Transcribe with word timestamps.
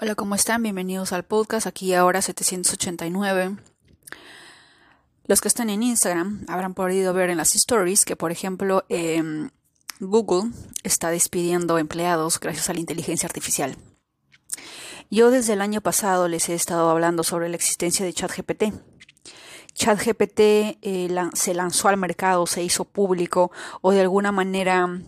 Hola, 0.00 0.14
¿cómo 0.14 0.36
están? 0.36 0.62
Bienvenidos 0.62 1.12
al 1.12 1.24
podcast, 1.24 1.66
aquí 1.66 1.92
ahora 1.92 2.22
789. 2.22 3.56
Los 5.26 5.40
que 5.40 5.48
están 5.48 5.70
en 5.70 5.82
Instagram 5.82 6.44
habrán 6.46 6.74
podido 6.74 7.12
ver 7.12 7.30
en 7.30 7.36
las 7.36 7.56
stories 7.56 8.04
que, 8.04 8.14
por 8.14 8.30
ejemplo, 8.30 8.84
em, 8.88 9.50
Google 9.98 10.52
está 10.84 11.10
despidiendo 11.10 11.78
empleados 11.78 12.38
gracias 12.38 12.70
a 12.70 12.74
la 12.74 12.78
inteligencia 12.78 13.26
artificial. 13.26 13.76
Yo 15.10 15.32
desde 15.32 15.54
el 15.54 15.60
año 15.60 15.80
pasado 15.80 16.28
les 16.28 16.48
he 16.48 16.54
estado 16.54 16.90
hablando 16.90 17.24
sobre 17.24 17.48
la 17.48 17.56
existencia 17.56 18.06
de 18.06 18.12
ChatGPT. 18.12 18.72
ChatGPT 19.74 20.38
eh, 20.80 21.08
se 21.34 21.54
lanzó 21.54 21.88
al 21.88 21.96
mercado, 21.96 22.46
se 22.46 22.62
hizo 22.62 22.84
público 22.84 23.50
o 23.80 23.90
de 23.90 24.02
alguna 24.02 24.30
manera 24.30 25.02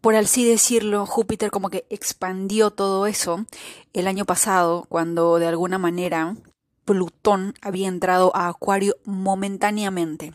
por 0.00 0.14
así 0.14 0.48
decirlo, 0.48 1.06
Júpiter 1.06 1.50
como 1.50 1.70
que 1.70 1.86
expandió 1.90 2.70
todo 2.70 3.06
eso 3.06 3.44
el 3.92 4.06
año 4.06 4.24
pasado, 4.24 4.86
cuando 4.88 5.38
de 5.38 5.46
alguna 5.46 5.78
manera 5.78 6.36
Plutón 6.84 7.54
había 7.60 7.88
entrado 7.88 8.34
a 8.34 8.48
Acuario 8.48 8.96
momentáneamente. 9.04 10.32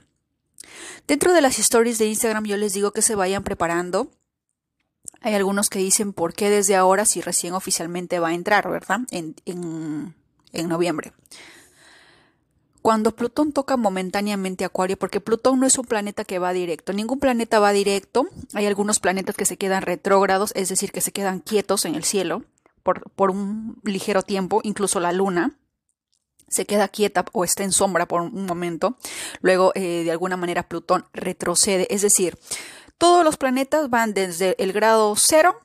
Dentro 1.08 1.34
de 1.34 1.42
las 1.42 1.60
stories 1.60 1.98
de 1.98 2.08
Instagram 2.08 2.46
yo 2.46 2.58
les 2.58 2.74
digo 2.74 2.92
que 2.92 3.02
se 3.02 3.16
vayan 3.16 3.44
preparando. 3.44 4.12
Hay 5.22 5.34
algunos 5.34 5.70
que 5.70 5.80
dicen 5.80 6.14
por 6.14 6.34
qué 6.34 6.50
desde 6.50 6.76
ahora 6.76 7.06
si 7.06 7.22
recién 7.22 7.54
oficialmente 7.54 8.20
va 8.20 8.30
a 8.30 8.34
entrar, 8.34 8.70
¿verdad? 8.70 9.00
En, 9.12 9.36
en, 9.46 10.16
en 10.52 10.68
noviembre. 10.68 11.14
Cuando 12.84 13.16
Plutón 13.16 13.54
toca 13.54 13.78
momentáneamente 13.78 14.66
Acuario, 14.66 14.98
porque 14.98 15.22
Plutón 15.22 15.58
no 15.58 15.66
es 15.66 15.78
un 15.78 15.86
planeta 15.86 16.26
que 16.26 16.38
va 16.38 16.52
directo, 16.52 16.92
ningún 16.92 17.18
planeta 17.18 17.62
va 17.62 17.72
directo, 17.72 18.28
hay 18.54 18.66
algunos 18.66 19.00
planetas 19.00 19.38
que 19.38 19.46
se 19.46 19.56
quedan 19.56 19.84
retrógrados, 19.84 20.52
es 20.54 20.68
decir, 20.68 20.92
que 20.92 21.00
se 21.00 21.14
quedan 21.14 21.40
quietos 21.40 21.86
en 21.86 21.96
el 21.96 22.04
cielo 22.04 22.44
por, 22.84 23.32
un 23.32 23.80
ligero 23.86 24.22
tiempo, 24.22 24.60
incluso 24.64 25.00
la 25.00 25.14
Luna 25.14 25.56
se 26.50 26.66
queda 26.66 26.90
quieta 26.90 27.24
o 27.32 27.46
está 27.46 27.64
en 27.64 27.72
sombra 27.72 28.06
por 28.06 28.20
un 28.20 28.46
momento, 28.46 28.98
luego 29.40 29.72
eh, 29.76 30.04
de 30.04 30.12
alguna 30.12 30.36
manera 30.36 30.68
Plutón 30.68 31.06
retrocede, 31.14 31.88
es 31.90 32.02
decir, 32.02 32.38
todos 32.98 33.24
los 33.24 33.38
planetas 33.38 33.90
van 33.90 34.14
desde 34.14 34.62
el 34.62 34.74
grado 34.74 35.16
cero 35.16 35.56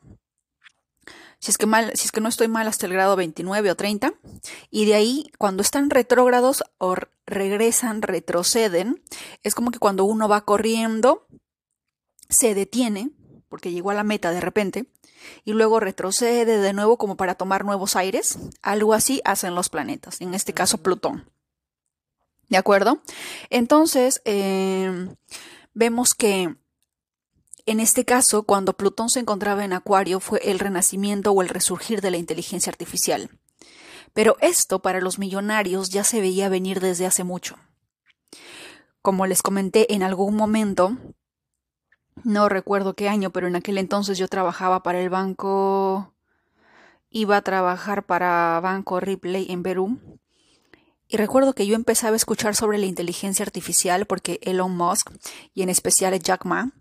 si 1.38 1.50
es 1.50 1.58
que 1.58 1.66
mal, 1.66 1.92
si 1.94 2.06
es 2.06 2.12
que 2.12 2.20
no 2.20 2.28
estoy 2.28 2.48
mal 2.48 2.66
hasta 2.66 2.86
el 2.86 2.92
grado 2.92 3.16
29 3.16 3.70
o 3.70 3.76
30, 3.76 4.14
y 4.70 4.86
de 4.86 4.94
ahí 4.94 5.30
cuando 5.38 5.62
están 5.62 5.90
retrógrados 5.90 6.64
o 6.78 6.96
regresan, 7.26 8.02
retroceden, 8.02 9.02
es 9.42 9.54
como 9.54 9.70
que 9.70 9.78
cuando 9.78 10.04
uno 10.04 10.28
va 10.28 10.44
corriendo 10.44 11.26
se 12.28 12.54
detiene 12.54 13.10
porque 13.48 13.72
llegó 13.72 13.90
a 13.90 13.94
la 13.94 14.04
meta 14.04 14.30
de 14.30 14.40
repente 14.40 14.86
y 15.44 15.52
luego 15.52 15.80
retrocede 15.80 16.58
de 16.58 16.72
nuevo 16.72 16.96
como 16.96 17.16
para 17.16 17.34
tomar 17.34 17.64
nuevos 17.64 17.96
aires, 17.96 18.38
algo 18.62 18.94
así 18.94 19.20
hacen 19.24 19.54
los 19.54 19.68
planetas, 19.68 20.20
en 20.20 20.34
este 20.34 20.52
caso 20.52 20.78
Plutón. 20.78 21.30
¿De 22.48 22.56
acuerdo? 22.56 23.02
Entonces, 23.50 24.22
eh, 24.24 25.08
vemos 25.74 26.14
que 26.14 26.56
en 27.70 27.80
este 27.80 28.04
caso, 28.04 28.44
cuando 28.44 28.72
Plutón 28.72 29.10
se 29.10 29.20
encontraba 29.20 29.64
en 29.64 29.72
Acuario, 29.72 30.20
fue 30.20 30.40
el 30.44 30.58
renacimiento 30.58 31.32
o 31.32 31.42
el 31.42 31.48
resurgir 31.48 32.00
de 32.00 32.10
la 32.10 32.16
inteligencia 32.16 32.70
artificial. 32.70 33.30
Pero 34.14 34.36
esto 34.40 34.80
para 34.80 35.00
los 35.00 35.18
millonarios 35.18 35.90
ya 35.90 36.02
se 36.02 36.20
veía 36.20 36.48
venir 36.48 36.80
desde 36.80 37.06
hace 37.06 37.24
mucho. 37.24 37.56
Como 39.02 39.26
les 39.26 39.42
comenté 39.42 39.92
en 39.92 40.02
algún 40.02 40.34
momento, 40.34 40.96
no 42.24 42.48
recuerdo 42.48 42.94
qué 42.94 43.08
año, 43.08 43.30
pero 43.30 43.48
en 43.48 43.56
aquel 43.56 43.78
entonces 43.78 44.18
yo 44.18 44.28
trabajaba 44.28 44.82
para 44.82 45.00
el 45.00 45.10
banco, 45.10 46.14
iba 47.10 47.36
a 47.36 47.42
trabajar 47.42 48.06
para 48.06 48.58
Banco 48.60 48.98
Ripley 48.98 49.46
en 49.50 49.62
Perú. 49.62 49.98
Y 51.06 51.16
recuerdo 51.16 51.54
que 51.54 51.66
yo 51.66 51.74
empezaba 51.74 52.14
a 52.14 52.16
escuchar 52.16 52.54
sobre 52.54 52.78
la 52.78 52.86
inteligencia 52.86 53.44
artificial 53.44 54.06
porque 54.06 54.40
Elon 54.42 54.76
Musk 54.76 55.10
y 55.54 55.62
en 55.62 55.70
especial 55.70 56.18
Jack 56.18 56.44
Ma 56.44 56.72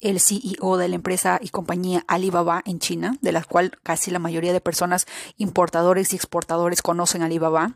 el 0.00 0.20
CEO 0.20 0.76
de 0.76 0.88
la 0.88 0.94
empresa 0.94 1.38
y 1.42 1.48
compañía 1.48 2.04
Alibaba 2.06 2.62
en 2.64 2.78
China, 2.78 3.16
de 3.20 3.32
la 3.32 3.42
cual 3.42 3.72
casi 3.82 4.10
la 4.10 4.18
mayoría 4.18 4.52
de 4.52 4.60
personas 4.60 5.06
importadores 5.36 6.12
y 6.12 6.16
exportadores 6.16 6.82
conocen 6.82 7.22
Alibaba. 7.22 7.74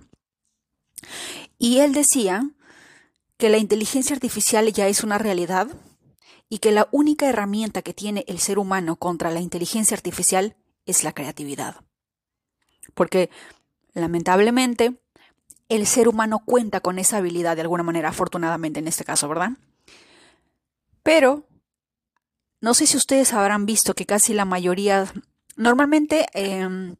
Y 1.58 1.78
él 1.78 1.92
decía 1.92 2.48
que 3.36 3.48
la 3.48 3.58
inteligencia 3.58 4.14
artificial 4.14 4.72
ya 4.72 4.86
es 4.86 5.02
una 5.02 5.18
realidad 5.18 5.68
y 6.48 6.58
que 6.58 6.70
la 6.70 6.88
única 6.92 7.28
herramienta 7.28 7.82
que 7.82 7.94
tiene 7.94 8.24
el 8.28 8.38
ser 8.38 8.58
humano 8.58 8.96
contra 8.96 9.30
la 9.30 9.40
inteligencia 9.40 9.96
artificial 9.96 10.56
es 10.86 11.02
la 11.02 11.12
creatividad. 11.12 11.76
Porque, 12.94 13.30
lamentablemente, 13.94 15.00
el 15.68 15.86
ser 15.86 16.08
humano 16.08 16.42
cuenta 16.44 16.80
con 16.80 16.98
esa 16.98 17.16
habilidad 17.16 17.56
de 17.56 17.62
alguna 17.62 17.82
manera, 17.82 18.10
afortunadamente 18.10 18.80
en 18.80 18.88
este 18.88 19.04
caso, 19.04 19.28
¿verdad? 19.28 19.52
Pero 21.02 21.48
no 22.62 22.74
sé 22.74 22.86
si 22.86 22.96
ustedes 22.96 23.34
habrán 23.34 23.66
visto 23.66 23.92
que 23.94 24.06
casi 24.06 24.32
la 24.34 24.44
mayoría, 24.44 25.12
normalmente, 25.56 26.26
em, 26.32 26.94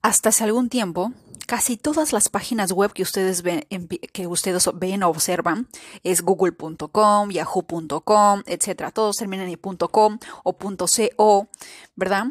hasta 0.00 0.28
hace 0.28 0.44
algún 0.44 0.68
tiempo, 0.68 1.12
casi 1.48 1.76
todas 1.76 2.12
las 2.12 2.28
páginas 2.28 2.70
web 2.70 2.92
que 2.92 3.02
ustedes 3.02 3.42
ven, 3.42 3.66
que 4.12 4.26
ustedes 4.28 4.70
ven 4.74 5.02
o 5.02 5.08
observan 5.08 5.68
es 6.04 6.22
google.com, 6.22 7.30
yahoo.com, 7.30 8.42
etcétera. 8.46 8.92
Todos 8.92 9.16
terminan 9.16 9.48
en 9.48 9.58
.com 9.58 10.18
o 10.44 10.56
.co, 10.56 11.48
¿verdad? 11.96 12.26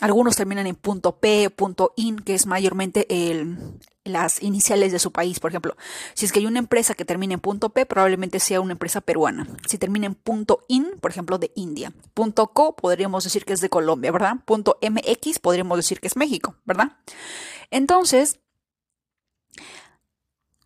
Algunos 0.00 0.36
terminan 0.36 0.66
en 0.66 0.76
.p, 0.76 1.50
.in, 1.96 2.16
que 2.18 2.34
es 2.34 2.46
mayormente 2.46 3.06
el, 3.08 3.58
las 4.04 4.42
iniciales 4.42 4.92
de 4.92 4.98
su 4.98 5.12
país. 5.12 5.40
Por 5.40 5.50
ejemplo, 5.50 5.76
si 6.14 6.26
es 6.26 6.32
que 6.32 6.40
hay 6.40 6.46
una 6.46 6.58
empresa 6.58 6.94
que 6.94 7.04
termina 7.04 7.34
en 7.34 7.40
.p, 7.40 7.86
probablemente 7.86 8.40
sea 8.40 8.60
una 8.60 8.72
empresa 8.72 9.00
peruana. 9.00 9.46
Si 9.68 9.78
termina 9.78 10.06
en 10.06 10.18
.in, 10.68 10.98
por 11.00 11.10
ejemplo, 11.10 11.38
de 11.38 11.52
India. 11.54 11.92
.co 12.14 12.76
podríamos 12.76 13.24
decir 13.24 13.44
que 13.44 13.52
es 13.52 13.60
de 13.60 13.68
Colombia, 13.68 14.12
¿verdad? 14.12 14.36
.mx 14.46 15.38
podríamos 15.38 15.78
decir 15.78 16.00
que 16.00 16.06
es 16.06 16.16
México, 16.16 16.56
¿verdad? 16.64 16.96
Entonces, 17.70 18.40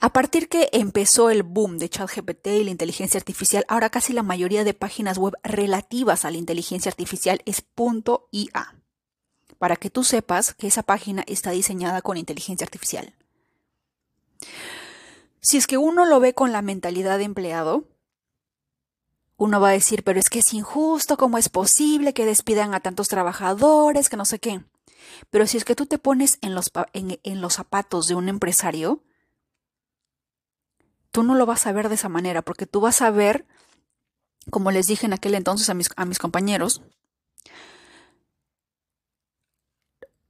a 0.00 0.12
partir 0.12 0.48
que 0.48 0.68
empezó 0.72 1.30
el 1.30 1.42
boom 1.42 1.78
de 1.78 1.88
ChatGPT 1.88 2.46
y 2.48 2.64
la 2.64 2.70
inteligencia 2.70 3.18
artificial, 3.18 3.64
ahora 3.68 3.90
casi 3.90 4.12
la 4.12 4.22
mayoría 4.22 4.64
de 4.64 4.74
páginas 4.74 5.18
web 5.18 5.34
relativas 5.42 6.24
a 6.24 6.30
la 6.30 6.36
inteligencia 6.36 6.90
artificial 6.90 7.40
es 7.46 7.64
.ia 8.30 8.74
para 9.58 9.76
que 9.76 9.88
tú 9.88 10.04
sepas 10.04 10.52
que 10.52 10.66
esa 10.66 10.82
página 10.82 11.24
está 11.26 11.50
diseñada 11.50 12.02
con 12.02 12.18
inteligencia 12.18 12.66
artificial. 12.66 13.14
Si 15.40 15.58
es 15.58 15.66
que 15.66 15.76
uno 15.76 16.06
lo 16.06 16.20
ve 16.20 16.34
con 16.34 16.52
la 16.52 16.62
mentalidad 16.62 17.18
de 17.18 17.24
empleado, 17.24 17.84
uno 19.36 19.60
va 19.60 19.70
a 19.70 19.72
decir, 19.72 20.04
pero 20.04 20.18
es 20.18 20.30
que 20.30 20.38
es 20.38 20.54
injusto, 20.54 21.16
¿cómo 21.16 21.38
es 21.38 21.48
posible 21.48 22.14
que 22.14 22.24
despidan 22.24 22.74
a 22.74 22.80
tantos 22.80 23.08
trabajadores, 23.08 24.08
que 24.08 24.16
no 24.16 24.24
sé 24.24 24.38
qué? 24.38 24.64
Pero 25.30 25.46
si 25.46 25.56
es 25.56 25.64
que 25.64 25.74
tú 25.74 25.86
te 25.86 25.98
pones 25.98 26.38
en 26.40 26.54
los, 26.54 26.70
zapatos 27.52 28.06
de 28.06 28.14
un 28.14 28.28
empresario, 28.28 29.02
tú 31.10 31.22
no 31.22 31.34
lo 31.34 31.46
vas 31.46 31.66
a 31.66 31.72
ver 31.72 31.88
de 31.88 31.96
esa 31.96 32.08
manera, 32.08 32.42
porque 32.42 32.66
tú 32.66 32.80
vas 32.80 33.02
a 33.02 33.10
ver, 33.10 33.46
como 34.50 34.70
les 34.70 34.86
dije 34.86 35.06
en 35.06 35.12
aquel 35.12 35.34
entonces 35.34 35.68
a 35.68 35.74
mis, 35.74 36.18
compañeros, 36.18 36.82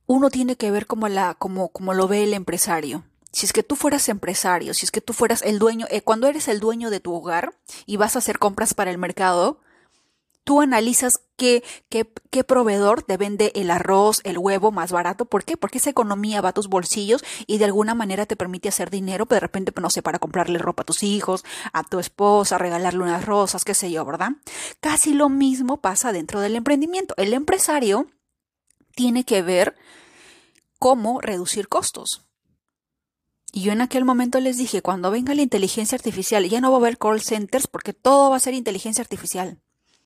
uno 0.07 0.31
tiene 0.31 0.57
que 0.57 0.71
ver 0.71 0.87
como, 0.87 1.09
la, 1.09 1.35
como 1.35 1.95
lo 1.95 2.09
ve 2.09 2.25
el 2.25 2.35
empresario. 2.35 3.05
Si 3.35 3.47
es 3.47 3.53
que 3.53 3.65
tú 3.65 3.75
fueras 3.75 4.09
empresario, 4.09 4.75
si 4.75 4.87
es 4.87 4.93
que 4.93 5.01
tú 5.01 5.13
fueras 5.13 5.43
el 5.43 5.59
dueño, 5.59 5.87
eh, 5.91 6.03
cuando 6.03 6.29
eres 6.29 6.47
el 6.47 6.61
dueño 6.61 6.89
de 6.89 7.01
tu 7.01 7.13
hogar 7.13 7.59
y 7.85 7.97
vas 7.97 8.15
a 8.15 8.21
hacer 8.21 8.39
compras 8.39 8.75
para 8.75 8.93
el 8.93 8.99
mercado, 8.99 9.59
tú 10.45 10.61
analizas 10.61 11.15
qué, 11.37 11.65
qué, 11.89 12.09
qué, 12.31 12.45
proveedor 12.45 13.03
te 13.03 13.17
vende 13.17 13.51
el 13.57 13.73
arroz, 13.73 14.21
el 14.23 14.39
huevo 14.39 14.71
más 14.71 14.93
barato. 14.93 15.25
¿Por 15.25 15.45
qué? 15.45 15.57
Porque 15.57 15.79
esa 15.79 15.91
economía 15.91 16.43
va 16.43 16.51
a 16.51 16.53
tus 16.53 16.69
bolsillos 16.69 17.25
y 17.49 17.59
de 17.59 17.65
alguna 17.65 17.97
manera 17.97 18.25
te 18.25 18.37
permite 18.37 18.69
hacer 18.69 18.89
dinero, 18.89 19.27
pero 19.27 19.39
de 19.39 19.41
repente, 19.41 19.73
pues, 19.73 19.83
no 19.83 19.91
sé, 19.91 20.01
para 20.01 20.21
comprarle 20.21 20.61
ropa 20.61 20.83
a 20.83 20.87
tus 20.87 21.03
hijos, 21.03 21.45
a 21.73 21.83
tu 21.83 21.99
esposa, 21.99 22.57
regalarle 22.57 23.03
unas 23.03 23.27
rosas, 23.27 23.65
qué 23.65 23.75
sé 23.75 23.91
yo, 23.91 24.05
¿verdad? 24.05 24.31
Casi 24.79 25.13
lo 25.13 25.29
mismo 25.29 25.79
pasa 25.79 26.13
dentro 26.13 26.39
del 26.39 26.55
emprendimiento. 26.55 27.15
El 27.17 27.33
empresario 27.33 28.07
tiene 28.95 29.25
que 29.25 29.43
ver 29.43 29.75
cómo 30.79 31.21
reducir 31.21 31.67
costos. 31.67 32.25
Y 33.57 33.63
yo 33.63 33.71
en 33.71 33.83
aquel 33.83 34.05
momento 34.05 34.41
les 34.41 34.59
dije, 34.59 34.83
cuando 34.83 35.13
venga 35.13 35.33
la 35.33 35.43
inteligencia 35.43 35.95
artificial, 35.95 36.49
ya 36.49 36.61
no 36.61 36.73
va 36.73 36.79
a 36.79 36.81
haber 36.81 36.99
call 36.99 37.21
centers 37.21 37.69
porque 37.69 37.93
todo 37.93 38.31
va 38.31 38.37
a 38.37 38.41
ser 38.41 38.53
inteligencia 38.53 39.01
artificial. 39.01 39.59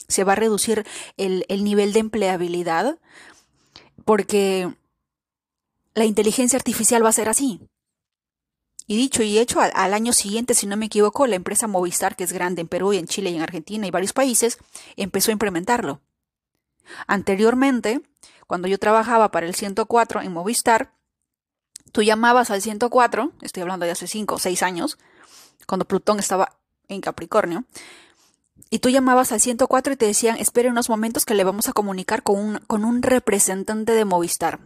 Se 0.07 0.23
va 0.23 0.33
a 0.33 0.37
reducir 0.37 0.87
el, 1.17 1.47
nivel 1.65 1.95
de 1.95 2.01
empleabilidad 2.01 2.99
porque 4.05 4.71
la 5.95 6.05
inteligencia 6.05 6.59
artificial 6.59 7.03
va 7.03 7.09
a 7.09 7.15
ser 7.15 7.31
así. 7.31 7.63
Y 8.87 8.99
dicho 8.99 9.23
y 9.23 9.39
hecho, 9.39 9.63
al, 9.63 9.73
al, 9.75 9.95
año 9.95 10.13
siguiente, 10.13 10.53
si 10.53 10.67
no 10.67 10.77
me 10.77 10.87
equivoco, 10.87 11.27
la 11.27 11.37
empresa 11.37 11.67
Movistar, 11.67 12.17
que 12.17 12.25
es 12.25 12.35
grande 12.35 12.61
en 12.61 12.69
Perú 12.69 12.93
y 12.93 12.99
en 12.99 13.07
Chile 13.07 13.31
y 13.31 13.37
en 13.37 13.43
Argentina 13.43 13.87
y 13.87 13.91
varios 13.91 14.13
países, 14.13 14.59
empezó 14.97 15.31
a 15.31 15.33
implementarlo. 15.33 16.03
Anteriormente, 17.07 18.03
cuando 18.47 18.69
yo 18.69 18.79
trabajaba 18.79 19.31
para 19.31 19.47
el 19.47 19.55
104 19.55 20.21
en 20.21 20.33
Movistar, 20.33 20.98
tú 21.93 22.03
llamabas 22.03 22.51
al 22.51 22.63
104, 22.63 23.33
estoy 23.43 23.63
hablando 23.63 23.87
de 23.87 23.93
hace 23.93 24.07
5 24.07 24.35
o 24.35 24.39
6 24.39 24.63
años, 24.63 24.99
cuando 25.67 25.87
Plutón 25.87 26.19
estaba 26.19 26.59
en 26.89 27.01
Capricornio, 27.01 27.65
y 28.71 28.81
tú 28.81 28.91
llamabas 28.91 29.33
al 29.33 29.41
104 29.41 29.93
y 29.93 29.97
te 29.97 30.07
decían, 30.07 30.37
espere 30.37 30.71
unos 30.71 30.89
momentos 30.89 31.25
que 31.25 31.35
le 31.35 31.45
vamos 31.45 31.69
a 31.69 31.73
comunicar 31.73 32.23
con 32.23 32.39
un, 32.39 32.59
con 32.67 32.85
un 32.85 33.03
representante 33.03 33.93
de 33.93 34.05
Movistar. 34.05 34.61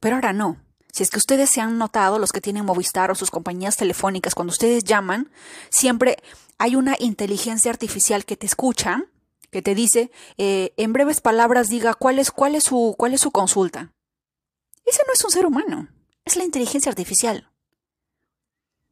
Pero 0.00 0.16
ahora 0.16 0.32
no. 0.32 0.60
Si 0.92 1.02
es 1.02 1.10
que 1.10 1.18
ustedes 1.18 1.50
se 1.50 1.60
han 1.60 1.78
notado, 1.78 2.18
los 2.18 2.32
que 2.32 2.40
tienen 2.40 2.64
Movistar 2.64 3.10
o 3.10 3.14
sus 3.14 3.30
compañías 3.30 3.76
telefónicas, 3.76 4.34
cuando 4.34 4.52
ustedes 4.52 4.84
llaman, 4.84 5.30
siempre 5.70 6.16
hay 6.58 6.76
una 6.76 6.96
inteligencia 6.98 7.70
artificial 7.70 8.24
que 8.24 8.36
te 8.36 8.46
escucha, 8.46 9.04
que 9.50 9.62
te 9.62 9.74
dice, 9.74 10.10
eh, 10.38 10.72
en 10.76 10.92
breves 10.92 11.20
palabras, 11.20 11.68
diga 11.68 11.94
cuál 11.94 12.18
es, 12.18 12.30
cuál 12.30 12.54
es 12.54 12.64
su, 12.64 12.94
cuál 12.98 13.14
es 13.14 13.20
su 13.20 13.30
consulta. 13.30 13.92
Ese 14.86 15.02
no 15.06 15.12
es 15.12 15.24
un 15.24 15.30
ser 15.30 15.44
humano, 15.44 15.88
es 16.24 16.36
la 16.36 16.44
inteligencia 16.44 16.90
artificial. 16.90 17.50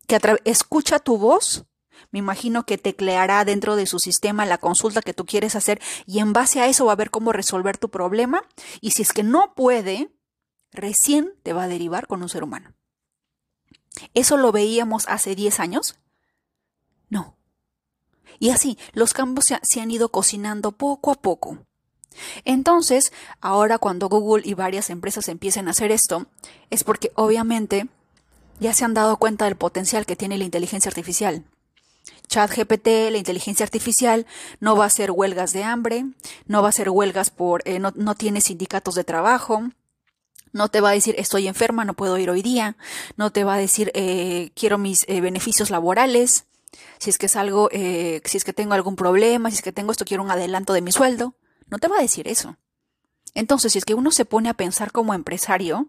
Que 0.07 0.21
escucha 0.45 0.99
tu 0.99 1.17
voz, 1.17 1.65
me 2.11 2.19
imagino 2.19 2.67
que 2.67 2.77
tecleará 2.79 3.45
dentro 3.45 3.77
de 3.77 3.87
su 3.87 3.99
sistema 3.99 4.45
la 4.45 4.59
consulta 4.59 5.01
que 5.01 5.15
tú 5.15 5.25
quieres 5.25 5.57
hacer 5.57 5.81
y 6.07 6.19
en 6.19 6.33
base 6.33 6.61
a 6.61 6.67
eso 6.67 6.85
va 6.85 6.93
a 6.93 6.97
ver 6.97 7.11
cómo 7.11 7.33
resolver 7.33 7.79
tu 7.79 7.89
problema 7.89 8.45
y 8.81 8.91
si 8.91 9.03
es 9.03 9.13
que 9.13 9.23
no 9.23 9.55
puede, 9.55 10.11
recién 10.73 11.33
te 11.43 11.53
va 11.53 11.65
a 11.65 11.69
derivar 11.69 12.07
con 12.07 12.23
un 12.23 12.29
ser 12.29 12.45
humano. 12.45 12.75
¿Eso 14.13 14.37
lo 14.37 14.53
veíamos 14.53 15.07
hace 15.09 15.35
10 15.35 15.61
años? 15.61 15.97
No. 17.09 17.37
Y 18.39 18.51
así, 18.51 18.79
los 18.93 19.13
campos 19.13 19.47
se, 19.63 19.81
han 19.81 19.91
ido 19.91 20.11
cocinando 20.11 20.73
poco 20.73 21.13
a 21.13 21.15
poco. 21.15 21.59
Entonces, 22.45 23.13
ahora 23.41 23.79
cuando 23.79 24.09
Google 24.09 24.43
y 24.47 24.55
varias 24.55 24.91
empresas 24.91 25.29
empiecen 25.29 25.69
a 25.69 25.73
hacer 25.73 25.93
esto, 25.93 26.27
es 26.71 26.85
porque 26.85 27.13
obviamente 27.15 27.89
ya 28.61 28.75
se 28.75 28.85
han 28.85 28.95
dado 28.95 29.17
cuenta 29.17 29.47
del 29.47 29.57
potencial 29.57 30.07
que 30.07 30.17
tiene 30.17 30.39
la 30.39 30.45
inteligencia 30.45 30.89
artificial. 30.89 31.45
ChatGPT, 32.29 32.87
la 33.11 33.19
inteligencia 33.19 33.65
artificial, 33.65 34.27
no 34.61 34.77
va 34.77 34.85
a 34.85 34.87
hacer 34.89 35.11
huelgas 35.11 35.53
de 35.53 35.65
hambre, 35.65 36.05
no 36.47 36.63
va 36.63 36.69
a 36.69 36.71
hacer 36.71 36.91
huelgas 36.91 37.31
por, 37.31 37.63
eh, 37.65 37.79
no, 37.79 37.93
no 37.97 38.15
tiene 38.15 38.41
sindicatos 38.41 38.95
de 38.95 39.05
trabajo, 39.05 39.63
no 40.55 40.69
te 40.69 40.81
va 40.81 40.91
a 40.91 40.93
decir 40.93 41.17
estoy 41.19 41.49
enferma, 41.49 41.85
no 41.85 41.95
puedo 41.95 42.17
ir 42.17 42.31
hoy 42.31 42.41
día. 42.41 42.77
No 43.17 43.33
te 43.33 43.43
va 43.43 43.55
a 43.55 43.59
decir 43.59 43.91
eh, 43.93 44.53
quiero 44.55 44.79
mis 44.79 45.05
eh, 45.09 45.21
beneficios 45.21 45.69
laborales. 45.69 46.47
Si 46.99 47.11
es 47.11 47.19
que 47.19 47.27
es 47.27 47.37
algo, 47.37 47.69
eh, 47.73 48.23
si 48.25 48.39
es 48.39 48.45
que 48.45 48.53
tengo 48.53 48.75
algún 48.75 48.95
problema, 48.95 49.51
si 49.51 49.57
es 49.57 49.63
que 49.63 49.73
tengo 49.73 49.91
esto, 49.91 50.05
quiero 50.05 50.23
un 50.23 50.31
adelanto 50.31 50.73
de 50.73 50.81
mi 50.81 50.93
sueldo. 50.93 51.35
No 51.69 51.79
te 51.79 51.89
va 51.89 51.99
a 51.99 52.03
decir 52.03 52.29
eso. 52.29 52.57
Entonces, 53.35 53.73
si 53.73 53.79
es 53.79 53.85
que 53.85 53.95
uno 53.95 54.11
se 54.11 54.25
pone 54.25 54.49
a 54.49 54.55
pensar 54.55 54.93
como 54.93 55.15
empresario 55.15 55.89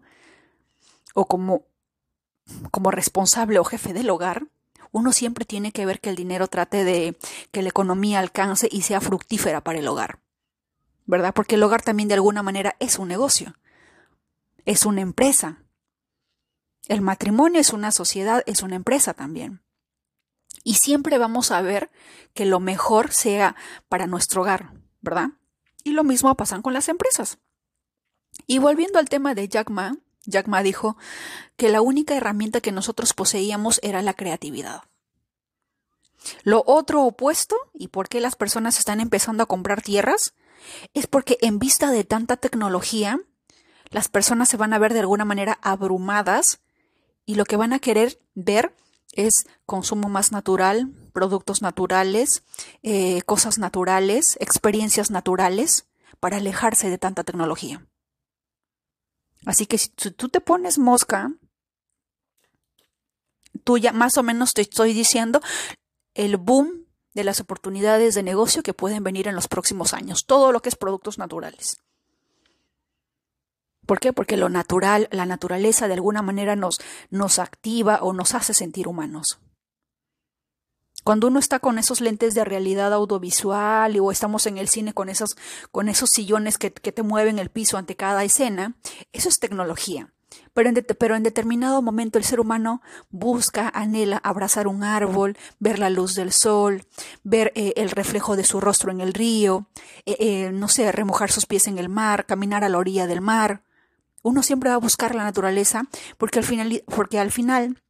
o 1.14 1.26
como, 1.26 1.66
como 2.70 2.90
responsable 2.90 3.58
o 3.58 3.64
jefe 3.64 3.92
del 3.92 4.10
hogar, 4.10 4.46
uno 4.92 5.12
siempre 5.12 5.44
tiene 5.44 5.72
que 5.72 5.86
ver 5.86 6.00
que 6.00 6.10
el 6.10 6.16
dinero 6.16 6.48
trate 6.48 6.84
de 6.84 7.16
que 7.52 7.62
la 7.62 7.68
economía 7.68 8.20
alcance 8.20 8.68
y 8.70 8.82
sea 8.82 9.00
fructífera 9.00 9.62
para 9.62 9.78
el 9.78 9.88
hogar. 9.88 10.20
¿Verdad? 11.04 11.34
Porque 11.34 11.54
el 11.54 11.62
hogar 11.62 11.82
también 11.82 12.08
de 12.08 12.14
alguna 12.14 12.42
manera 12.42 12.74
es 12.80 12.98
un 12.98 13.08
negocio 13.08 13.54
es 14.66 14.84
una 14.84 15.00
empresa. 15.00 15.62
El 16.88 17.00
matrimonio 17.00 17.60
es 17.60 17.72
una 17.72 17.92
sociedad, 17.92 18.42
es 18.46 18.62
una 18.62 18.76
empresa 18.76 19.14
también. 19.14 19.62
Y 20.64 20.74
siempre 20.74 21.18
vamos 21.18 21.52
a 21.52 21.62
ver 21.62 21.90
que 22.34 22.44
lo 22.44 22.60
mejor 22.60 23.12
sea 23.12 23.56
para 23.88 24.06
nuestro 24.06 24.42
hogar, 24.42 24.72
¿verdad? 25.00 25.30
Y 25.86 25.92
lo 25.92 26.02
mismo 26.02 26.34
pasa 26.34 26.60
con 26.62 26.72
las 26.72 26.88
empresas. 26.88 27.38
Y 28.48 28.58
volviendo 28.58 28.98
al 28.98 29.08
tema 29.08 29.36
de 29.36 29.46
Jack 29.46 29.70
Ma, 29.70 29.96
Jack 30.24 30.48
Ma 30.48 30.64
dijo 30.64 30.96
que 31.56 31.68
la 31.68 31.80
única 31.80 32.16
herramienta 32.16 32.60
que 32.60 32.72
nosotros 32.72 33.14
poseíamos 33.14 33.78
era 33.84 34.02
la 34.02 34.12
creatividad. 34.12 34.82
Lo 36.42 36.64
otro 36.66 37.04
opuesto, 37.04 37.54
y 37.72 37.86
por 37.86 38.08
qué 38.08 38.20
las 38.20 38.34
personas 38.34 38.80
están 38.80 38.98
empezando 38.98 39.44
a 39.44 39.46
comprar 39.46 39.80
tierras, 39.80 40.34
es 40.92 41.06
porque 41.06 41.38
en 41.40 41.60
vista 41.60 41.92
de 41.92 42.02
tanta 42.02 42.36
tecnología, 42.36 43.20
las 43.90 44.08
personas 44.08 44.48
se 44.48 44.56
van 44.56 44.72
a 44.72 44.80
ver 44.80 44.92
de 44.92 45.00
alguna 45.00 45.24
manera 45.24 45.56
abrumadas 45.62 46.58
y 47.24 47.36
lo 47.36 47.44
que 47.44 47.54
van 47.54 47.72
a 47.72 47.78
querer 47.78 48.18
ver 48.34 48.74
es 49.12 49.46
consumo 49.66 50.08
más 50.08 50.32
natural, 50.32 50.90
productos 51.16 51.62
naturales, 51.62 52.42
eh, 52.82 53.22
cosas 53.22 53.56
naturales, 53.56 54.36
experiencias 54.38 55.10
naturales, 55.10 55.86
para 56.20 56.36
alejarse 56.36 56.90
de 56.90 56.98
tanta 56.98 57.24
tecnología. 57.24 57.86
Así 59.46 59.64
que 59.64 59.78
si 59.78 59.88
tú 59.88 60.28
te 60.28 60.42
pones 60.42 60.76
mosca, 60.76 61.32
tú 63.64 63.78
ya 63.78 63.94
más 63.94 64.18
o 64.18 64.22
menos 64.22 64.52
te 64.52 64.60
estoy 64.60 64.92
diciendo 64.92 65.40
el 66.12 66.36
boom 66.36 66.84
de 67.14 67.24
las 67.24 67.40
oportunidades 67.40 68.14
de 68.14 68.22
negocio 68.22 68.62
que 68.62 68.74
pueden 68.74 69.02
venir 69.02 69.26
en 69.26 69.36
los 69.36 69.48
próximos 69.48 69.94
años, 69.94 70.26
todo 70.26 70.52
lo 70.52 70.60
que 70.60 70.68
es 70.68 70.76
productos 70.76 71.16
naturales. 71.16 71.78
¿Por 73.86 74.00
qué? 74.00 74.12
Porque 74.12 74.36
lo 74.36 74.50
natural, 74.50 75.08
la 75.12 75.24
naturaleza 75.24 75.88
de 75.88 75.94
alguna 75.94 76.20
manera 76.20 76.56
nos, 76.56 76.78
nos 77.08 77.38
activa 77.38 78.00
o 78.02 78.12
nos 78.12 78.34
hace 78.34 78.52
sentir 78.52 78.86
humanos. 78.86 79.38
Cuando 81.06 81.28
uno 81.28 81.38
está 81.38 81.60
con 81.60 81.78
esos 81.78 82.00
lentes 82.00 82.34
de 82.34 82.44
realidad 82.44 82.92
audiovisual 82.92 83.96
o 84.00 84.10
estamos 84.10 84.44
en 84.46 84.58
el 84.58 84.68
cine 84.68 84.92
con 84.92 85.08
esos, 85.08 85.36
con 85.70 85.88
esos 85.88 86.10
sillones 86.10 86.58
que, 86.58 86.72
te 86.72 87.02
mueven 87.04 87.38
el 87.38 87.48
piso 87.48 87.78
ante 87.78 87.94
cada 87.94 88.24
escena, 88.24 88.74
eso 89.12 89.28
es 89.28 89.38
tecnología. 89.38 90.12
Pero 90.52 90.68
en, 90.68 90.84
pero 90.98 91.14
en, 91.14 91.22
determinado 91.22 91.80
momento 91.80 92.18
el 92.18 92.24
ser 92.24 92.40
humano 92.40 92.82
busca, 93.08 93.70
anhela 93.72 94.16
abrazar 94.24 94.66
un 94.66 94.82
árbol, 94.82 95.38
ver 95.60 95.78
la 95.78 95.90
luz 95.90 96.16
del 96.16 96.32
sol, 96.32 96.82
ver 97.22 97.52
eh, 97.54 97.74
el 97.76 97.92
reflejo 97.92 98.34
de 98.34 98.42
su 98.42 98.60
rostro 98.60 98.90
en 98.90 99.00
el 99.00 99.14
río, 99.14 99.68
eh, 100.06 100.16
eh, 100.18 100.50
no 100.52 100.66
sé, 100.66 100.90
remojar 100.90 101.30
sus 101.30 101.46
pies 101.46 101.68
en 101.68 101.78
el 101.78 101.88
mar, 101.88 102.26
caminar 102.26 102.64
a 102.64 102.68
la 102.68 102.78
orilla 102.78 103.06
del 103.06 103.20
mar. 103.20 103.62
Uno 104.24 104.42
siempre 104.42 104.70
va 104.70 104.74
a 104.74 104.80
buscar 104.80 105.14
la 105.14 105.22
naturaleza 105.22 105.84
porque 106.18 106.40
al 106.40 106.44
final, 106.44 106.82
porque 106.88 107.20
al 107.20 107.30
final 107.30 107.80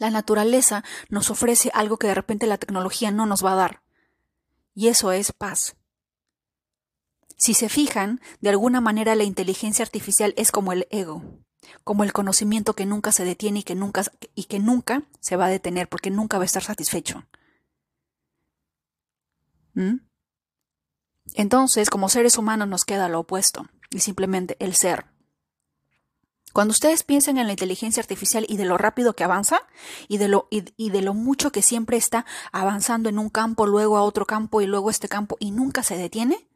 la 0.00 0.10
naturaleza 0.10 0.82
nos 1.10 1.30
ofrece 1.30 1.70
algo 1.74 1.98
que 1.98 2.08
de 2.08 2.14
repente 2.14 2.46
la 2.46 2.58
tecnología 2.58 3.10
no 3.10 3.26
nos 3.26 3.44
va 3.44 3.52
a 3.52 3.56
dar. 3.56 3.82
Y 4.74 4.88
eso 4.88 5.12
es 5.12 5.30
paz. 5.30 5.76
Si 7.36 7.54
se 7.54 7.68
fijan, 7.68 8.20
de 8.40 8.48
alguna 8.48 8.80
manera 8.80 9.14
la 9.14 9.24
inteligencia 9.24 9.84
artificial 9.84 10.32
es 10.36 10.52
como 10.52 10.72
el 10.72 10.88
ego, 10.90 11.22
como 11.84 12.02
el 12.02 12.14
conocimiento 12.14 12.74
que 12.74 12.86
nunca 12.86 13.12
se 13.12 13.24
detiene 13.24 13.60
y 13.60 13.62
que 13.62 13.74
nunca, 13.74 14.02
y 14.34 14.44
que 14.44 14.58
nunca 14.58 15.02
se 15.20 15.36
va 15.36 15.46
a 15.46 15.50
detener 15.50 15.88
porque 15.88 16.10
nunca 16.10 16.38
va 16.38 16.44
a 16.44 16.46
estar 16.46 16.62
satisfecho. 16.62 17.26
¿Mm? 19.74 19.98
Entonces, 21.34 21.90
como 21.90 22.08
seres 22.08 22.38
humanos 22.38 22.68
nos 22.68 22.84
queda 22.84 23.08
lo 23.08 23.20
opuesto, 23.20 23.68
y 23.90 24.00
simplemente 24.00 24.56
el 24.60 24.74
ser. 24.74 25.04
Cuando 26.52 26.72
ustedes 26.72 27.04
piensen 27.04 27.38
en 27.38 27.46
la 27.46 27.52
inteligencia 27.52 28.00
artificial 28.00 28.44
y 28.48 28.56
de 28.56 28.64
lo 28.64 28.76
rápido 28.76 29.14
que 29.14 29.22
avanza 29.22 29.62
y 30.08 30.18
de 30.18 30.28
lo, 30.28 30.48
y, 30.50 30.90
de 30.90 31.02
lo 31.02 31.14
mucho 31.14 31.52
que 31.52 31.62
siempre 31.62 31.96
está 31.96 32.26
avanzando 32.50 33.08
en 33.08 33.18
un 33.18 33.30
campo, 33.30 33.66
luego 33.66 33.96
a 33.96 34.02
otro 34.02 34.26
campo 34.26 34.60
y 34.60 34.66
luego 34.66 34.88
a 34.88 34.92
este 34.92 35.08
campo 35.08 35.36
y 35.38 35.52
nunca 35.52 35.82
se 35.84 35.96
detiene, 35.96 36.48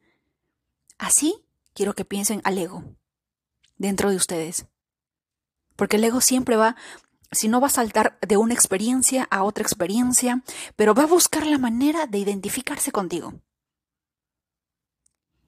así 0.99 1.45
quiero 1.75 1.95
que 1.95 2.05
piensen 2.05 2.41
al 2.45 2.59
ego 2.59 2.85
dentro 3.77 4.11
de 4.11 4.17
ustedes. 4.17 4.67
Porque 5.77 5.97
el 5.97 6.05
ego 6.05 6.21
siempre 6.21 6.57
va, 6.57 6.77
si 7.31 7.49
no 7.49 7.61
va 7.61 7.69
a 7.69 7.71
saltar 7.71 8.19
de 8.21 8.37
una 8.37 8.55
experiencia 8.55 9.29
a 9.31 9.45
otra 9.45 9.63
experiencia, 9.63 10.43
pero 10.75 10.95
va 10.95 11.05
a 11.05 11.09
buscar 11.09 11.47
la 11.47 11.59
manera 11.59 12.07
de 12.07 12.19
identificarse 12.19 12.91
contigo. 12.91 13.35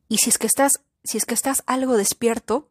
Y 0.08 0.18
si 0.18 0.30
es 0.30 0.38
que 0.38 0.46
estás, 0.46 0.84
si 1.02 1.18
es 1.18 1.26
que 1.26 1.34
estás 1.34 1.64
algo 1.66 1.96
despierto, 1.96 2.70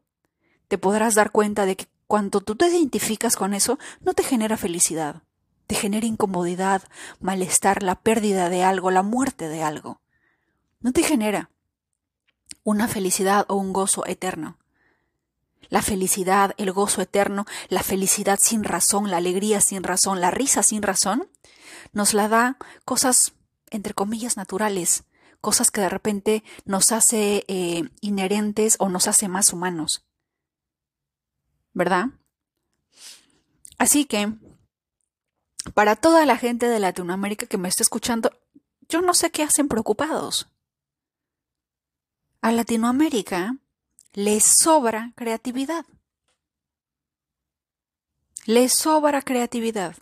te 0.68 0.78
podrás 0.78 1.16
dar 1.16 1.32
cuenta 1.32 1.66
de 1.66 1.76
que 1.76 1.88
cuando 2.08 2.42
tú 2.42 2.56
te 2.56 2.68
identificas 2.68 3.36
con 3.36 3.54
eso, 3.54 3.80
no 4.02 4.14
te 4.14 4.24
genera 4.24 4.58
felicidad, 4.58 5.24
te 5.68 5.76
genera 5.76 6.06
incomodidad, 6.06 6.84
malestar, 7.20 7.84
la 7.84 7.96
pérdida 7.96 8.50
de 8.50 8.64
algo, 8.64 8.92
la 8.92 9.04
muerte 9.04 9.48
de 9.48 9.64
algo. 9.64 10.02
No 10.82 10.92
te 10.92 11.04
genera 11.04 11.50
una 12.64 12.88
felicidad 12.88 13.46
o 13.48 13.56
un 13.56 13.74
gozo 13.74 14.06
eterno. 14.06 14.58
La 15.70 15.82
felicidad, 15.82 16.54
el 16.58 16.72
gozo 16.72 17.02
eterno, 17.02 17.46
la 17.70 17.82
felicidad 17.82 18.40
sin 18.40 18.64
razón, 18.64 19.10
la 19.10 19.18
alegría 19.18 19.62
sin 19.62 19.84
razón, 19.84 20.22
la 20.22 20.30
risa 20.30 20.62
sin 20.62 20.84
razón, 20.84 21.28
nos 21.92 22.14
la 22.14 22.28
da 22.28 22.58
cosas, 22.86 23.34
entre 23.72 23.96
comillas, 23.96 24.38
naturales, 24.38 25.06
cosas 25.42 25.72
que 25.72 25.82
de 25.82 25.90
repente 25.90 26.44
nos 26.66 26.92
hace 26.92 27.46
eh, 27.48 27.84
inherentes 28.02 28.76
o 28.80 28.90
nos 28.90 29.08
hace 29.08 29.28
más 29.28 29.54
humanos. 29.54 30.05
¿Verdad? 31.76 32.08
Así 33.78 34.06
que, 34.06 34.34
para 35.76 35.96
toda 35.96 36.26
la 36.26 36.38
gente 36.38 36.68
de 36.68 36.80
Latinoamérica 36.80 37.46
que 37.46 37.58
me 37.60 37.68
está 37.70 37.84
escuchando, 37.84 38.32
yo 38.90 39.02
no 39.02 39.14
sé 39.14 39.30
qué 39.30 39.44
hacen 39.44 39.68
preocupados. 39.68 40.48
a 42.42 42.52
Latinoamérica 42.52 43.58
le 44.14 44.40
sobra 44.40 45.12
creatividad. 45.16 45.86
Le 48.46 48.70
sobra 48.70 49.24
creatividad. 49.24 49.96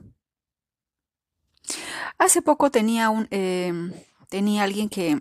Hace 2.18 2.42
poco 2.42 2.70
tenía 2.70 3.10
un 3.10 3.28
em, 3.32 3.94
tenía 4.28 4.64
alguien 4.64 4.90
que 4.90 5.18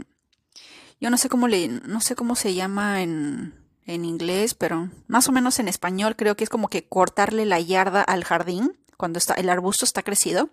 yo 1.01 1.11
no 1.11 1.17
sé 1.17 1.29
cómo 1.29 1.47
le 1.47 1.69
no 1.69 2.01
sé 2.01 2.17
cómo 2.17 2.35
se 2.35 2.55
llama 2.55 3.03
en 3.03 3.62
en 3.87 4.05
inglés, 4.05 4.55
pero 4.55 4.91
más 5.07 5.29
o 5.29 5.33
menos 5.33 5.59
en 5.59 5.69
español 5.69 6.17
creo 6.17 6.37
que 6.37 6.45
es 6.45 6.51
como 6.51 6.69
que 6.69 6.87
cortarle 6.89 7.47
la 7.47 7.61
yarda 7.61 8.03
al 8.03 8.25
jardín 8.25 8.79
cuando 8.97 9.19
está, 9.19 9.35
el 9.35 9.49
arbusto 9.49 9.85
está 9.85 10.03
crecido. 10.03 10.51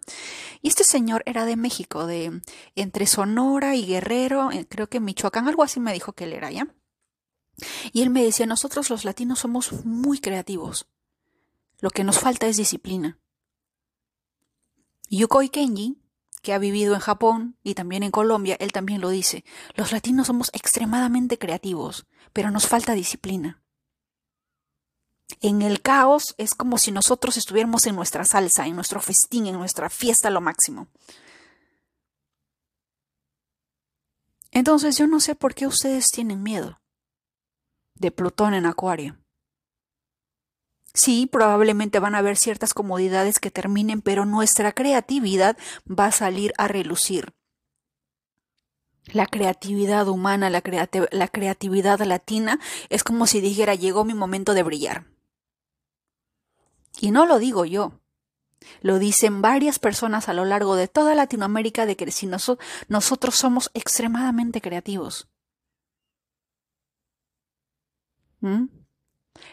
Y 0.62 0.70
este 0.70 0.84
señor 0.84 1.22
era 1.28 1.46
de 1.46 1.56
México, 1.56 2.08
de 2.08 2.42
entre 2.76 3.06
Sonora 3.06 3.76
y 3.76 3.86
Guerrero, 3.86 4.52
eh, 4.52 4.66
creo 4.68 4.90
que 4.90 5.00
Michoacán, 5.00 5.48
algo 5.48 5.62
así 5.62 5.80
me 5.80 5.94
dijo 5.94 6.14
que 6.14 6.24
él 6.24 6.34
era, 6.34 6.50
¿ya? 6.50 6.68
Y 7.92 8.02
él 8.02 8.10
me 8.10 8.24
decía, 8.24 8.48
nosotros 8.48 8.90
los 8.90 9.06
latinos 9.06 9.40
somos 9.40 9.86
muy 9.86 10.20
creativos. 10.20 10.88
Lo 11.80 11.92
que 11.92 12.04
nos 12.04 12.20
falta 12.20 12.48
es 12.48 12.58
disciplina. 12.58 13.20
Yukoi 15.10 15.50
Kenji, 15.50 15.98
que 16.42 16.54
ha 16.54 16.58
vivido 16.58 16.94
en 16.94 17.02
Japón 17.02 17.58
y 17.64 17.76
también 17.76 18.04
en 18.04 18.12
Colombia, 18.12 18.58
él 18.60 18.72
también 18.72 19.02
lo 19.02 19.10
dice. 19.10 19.44
Los 19.76 19.92
latinos 19.92 20.28
somos 20.28 20.50
extremadamente 20.54 21.38
creativos, 21.38 22.08
pero 22.40 22.52
nos 22.52 22.68
falta 22.68 22.94
disciplina. 22.94 23.62
En 25.42 25.62
el 25.62 25.82
caos 25.82 26.36
es 26.38 26.56
como 26.56 26.78
si 26.78 26.90
nosotros 26.90 27.36
estuviéramos 27.36 27.86
en 27.86 27.98
nuestra 27.98 28.24
salsa, 28.24 28.66
en 28.66 28.78
nuestro 28.78 29.02
festín, 29.02 29.46
en 29.46 29.58
nuestra 29.58 29.90
fiesta 29.90 30.30
lo 30.30 30.40
máximo. 30.40 30.88
Entonces 34.52 34.98
yo 34.98 35.06
no 35.06 35.20
sé 35.20 35.36
por 35.36 35.54
qué 35.54 35.68
ustedes 35.68 36.12
tienen 36.12 36.42
miedo 36.42 36.80
de 37.96 38.10
Plutón 38.10 38.54
en 38.54 38.66
Acuario. 38.66 39.18
Sí, 40.94 41.28
probablemente 41.30 42.00
van 42.00 42.16
a 42.16 42.20
haber 42.20 42.38
ciertas 42.38 42.74
comodidades 42.74 43.40
que 43.40 43.52
terminen, 43.52 44.02
pero 44.02 44.24
nuestra 44.24 44.72
creatividad 44.72 45.58
va 45.88 46.06
a 46.06 46.14
salir 46.14 46.54
a 46.58 46.70
relucir. 46.70 47.34
La 49.06 49.26
creatividad 49.26 50.08
humana, 50.08 50.50
la, 50.50 50.62
creatividad 50.62 52.00
latina, 52.02 52.60
es 52.90 53.04
como 53.04 53.26
si 53.26 53.42
dijera, 53.42 53.74
llegó 53.76 54.06
mi 54.06 54.14
momento 54.14 54.54
de 54.54 54.64
brillar. 54.64 55.06
Y 57.02 57.12
no 57.12 57.26
lo 57.26 57.40
digo 57.40 57.66
yo. 57.66 57.94
Lo 58.82 59.00
dicen 59.00 59.42
varias 59.42 59.80
personas 59.80 60.30
a 60.30 60.34
lo 60.34 60.46
largo 60.46 60.76
de 60.76 60.88
toda 60.88 61.16
Latinoamérica 61.16 61.86
de 61.86 61.96
que 61.96 62.12
si 62.12 62.28
nosotros 62.28 63.36
somos 63.36 63.72
extremadamente 63.74 64.62
creativos. 64.62 65.28
¿Mm? 68.42 68.66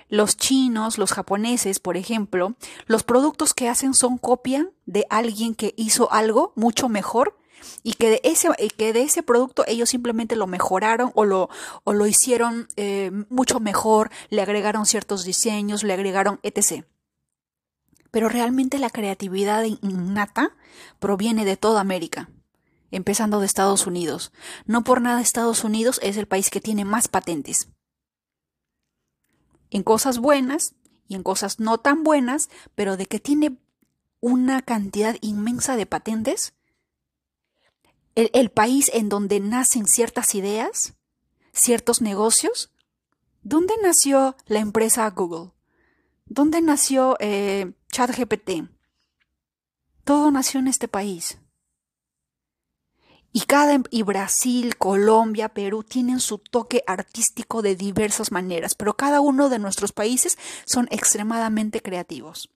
Los 0.09 0.37
chinos, 0.37 0.99
los 0.99 1.13
japoneses, 1.13 1.81
por 1.81 1.97
ejemplo, 1.97 2.57
los 2.87 3.05
productos 3.05 3.55
que 3.55 3.69
hacen 3.69 3.95
son 3.95 4.19
copia 4.19 4.71
de 4.85 5.07
alguien 5.11 5.55
que 5.55 5.75
hizo 5.77 6.13
algo 6.13 6.53
mucho 6.57 6.89
mejor 6.89 7.39
y 7.83 7.95
que 7.95 8.11
de 8.11 8.21
ese, 8.25 8.49
que 8.77 8.93
de 8.93 9.03
ese 9.03 9.23
producto 9.23 9.65
ellos 9.67 9.91
simplemente 9.91 10.37
lo 10.37 10.47
mejoraron 10.47 11.13
o 11.15 11.25
lo, 11.25 11.49
o 11.85 11.93
lo 11.93 12.07
hicieron 12.07 12.69
eh, 12.77 13.11
mucho 13.29 13.61
mejor, 13.61 14.11
le 14.31 14.43
agregaron 14.43 14.87
ciertos 14.87 15.25
diseños, 15.25 15.83
le 15.83 15.93
agregaron 15.93 16.41
etc. 16.43 16.85
Pero 18.11 18.29
realmente 18.29 18.79
la 18.79 18.91
creatividad 18.91 19.65
innata 19.65 20.57
proviene 20.99 21.45
de 21.45 21.57
toda 21.57 21.81
América, 21.81 22.31
empezando 22.91 23.41
de 23.41 23.47
Estados 23.47 23.87
Unidos. 23.87 24.33
No 24.65 24.85
por 24.85 25.01
nada 25.01 25.21
Estados 25.21 25.65
Unidos 25.65 26.01
es 26.03 26.17
el 26.17 26.27
país 26.27 26.51
que 26.51 26.61
tiene 26.61 26.85
más 26.85 27.09
patentes. 27.09 27.69
En 29.71 29.83
cosas 29.83 30.19
buenas 30.19 30.75
y 31.09 31.15
en 31.15 31.23
cosas 31.23 31.61
no 31.61 31.79
tan 31.79 32.05
buenas, 32.05 32.49
pero 32.75 32.97
de 32.97 33.07
que 33.07 33.21
tiene 33.21 33.59
una 34.21 34.63
cantidad 34.63 35.17
inmensa 35.21 35.77
de 35.77 35.87
patentes. 35.87 36.55
El, 38.17 38.51
país 38.51 38.91
en 38.93 39.09
donde 39.09 39.41
nacen 39.41 39.87
ciertas 39.87 40.35
ideas, 40.35 40.95
ciertos 41.53 42.01
negocios. 42.01 42.73
¿Dónde 43.43 43.75
nació 43.83 44.37
la 44.47 44.59
empresa 44.61 45.09
Google? 45.11 45.53
¿Dónde 46.25 46.63
nació 46.63 47.17
eh, 47.21 47.73
ChatGPT? 47.93 48.69
Todo 50.05 50.31
nació 50.31 50.61
en 50.61 50.69
este 50.69 50.89
país. 50.89 51.39
Y, 53.33 53.43
cada, 53.43 53.83
y 53.91 54.03
Brasil, 54.03 54.79
Colombia, 54.79 55.51
Perú 55.51 55.83
tienen 55.83 56.21
su 56.21 56.39
toque 56.39 56.83
artístico 56.87 57.61
de 57.61 57.77
diversas 57.77 58.33
maneras, 58.33 58.75
pero 58.75 58.97
cada 58.97 59.21
uno 59.21 59.51
de 59.51 59.59
nuestros 59.59 59.93
países 59.93 60.39
son 60.65 60.89
extremadamente 60.91 61.83
creativos. 61.83 62.49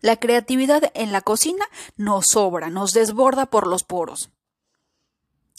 La 0.00 0.16
creatividad 0.16 0.90
en 0.94 1.12
la 1.12 1.20
cocina 1.20 1.66
nos 1.98 2.28
sobra, 2.28 2.70
nos 2.70 2.92
desborda 2.92 3.46
por 3.46 3.66
los 3.66 3.84
poros. 3.84 4.30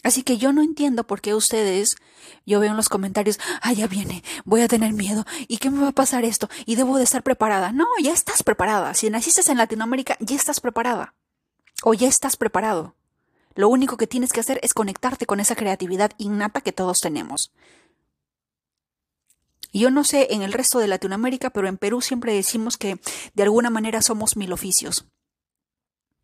Así 0.03 0.23
que 0.23 0.37
yo 0.37 0.51
no 0.51 0.63
entiendo 0.63 1.05
por 1.05 1.21
qué 1.21 1.35
ustedes, 1.35 1.95
yo 2.45 2.59
veo 2.59 2.71
en 2.71 2.77
los 2.77 2.89
comentarios, 2.89 3.39
ah, 3.61 3.73
ya 3.73 3.87
viene, 3.87 4.23
voy 4.45 4.61
a 4.61 4.67
tener 4.67 4.93
miedo, 4.93 5.25
¿y 5.47 5.57
qué 5.57 5.69
me 5.69 5.81
va 5.81 5.89
a 5.89 5.93
pasar 5.93 6.25
esto? 6.25 6.49
Y 6.65 6.75
debo 6.75 6.97
de 6.97 7.03
estar 7.03 7.21
preparada. 7.21 7.71
No, 7.71 7.85
ya 8.01 8.13
estás 8.13 8.43
preparada. 8.43 8.93
Si 8.93 9.09
naciste 9.09 9.49
en 9.51 9.57
Latinoamérica, 9.57 10.17
ya 10.19 10.35
estás 10.35 10.59
preparada. 10.59 11.13
O 11.83 11.93
ya 11.93 12.07
estás 12.07 12.35
preparado. 12.35 12.95
Lo 13.55 13.69
único 13.69 13.97
que 13.97 14.07
tienes 14.07 14.31
que 14.31 14.39
hacer 14.39 14.59
es 14.63 14.73
conectarte 14.73 15.25
con 15.25 15.39
esa 15.39 15.55
creatividad 15.55 16.11
innata 16.17 16.61
que 16.61 16.71
todos 16.71 16.99
tenemos. 16.99 17.51
Yo 19.73 19.89
no 19.89 20.03
sé 20.03 20.27
en 20.31 20.41
el 20.41 20.53
resto 20.53 20.79
de 20.79 20.87
Latinoamérica, 20.87 21.49
pero 21.49 21.67
en 21.67 21.77
Perú 21.77 22.01
siempre 22.01 22.33
decimos 22.33 22.77
que 22.77 22.99
de 23.33 23.43
alguna 23.43 23.69
manera 23.69 24.01
somos 24.01 24.35
mil 24.35 24.51
oficios. 24.51 25.05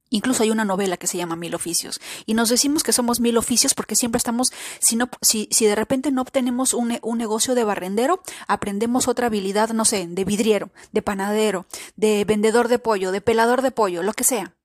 Incluso 0.10 0.44
hay 0.44 0.52
una 0.52 0.64
novela 0.64 0.96
que 0.96 1.08
se 1.08 1.18
llama 1.18 1.36
Mil 1.36 1.54
Oficios. 1.54 2.00
Y 2.26 2.34
nos 2.34 2.50
decimos 2.50 2.84
que 2.84 2.94
somos 2.94 3.20
mil 3.20 3.38
oficios 3.38 3.74
porque 3.74 3.96
siempre 3.96 4.18
estamos, 4.18 4.54
si, 4.80 4.96
no, 4.96 5.10
si, 5.22 5.50
si 5.52 5.66
de 5.66 5.76
repente 5.76 6.12
no 6.12 6.22
obtenemos 6.22 6.74
un, 6.74 6.98
un, 7.02 7.18
negocio 7.18 7.56
de 7.56 7.66
barrendero, 7.66 8.22
aprendemos 8.48 9.08
otra 9.08 9.28
habilidad, 9.28 9.70
no 9.70 9.84
sé, 9.84 10.08
de 10.08 10.24
vidriero, 10.24 10.70
de 10.94 11.02
panadero, 11.02 11.66
de 11.98 12.24
vendedor 12.26 12.70
de 12.70 12.80
pollo, 12.80 13.12
de 13.12 13.20
pelador 13.22 13.62
de 13.62 13.72
pollo, 13.72 14.02
lo 14.02 14.14
que 14.14 14.24
sea. 14.24 14.56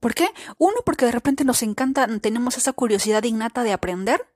¿Por 0.00 0.14
qué? 0.14 0.28
Uno, 0.58 0.76
porque 0.84 1.06
de 1.06 1.12
repente 1.12 1.44
nos 1.44 1.62
encanta, 1.62 2.06
tenemos 2.18 2.56
esa 2.56 2.72
curiosidad 2.72 3.22
innata 3.24 3.62
de 3.62 3.72
aprender. 3.72 4.26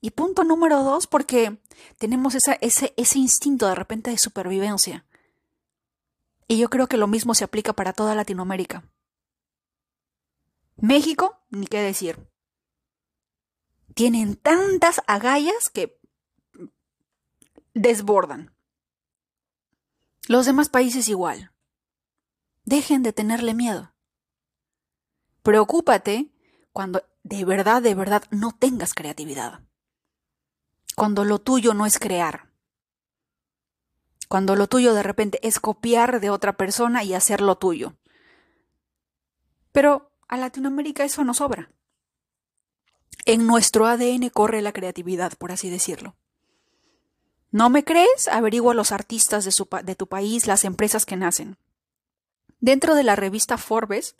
Y 0.00 0.10
punto 0.10 0.44
número 0.44 0.84
dos, 0.84 1.06
porque 1.06 1.58
tenemos 1.98 2.34
ese, 2.34 2.58
ese 2.60 3.18
instinto 3.18 3.66
de 3.66 3.74
repente 3.74 4.10
de 4.10 4.18
supervivencia. 4.18 5.04
Y 6.46 6.58
yo 6.58 6.70
creo 6.70 6.86
que 6.86 6.96
lo 6.96 7.08
mismo 7.08 7.34
se 7.34 7.44
aplica 7.44 7.72
para 7.72 7.92
toda 7.92 8.14
Latinoamérica. 8.14 8.84
México, 10.80 11.40
ni 11.50 11.66
qué 11.66 11.80
decir. 11.80 12.28
Tienen 13.94 14.36
tantas 14.36 15.02
agallas 15.06 15.70
que 15.70 16.00
desbordan. 17.74 18.54
Los 20.28 20.46
demás 20.46 20.68
países 20.68 21.08
igual. 21.08 21.52
Dejen 22.64 23.02
de 23.02 23.12
tenerle 23.12 23.54
miedo. 23.54 23.94
Preocúpate 25.42 26.30
cuando 26.72 27.02
de 27.22 27.44
verdad, 27.44 27.82
de 27.82 27.94
verdad 27.94 28.24
no 28.30 28.52
tengas 28.52 28.94
creatividad. 28.94 29.60
Cuando 30.94 31.24
lo 31.24 31.40
tuyo 31.40 31.74
no 31.74 31.86
es 31.86 31.98
crear. 31.98 32.50
Cuando 34.28 34.56
lo 34.56 34.66
tuyo 34.66 34.94
de 34.94 35.02
repente 35.02 35.40
es 35.46 35.58
copiar 35.58 36.20
de 36.20 36.30
otra 36.30 36.56
persona 36.56 37.02
y 37.02 37.14
hacer 37.14 37.40
lo 37.40 37.56
tuyo. 37.56 37.96
Pero 39.72 40.07
a 40.28 40.36
Latinoamérica 40.36 41.04
eso 41.04 41.24
no 41.24 41.34
sobra. 41.34 41.70
En 43.24 43.46
nuestro 43.46 43.86
ADN 43.86 44.30
corre 44.30 44.62
la 44.62 44.72
creatividad, 44.72 45.32
por 45.36 45.52
así 45.52 45.68
decirlo. 45.68 46.16
¿No 47.50 47.70
me 47.70 47.82
crees? 47.82 48.28
Averigua 48.28 48.74
los 48.74 48.92
artistas 48.92 49.44
de, 49.44 49.94
tu 49.94 50.06
país, 50.06 50.46
las 50.46 50.64
empresas 50.64 51.06
que 51.06 51.16
nacen. 51.16 51.56
Dentro 52.60 52.94
de 52.94 53.04
la 53.04 53.16
revista 53.16 53.56
Forbes, 53.56 54.16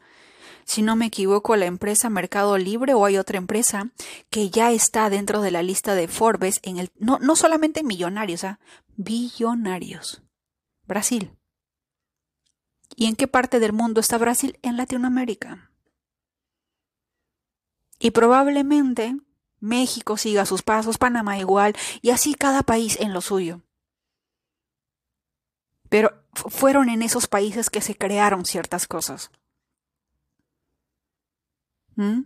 si 0.65 0.83
no 0.83 0.97
me 0.97 1.07
equivoco, 1.07 1.57
la 1.57 1.67
empresa 1.67 2.09
Mercado 2.09 2.57
Libre 2.57 2.95
o 2.95 3.05
hay 3.05 3.19
otra 3.19 3.39
empresa 3.39 3.91
que 4.31 4.51
ya 4.51 4.73
está 4.73 5.11
dentro 5.11 5.43
de 5.43 5.51
la 5.51 5.63
lista 5.63 5.95
de 5.95 6.09
Forbes 6.09 6.61
en 6.63 6.79
el 6.79 6.91
no, 6.99 7.19
no 7.19 7.37
solamente 7.37 7.83
millonarios, 7.83 8.45
¿ah? 8.45 8.59
billonarios. 8.97 10.23
Brasil. 10.87 11.33
¿Y 12.97 13.07
en 13.07 13.17
qué 13.17 13.29
parte 13.29 13.61
del 13.61 13.73
mundo 13.73 14.01
está 14.01 14.19
Brasil? 14.19 14.59
En 14.63 14.77
Latinoamérica. 14.77 15.71
Y 17.99 18.13
probablemente 18.13 19.17
México 19.61 20.17
siga 20.17 20.47
sus 20.47 20.63
pasos, 20.63 20.99
Panamá 20.99 21.39
igual, 21.39 21.75
y 22.01 22.11
así 22.11 22.35
cada 22.35 22.63
país 22.63 22.99
en 23.01 23.13
lo 23.13 23.21
suyo. 23.21 23.63
Pero 25.89 26.23
fueron 26.33 26.91
en 26.91 27.03
esos 27.03 27.27
países 27.27 27.71
que 27.71 27.81
se 27.81 27.97
crearon 27.97 28.45
ciertas 28.45 28.87
cosas. 28.87 29.31
¿Mm? 31.97 32.23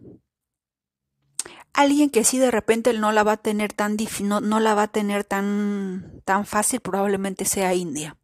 Alguien 1.73 2.11
que 2.11 2.25
sí 2.25 2.39
de 2.39 2.51
repente 2.51 2.93
no 2.93 3.13
la 3.13 3.23
va 3.23 3.33
a 3.33 3.37
tener 3.39 3.73
tan 3.73 3.97
no, 4.23 4.41
no 4.43 4.61
la 4.61 4.75
va 4.75 4.83
a 4.83 4.89
tener 4.89 5.25
tan, 5.25 6.21
tan 6.27 6.45
fácil 6.45 6.81
probablemente 6.81 7.47
sea 7.47 7.75
India. 7.75 8.19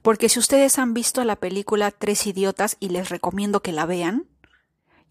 Porque 0.00 0.28
si 0.28 0.38
ustedes 0.38 0.78
han 0.78 0.94
visto 0.94 1.22
la 1.24 1.36
película 1.36 1.90
Tres 1.90 2.26
Idiotas 2.26 2.76
y 2.80 2.88
les 2.88 3.10
recomiendo 3.10 3.60
que 3.60 3.72
la 3.72 3.84
vean, 3.84 4.31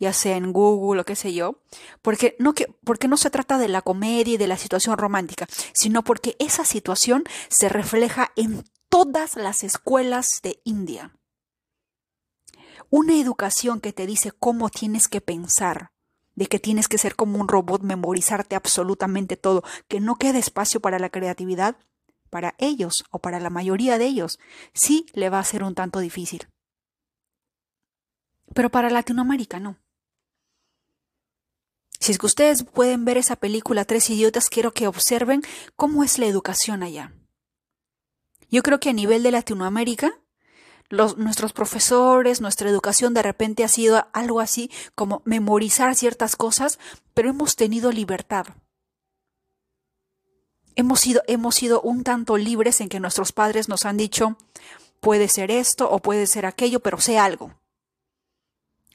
ya 0.02 0.14
sea 0.14 0.36
en 0.36 0.52
Google 0.52 1.02
o 1.02 1.06
qué 1.06 1.16
sé 1.16 1.32
yo, 1.32 1.62
porque 2.02 2.36
no, 2.40 2.54
que, 2.54 2.66
porque 2.84 3.08
no 3.08 3.18
se 3.18 3.30
trata 3.30 3.60
de 3.60 3.68
la 3.68 3.84
comedia 3.84 4.34
y 4.34 4.38
de 4.38 4.48
la 4.48 4.58
situación 4.58 4.98
romántica, 4.98 5.48
sino 5.74 6.04
porque 6.04 6.36
esa 6.40 6.66
situación 6.66 7.24
se 7.50 7.70
refleja 7.70 8.32
en 8.36 8.64
todas 8.90 9.36
las 9.36 9.64
escuelas 9.64 10.42
de 10.42 10.60
India. 10.64 11.16
Una 12.90 13.14
educación 13.16 13.80
que 13.80 13.94
te 13.94 14.08
dice 14.08 14.32
cómo 14.32 14.70
tienes 14.70 15.08
que 15.08 15.22
pensar, 15.22 15.92
de 16.34 16.48
que 16.48 16.58
tienes 16.58 16.88
que 16.88 16.98
ser 16.98 17.16
como 17.16 17.40
un 17.40 17.48
robot, 17.48 17.84
memorizarte 17.84 18.56
absolutamente 18.56 19.38
todo, 19.38 19.64
que 19.88 20.00
no 20.00 20.16
quede 20.16 20.40
espacio 20.40 20.80
para 20.80 20.98
la 20.98 21.12
creatividad, 21.12 21.78
para 22.32 22.56
ellos 22.58 23.06
o 23.12 23.20
para 23.20 23.40
la 23.40 23.52
mayoría 23.52 24.00
de 24.00 24.06
ellos, 24.06 24.40
sí 24.74 25.06
le 25.14 25.30
va 25.30 25.38
a 25.38 25.46
ser 25.46 25.64
un 25.64 25.76
tanto 25.76 26.00
difícil. 26.00 26.48
Pero 28.56 28.72
para 28.72 28.90
Latinoamérica 28.90 29.60
no. 29.60 29.81
Si 32.12 32.18
que 32.18 32.26
ustedes 32.26 32.66
pueden 32.66 33.06
ver 33.06 33.18
esa 33.18 33.38
película 33.38 33.86
Tres 33.86 34.10
Idiotas, 34.10 34.50
quiero 34.50 34.74
que 34.74 34.86
observen 34.86 35.44
cómo 35.78 36.04
es 36.04 36.20
la 36.20 36.26
educación 36.26 36.84
allá. 36.84 37.14
Yo 38.50 38.64
creo 38.64 38.82
que 38.82 38.90
a 38.90 38.94
nivel 38.94 39.24
de 39.24 39.32
Latinoamérica, 39.32 40.12
nuestros 40.90 41.54
profesores, 41.54 42.42
nuestra 42.42 42.70
educación 42.70 43.14
de 43.14 43.22
repente 43.22 43.64
ha 43.64 43.70
sido 43.70 44.10
algo 44.12 44.42
así 44.42 44.70
como 44.94 45.22
memorizar 45.24 45.96
ciertas 45.96 46.36
cosas, 46.36 46.80
pero 47.14 47.30
hemos 47.30 47.56
tenido 47.56 47.94
libertad. 47.94 48.48
Hemos 50.76 51.00
sido, 51.00 51.22
hemos 51.28 51.56
sido 51.56 51.80
un 51.80 52.04
tanto 52.04 52.36
libres 52.36 52.82
en 52.82 52.90
que 52.90 53.00
nuestros 53.00 53.32
padres 53.32 53.70
nos 53.70 53.86
han 53.86 53.96
dicho, 53.96 54.36
puede 55.00 55.30
ser 55.30 55.50
esto 55.50 55.90
o 55.90 56.00
puede 56.00 56.28
ser 56.28 56.46
aquello, 56.46 56.82
pero 56.82 57.00
sé 57.00 57.18
algo. 57.18 57.61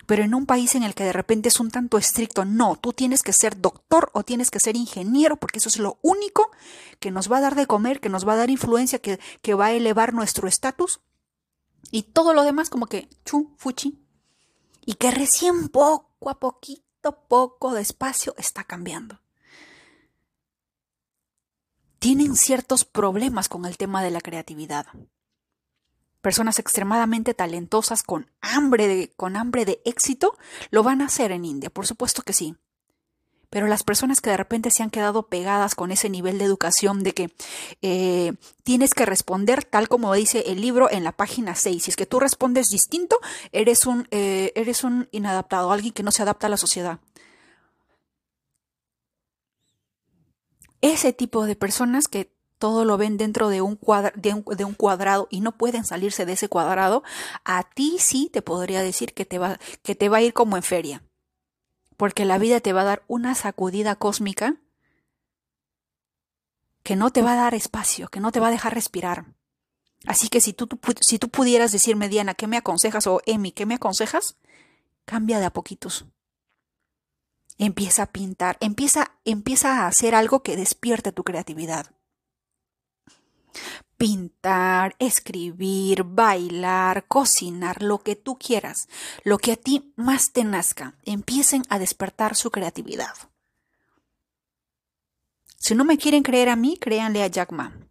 Pero 0.07 0.23
en 0.23 0.35
un 0.35 0.47
país 0.47 0.75
en 0.77 0.85
el 0.85 0.95
que 0.95 1.05
de 1.05 1.13
repente 1.13 1.49
es 1.49 1.59
un 1.59 1.71
tanto 1.71 1.99
estricto, 1.99 2.45
no, 2.45 2.77
tú 2.77 2.93
tienes 2.93 3.23
que 3.23 3.33
ser 3.33 3.61
doctor 3.61 4.11
o 4.15 4.23
tienes 4.23 4.51
que 4.51 4.61
ser 4.61 4.77
ingeniero, 4.77 5.37
porque 5.37 5.59
eso 5.59 5.69
es 5.69 5.79
lo 5.79 5.99
único 6.01 6.51
que 7.01 7.11
nos 7.11 7.31
va 7.31 7.39
a 7.39 7.41
dar 7.41 7.57
de 7.57 7.67
comer, 7.67 8.01
que 8.01 8.09
nos 8.09 8.27
va 8.27 8.35
a 8.35 8.37
dar 8.37 8.51
influencia, 8.51 9.01
que, 9.01 9.19
que 9.43 9.55
va 9.55 9.67
a 9.67 9.73
elevar 9.73 10.15
nuestro 10.15 10.47
estatus. 10.47 11.01
Y 11.91 12.05
todo 12.05 12.35
lo 12.35 12.45
demás 12.45 12.71
como 12.71 12.87
que 12.87 13.09
chu, 13.25 13.53
fuchi. 13.57 14.01
Y 14.85 14.95
que 14.95 15.11
recién 15.11 15.69
poco 15.69 16.31
a 16.31 16.39
poquito, 16.39 17.27
poco 17.29 17.75
despacio 17.75 18.35
está 18.39 18.63
cambiando. 18.63 19.21
Tienen 21.99 22.37
ciertos 22.37 22.85
problemas 22.85 23.49
con 23.49 23.65
el 23.65 23.77
tema 23.77 24.03
de 24.03 24.13
la 24.13 24.21
creatividad. 24.21 24.87
Personas 26.27 26.59
extremadamente 26.59 27.35
talentosas 27.35 28.03
con 28.03 28.29
hambre 28.41 28.89
de, 28.89 29.13
con 29.17 29.37
hambre 29.37 29.65
de 29.65 29.81
éxito 29.85 30.37
lo 30.71 30.83
van 30.83 31.01
a 31.01 31.07
hacer 31.07 31.31
en 31.31 31.45
India, 31.45 31.71
por 31.71 31.87
supuesto 31.87 32.23
que 32.23 32.33
sí. 32.33 32.57
Pero 33.49 33.69
las 33.69 33.85
personas 33.85 34.21
que 34.21 34.31
de 34.31 34.37
repente 34.37 34.73
se 34.73 34.83
han 34.83 34.91
quedado 34.91 35.29
pegadas 35.29 35.77
con 35.77 35.93
ese 35.93 36.11
nivel 36.11 36.39
de 36.39 36.45
educación 36.45 37.05
de 37.05 37.15
que 37.15 37.31
eh, 37.81 38.33
tienes 38.65 38.93
que 38.93 39.07
responder 39.07 39.63
tal 39.63 39.89
como 39.89 40.13
dice 40.15 40.43
el 40.49 40.61
libro 40.61 40.91
en 40.91 41.05
la 41.05 41.13
página 41.13 41.55
6. 41.55 41.85
Si 41.85 41.91
es 41.93 41.97
que 41.97 42.07
tú 42.07 42.19
respondes 42.19 42.71
distinto, 42.71 43.21
eres 43.53 43.87
un, 43.87 44.09
eh, 44.11 44.51
eres 44.57 44.83
un 44.83 45.09
inadaptado, 45.13 45.71
alguien 45.71 45.95
que 45.95 46.03
no 46.03 46.11
se 46.11 46.23
adapta 46.23 46.49
a 46.49 46.51
la 46.51 46.57
sociedad. 46.57 46.99
Ese 50.81 51.13
tipo 51.13 51.47
de 51.47 51.55
personas 51.55 52.09
que 52.09 52.36
todo 52.59 52.85
lo 52.85 52.97
ven 52.97 53.17
dentro 53.17 53.49
de 53.49 53.61
un, 53.61 53.79
de, 54.15 54.65
un, 54.65 54.75
cuadrado 54.75 55.29
y 55.31 55.41
no 55.41 55.53
pueden 55.53 55.85
salirse 55.85 56.25
de 56.25 56.33
ese 56.33 56.49
cuadrado, 56.49 57.03
a 57.45 57.63
ti 57.63 57.97
sí 57.99 58.31
te 58.33 58.43
podría 58.43 58.83
decir 58.83 59.13
que 59.13 59.25
te, 59.25 59.39
va, 59.39 59.59
que 59.83 59.95
te 59.95 60.09
va 60.09 60.19
a 60.19 60.23
ir 60.23 60.33
como 60.33 60.57
en 60.57 60.63
feria 60.63 61.03
porque 61.97 62.25
la 62.25 62.39
vida 62.39 62.61
te 62.61 62.73
va 62.73 62.83
a 62.83 62.85
dar 62.85 63.05
una 63.09 63.35
sacudida 63.35 63.97
cósmica 63.97 64.57
que 66.83 66.97
no 66.97 67.11
te 67.11 67.23
va 67.23 67.33
a 67.33 67.37
dar 67.37 67.55
espacio, 67.55 68.09
que 68.09 68.21
no 68.21 68.31
te 68.31 68.41
va 68.41 68.49
a 68.49 68.53
dejar 68.53 68.75
respirar. 68.75 69.35
Así 70.05 70.29
que 70.29 70.41
si 70.41 70.53
tú, 70.53 70.69
si 71.01 71.19
tú 71.19 71.31
pudieras 71.31 71.73
decirme, 71.73 72.09
Diana, 72.09 72.35
¿qué 72.35 72.47
me 72.47 72.59
aconsejas? 72.59 73.07
O 73.09 73.21
Emi, 73.27 73.51
¿qué 73.51 73.67
me 73.67 73.75
aconsejas? 73.75 74.37
Cambia 75.05 75.41
de 75.41 75.47
a 75.47 75.53
poquitos. 75.53 76.07
Empieza 77.59 78.05
a 78.05 78.13
pintar, 78.13 78.57
empieza, 78.61 79.17
empieza 79.25 79.81
a 79.81 79.87
hacer 79.89 80.15
algo 80.15 80.43
que 80.43 80.57
despierte 80.57 81.11
tu 81.11 81.25
creatividad 81.25 81.96
pintar, 83.97 84.95
escribir, 84.99 86.05
bailar, 86.05 87.07
cocinar, 87.07 87.83
lo 87.83 87.99
que 87.99 88.17
tú 88.17 88.39
quieras, 88.39 88.89
lo 89.25 89.39
que 89.39 89.53
a 89.53 89.57
ti 89.57 89.93
más 89.97 90.33
te 90.33 90.45
nazca, 90.45 90.95
empiecen 91.05 91.63
a 91.69 91.79
despertar 91.79 92.37
su 92.37 92.51
creatividad. 92.51 93.15
Si 95.59 95.75
no 95.75 95.85
me 95.85 95.99
quieren 95.99 96.23
creer 96.23 96.49
a 96.49 96.57
mí, 96.57 96.77
créanle 96.77 97.23
a 97.23 97.27
Jack 97.27 97.53
Ma, 97.53 97.87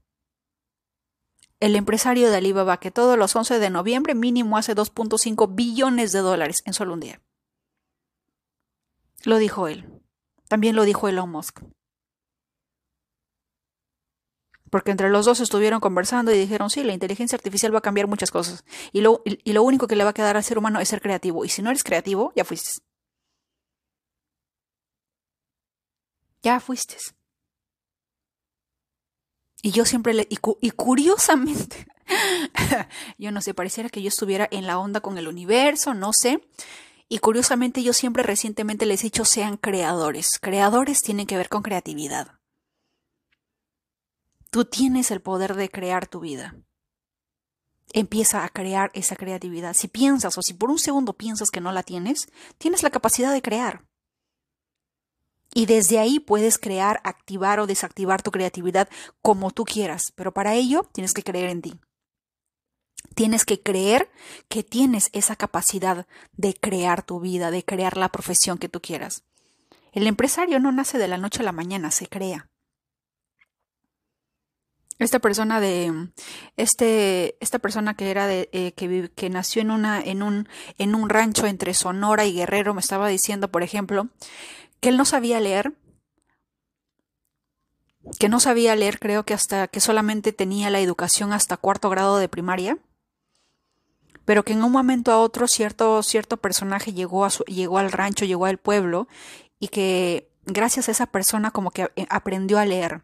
el 1.60 1.76
empresario 1.76 2.30
de 2.30 2.38
Alibaba 2.38 2.80
que 2.80 2.92
todos 2.92 3.18
los 3.18 3.36
11 3.36 3.60
de 3.60 3.70
noviembre 3.70 4.14
mínimo 4.14 4.58
hace 4.58 4.76
2.5 4.76 5.56
billones 5.56 6.12
de 6.12 6.20
dólares 6.20 6.62
en 6.66 6.74
solo 6.74 6.94
un 6.94 7.00
día. 7.00 7.22
Lo 9.24 9.38
dijo 9.38 9.68
él. 9.68 10.02
También 10.48 10.76
lo 10.76 10.84
dijo 10.84 11.08
Elon 11.08 11.32
Musk 11.32 11.62
porque 14.70 14.92
entre 14.92 15.10
los 15.10 15.26
dos 15.26 15.40
estuvieron 15.40 15.80
conversando 15.80 16.34
y 16.34 16.38
dijeron, 16.38 16.70
sí, 16.70 16.84
la 16.84 16.94
inteligencia 16.94 17.36
artificial 17.36 17.74
va 17.74 17.80
a 17.80 17.82
cambiar 17.82 18.08
muchas 18.08 18.32
cosas. 18.32 18.66
Y 18.92 19.02
lo, 19.02 19.22
y, 19.26 19.54
lo 19.54 19.64
único 19.64 19.88
que 19.88 19.96
le 19.96 20.04
va 20.04 20.10
a 20.12 20.14
quedar 20.14 20.38
al 20.38 20.44
ser 20.44 20.58
humano 20.58 20.80
es 20.80 20.90
ser 20.90 21.02
creativo. 21.02 21.46
Y 21.46 21.50
si 21.50 21.62
no 21.62 21.70
eres 21.70 21.84
creativo, 21.84 22.34
ya 22.36 22.44
fuiste. 22.44 22.82
Ya 26.42 26.60
fuiste. 26.60 26.98
Y 29.62 29.72
yo 29.72 29.86
siempre 29.86 30.14
le... 30.14 30.28
Y, 30.30 30.38
y 30.62 30.72
curiosamente, 30.72 31.88
yo 33.18 33.32
no 33.32 33.42
sé, 33.42 33.54
pareciera 33.54 33.90
que 33.90 34.02
yo 34.02 34.10
estuviera 34.10 34.48
en 34.52 34.68
la 34.68 34.78
onda 34.78 35.02
con 35.02 35.18
el 35.18 35.28
universo, 35.28 35.94
no 35.94 36.12
sé. 36.14 36.42
Y 37.08 37.20
curiosamente 37.20 37.84
yo 37.84 37.94
siempre 37.94 38.24
recientemente 38.24 38.86
les 38.86 39.02
he 39.02 39.08
dicho 39.08 39.26
sean 39.26 39.58
creadores. 39.58 40.40
Creadores 40.40 41.02
tienen 41.02 41.28
que 41.28 41.38
ver 41.38 41.50
con 41.50 41.62
creatividad. 41.62 42.35
Tú 44.56 44.64
tienes 44.64 45.12
el 45.12 45.22
poder 45.22 45.56
de 45.56 45.68
crear 45.68 46.08
tu 46.08 46.22
vida. 46.22 46.56
Empieza 47.92 48.46
a 48.46 48.48
crear 48.48 48.90
esa 48.94 49.18
creatividad. 49.18 49.74
Si 49.74 49.90
piensas 49.90 50.38
o 50.38 50.42
si 50.42 50.54
por 50.54 50.72
un 50.72 50.80
segundo 50.80 51.12
piensas 51.12 51.52
que 51.52 51.60
no 51.60 51.74
la 51.74 51.84
tienes, 51.84 52.30
tienes 52.58 52.82
la 52.82 52.90
capacidad 52.90 53.34
de 53.34 53.42
crear. 53.42 53.84
Y 55.54 55.66
desde 55.66 56.00
ahí 56.00 56.22
puedes 56.22 56.58
crear, 56.58 57.02
activar 57.04 57.60
o 57.60 57.68
desactivar 57.68 58.22
tu 58.22 58.32
creatividad 58.32 58.88
como 59.22 59.52
tú 59.52 59.66
quieras, 59.66 60.14
pero 60.16 60.34
para 60.34 60.54
ello 60.54 60.88
tienes 60.94 61.14
que 61.14 61.24
creer 61.24 61.50
en 61.50 61.62
ti. 61.62 61.82
Tienes 63.14 63.44
que 63.44 63.62
creer 63.62 64.10
que 64.48 64.64
tienes 64.64 65.10
esa 65.12 65.36
capacidad 65.36 66.08
de 66.32 66.54
crear 66.54 67.04
tu 67.04 67.20
vida, 67.20 67.52
de 67.52 67.66
crear 67.66 67.98
la 67.98 68.08
profesión 68.08 68.58
que 68.58 68.70
tú 68.70 68.80
quieras. 68.80 69.26
El 69.92 70.08
empresario 70.08 70.62
no 70.62 70.72
nace 70.72 70.98
de 70.98 71.10
la 71.10 71.18
noche 71.18 71.42
a 71.42 71.44
la 71.44 71.52
mañana, 71.52 71.92
se 71.92 72.08
crea 72.08 72.50
esta 75.00 75.20
persona 75.20 75.60
de 75.60 76.10
este 76.56 77.36
esta 77.40 77.60
persona 77.60 77.96
que 77.96 78.12
era 78.12 78.28
de 78.28 78.50
eh, 78.54 78.72
que, 78.74 79.12
que 79.14 79.30
nació 79.30 79.62
en 79.62 79.72
una 79.72 80.02
en 80.02 80.24
un 80.24 80.48
en 80.78 80.96
un 80.96 81.10
rancho 81.10 81.48
entre 81.48 81.74
Sonora 81.74 82.26
y 82.26 82.34
Guerrero 82.34 82.74
me 82.74 82.80
estaba 82.80 83.08
diciendo 83.10 83.50
por 83.50 83.64
ejemplo 83.64 84.08
que 84.80 84.90
él 84.90 84.98
no 84.98 85.06
sabía 85.06 85.40
leer 85.40 85.74
que 88.20 88.30
no 88.30 88.40
sabía 88.40 88.76
leer 88.76 89.00
creo 89.00 89.26
que 89.26 89.34
hasta 89.34 89.68
que 89.68 89.82
solamente 89.82 90.32
tenía 90.32 90.70
la 90.70 90.80
educación 90.80 91.34
hasta 91.34 91.58
cuarto 91.58 91.90
grado 91.90 92.18
de 92.18 92.30
primaria 92.30 92.78
pero 94.24 94.44
que 94.44 94.54
en 94.54 94.64
un 94.64 94.72
momento 94.72 95.12
a 95.12 95.18
otro 95.18 95.48
cierto 95.48 96.02
cierto 96.04 96.38
personaje 96.38 96.94
llegó 96.94 97.26
a 97.26 97.30
su, 97.32 97.44
llegó 97.44 97.80
al 97.80 97.92
rancho 97.92 98.24
llegó 98.24 98.46
al 98.46 98.60
pueblo 98.60 99.10
y 99.60 99.68
que 99.68 100.30
gracias 100.46 100.88
a 100.88 100.92
esa 100.92 101.08
persona 101.08 101.52
como 101.52 101.72
que 101.72 101.92
eh, 101.98 102.06
aprendió 102.10 102.60
a 102.60 102.66
leer 102.66 103.02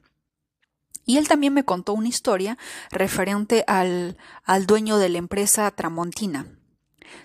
y 1.06 1.18
él 1.18 1.28
también 1.28 1.54
me 1.54 1.66
contó 1.66 1.94
una 1.94 2.08
historia 2.08 2.58
referente 2.92 3.64
al, 3.68 4.18
al 4.44 4.66
dueño 4.66 4.98
de 4.98 5.10
la 5.10 5.18
empresa 5.18 5.70
Tramontina. 5.72 6.46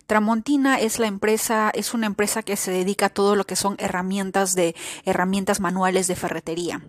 Tramontina 0.06 0.80
es 0.80 0.98
la 0.98 1.06
empresa, 1.06 1.70
es 1.74 1.94
una 1.94 2.06
empresa 2.06 2.42
que 2.42 2.56
se 2.56 2.70
dedica 2.70 3.06
a 3.06 3.10
todo 3.10 3.36
lo 3.36 3.44
que 3.44 3.56
son 3.56 3.76
herramientas 3.78 4.54
de 4.54 4.74
herramientas 5.04 5.60
manuales 5.60 6.06
de 6.06 6.16
ferretería. 6.16 6.82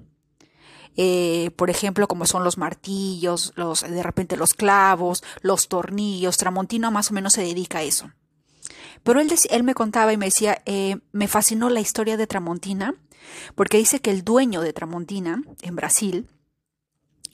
Eh, 0.95 1.51
por 1.55 1.69
ejemplo, 1.69 2.07
como 2.07 2.25
son 2.25 2.43
los 2.43 2.57
martillos, 2.57 3.53
los, 3.55 3.81
de 3.81 4.01
repente 4.01 4.35
los 4.35 4.55
clavos, 4.55 5.23
los 5.41 5.67
tornillos. 5.67 6.37
Tramontina 6.37 6.89
más 6.89 7.11
o 7.11 7.13
menos 7.13 7.33
se 7.33 7.41
dedica 7.41 7.79
a 7.79 7.83
eso. 7.83 8.11
Pero 9.03 9.19
él, 9.19 9.31
él 9.51 9.63
me 9.63 9.75
contaba 9.75 10.11
y 10.11 10.17
me 10.17 10.25
decía, 10.25 10.61
eh, 10.65 10.97
me 11.11 11.27
fascinó 11.27 11.69
la 11.69 11.79
historia 11.79 12.17
de 12.17 12.25
Tramontina, 12.25 12.95
porque 13.53 13.77
dice 13.77 13.99
que 13.99 14.09
el 14.09 14.23
dueño 14.23 14.61
de 14.61 14.73
Tramontina, 14.73 15.43
en 15.61 15.75
Brasil, 15.75 16.27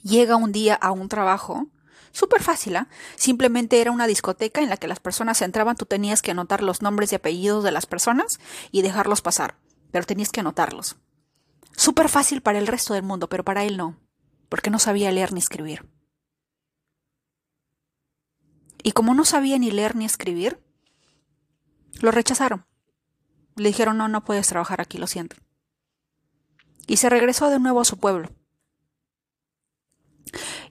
llega 0.04 0.36
un 0.36 0.52
día 0.52 0.74
a 0.74 0.92
un 0.92 1.08
trabajo 1.08 1.66
súper 2.12 2.42
fácil, 2.42 2.76
¿ah? 2.76 2.88
simplemente 3.16 3.80
era 3.80 3.90
una 3.90 4.06
discoteca 4.06 4.60
en 4.60 4.68
la 4.68 4.76
que 4.76 4.86
las 4.86 5.00
personas 5.00 5.42
entraban, 5.42 5.76
tú 5.76 5.86
tenías 5.86 6.22
que 6.22 6.30
anotar 6.30 6.62
los 6.62 6.80
nombres 6.80 7.10
y 7.10 7.16
apellidos 7.16 7.64
de 7.64 7.72
las 7.72 7.86
personas 7.86 8.38
y 8.70 8.82
dejarlos 8.82 9.20
pasar, 9.20 9.56
pero 9.90 10.06
tenías 10.06 10.30
que 10.30 10.40
anotarlos. 10.40 10.96
Súper 11.76 12.08
fácil 12.08 12.40
para 12.40 12.58
el 12.58 12.68
resto 12.68 12.94
del 12.94 13.02
mundo, 13.02 13.28
pero 13.28 13.44
para 13.44 13.64
él 13.64 13.76
no, 13.76 13.98
porque 14.48 14.70
no 14.70 14.78
sabía 14.78 15.10
leer 15.10 15.32
ni 15.32 15.40
escribir. 15.40 15.90
Y 18.84 18.92
como 18.92 19.14
no 19.14 19.24
sabía 19.24 19.58
ni 19.58 19.70
leer 19.70 19.96
ni 19.96 20.04
escribir, 20.04 20.62
lo 22.00 22.10
rechazaron. 22.10 22.66
Le 23.56 23.68
dijeron, 23.68 23.96
no, 23.96 24.08
no 24.08 24.24
puedes 24.24 24.46
trabajar 24.46 24.80
aquí, 24.80 24.98
lo 24.98 25.06
siento. 25.06 25.36
Y 26.86 26.98
se 26.98 27.08
regresó 27.08 27.48
de 27.48 27.58
nuevo 27.58 27.80
a 27.80 27.84
su 27.84 27.98
pueblo. 27.98 28.30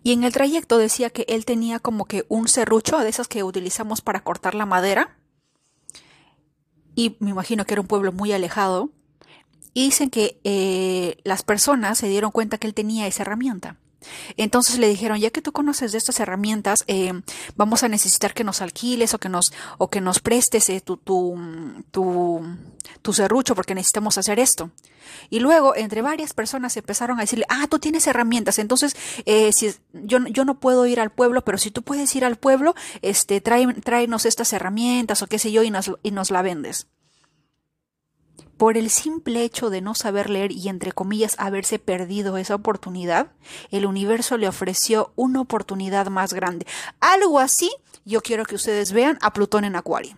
Y 0.03 0.13
en 0.13 0.23
el 0.23 0.33
trayecto 0.33 0.77
decía 0.77 1.09
que 1.09 1.25
él 1.27 1.45
tenía 1.45 1.79
como 1.79 2.05
que 2.05 2.25
un 2.29 2.47
serrucho 2.47 2.99
de 2.99 3.09
esas 3.09 3.27
que 3.27 3.43
utilizamos 3.43 4.01
para 4.01 4.23
cortar 4.23 4.55
la 4.55 4.65
madera. 4.65 5.17
Y 6.95 7.17
me 7.19 7.31
imagino 7.31 7.65
que 7.65 7.73
era 7.73 7.81
un 7.81 7.87
pueblo 7.87 8.11
muy 8.11 8.31
alejado. 8.31 8.89
Y 9.73 9.85
dicen 9.85 10.09
que 10.09 10.39
eh, 10.43 11.17
las 11.23 11.43
personas 11.43 11.97
se 11.97 12.07
dieron 12.07 12.31
cuenta 12.31 12.57
que 12.57 12.67
él 12.67 12.73
tenía 12.73 13.07
esa 13.07 13.23
herramienta. 13.23 13.77
Entonces 14.37 14.79
le 14.79 14.87
dijeron, 14.87 15.19
ya 15.19 15.29
que 15.29 15.41
tú 15.41 15.51
conoces 15.51 15.91
de 15.91 15.97
estas 15.97 16.19
herramientas, 16.19 16.83
eh, 16.87 17.13
vamos 17.55 17.83
a 17.83 17.87
necesitar 17.87 18.33
que 18.33 18.43
nos 18.43 18.61
alquiles 18.61 19.13
o 19.13 19.19
que 19.19 19.29
nos, 19.29 19.53
o 19.77 19.89
que 19.89 20.01
nos 20.01 20.19
prestes 20.19 20.69
eh, 20.69 20.81
tu, 20.81 20.97
tu, 20.97 21.39
tu, 21.91 22.41
tu, 23.01 23.13
serrucho 23.13 23.55
porque 23.55 23.75
necesitamos 23.75 24.17
hacer 24.17 24.39
esto. 24.39 24.71
Y 25.29 25.39
luego, 25.39 25.75
entre 25.75 26.01
varias 26.01 26.33
personas 26.33 26.75
empezaron 26.77 27.17
a 27.19 27.21
decirle, 27.21 27.45
ah, 27.49 27.67
tú 27.69 27.79
tienes 27.79 28.07
herramientas, 28.07 28.59
entonces 28.59 28.95
eh, 29.25 29.51
si, 29.53 29.73
yo, 29.93 30.19
yo 30.27 30.45
no 30.45 30.59
puedo 30.59 30.85
ir 30.85 30.99
al 30.99 31.11
pueblo, 31.11 31.43
pero 31.43 31.57
si 31.57 31.71
tú 31.71 31.83
puedes 31.83 32.15
ir 32.15 32.25
al 32.25 32.37
pueblo, 32.37 32.75
este, 33.01 33.41
tráenos 33.41 34.25
estas 34.25 34.53
herramientas 34.53 35.21
o 35.21 35.27
qué 35.27 35.39
sé 35.39 35.51
yo 35.51 35.63
y 35.63 35.71
nos, 35.71 35.91
y 36.03 36.11
nos 36.11 36.31
la 36.31 36.41
vendes 36.41 36.87
por 38.63 38.77
el 38.77 38.89
simple 38.89 39.43
hecho 39.43 39.69
de 39.69 39.81
no 39.81 39.93
saber 39.93 40.29
leer 40.29 40.53
y 40.53 40.69
entre 40.69 40.93
comillas 40.93 41.35
haberse 41.37 41.79
perdido 41.79 42.37
esa 42.37 42.55
oportunidad, 42.55 43.33
el 43.71 43.85
universo 43.85 44.37
le 44.37 44.47
ofreció 44.47 45.11
una 45.17 45.41
oportunidad 45.41 46.07
más 46.07 46.31
grande. 46.33 46.65
Algo 47.01 47.41
así 47.41 47.69
yo 48.05 48.21
quiero 48.21 48.45
que 48.45 48.55
ustedes 48.55 48.93
vean 48.93 49.17
a 49.21 49.33
Plutón 49.33 49.65
en 49.65 49.75
Acuario. 49.75 50.15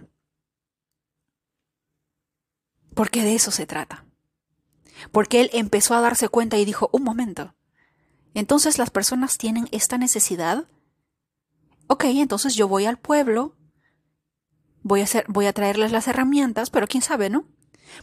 Porque 2.94 3.24
de 3.24 3.34
eso 3.34 3.50
se 3.50 3.66
trata. 3.66 4.06
Porque 5.12 5.42
él 5.42 5.50
empezó 5.52 5.96
a 5.96 6.02
darse 6.02 6.30
cuenta 6.30 6.60
y 6.60 6.66
dijo, 6.66 6.92
un 6.94 7.02
momento, 7.02 7.56
entonces 8.36 8.78
las 8.78 8.92
personas 8.92 9.40
tienen 9.40 9.68
esta 9.72 9.98
necesidad. 9.98 10.66
Ok, 11.88 12.04
entonces 12.04 12.54
yo 12.54 12.68
voy 12.68 12.86
al 12.86 13.00
pueblo, 13.00 13.56
voy 14.84 15.02
a, 15.02 15.06
hacer, 15.06 15.26
voy 15.30 15.48
a 15.48 15.54
traerles 15.54 15.92
las 15.92 16.08
herramientas, 16.08 16.70
pero 16.70 16.86
quién 16.86 17.02
sabe, 17.02 17.32
¿no? 17.32 17.55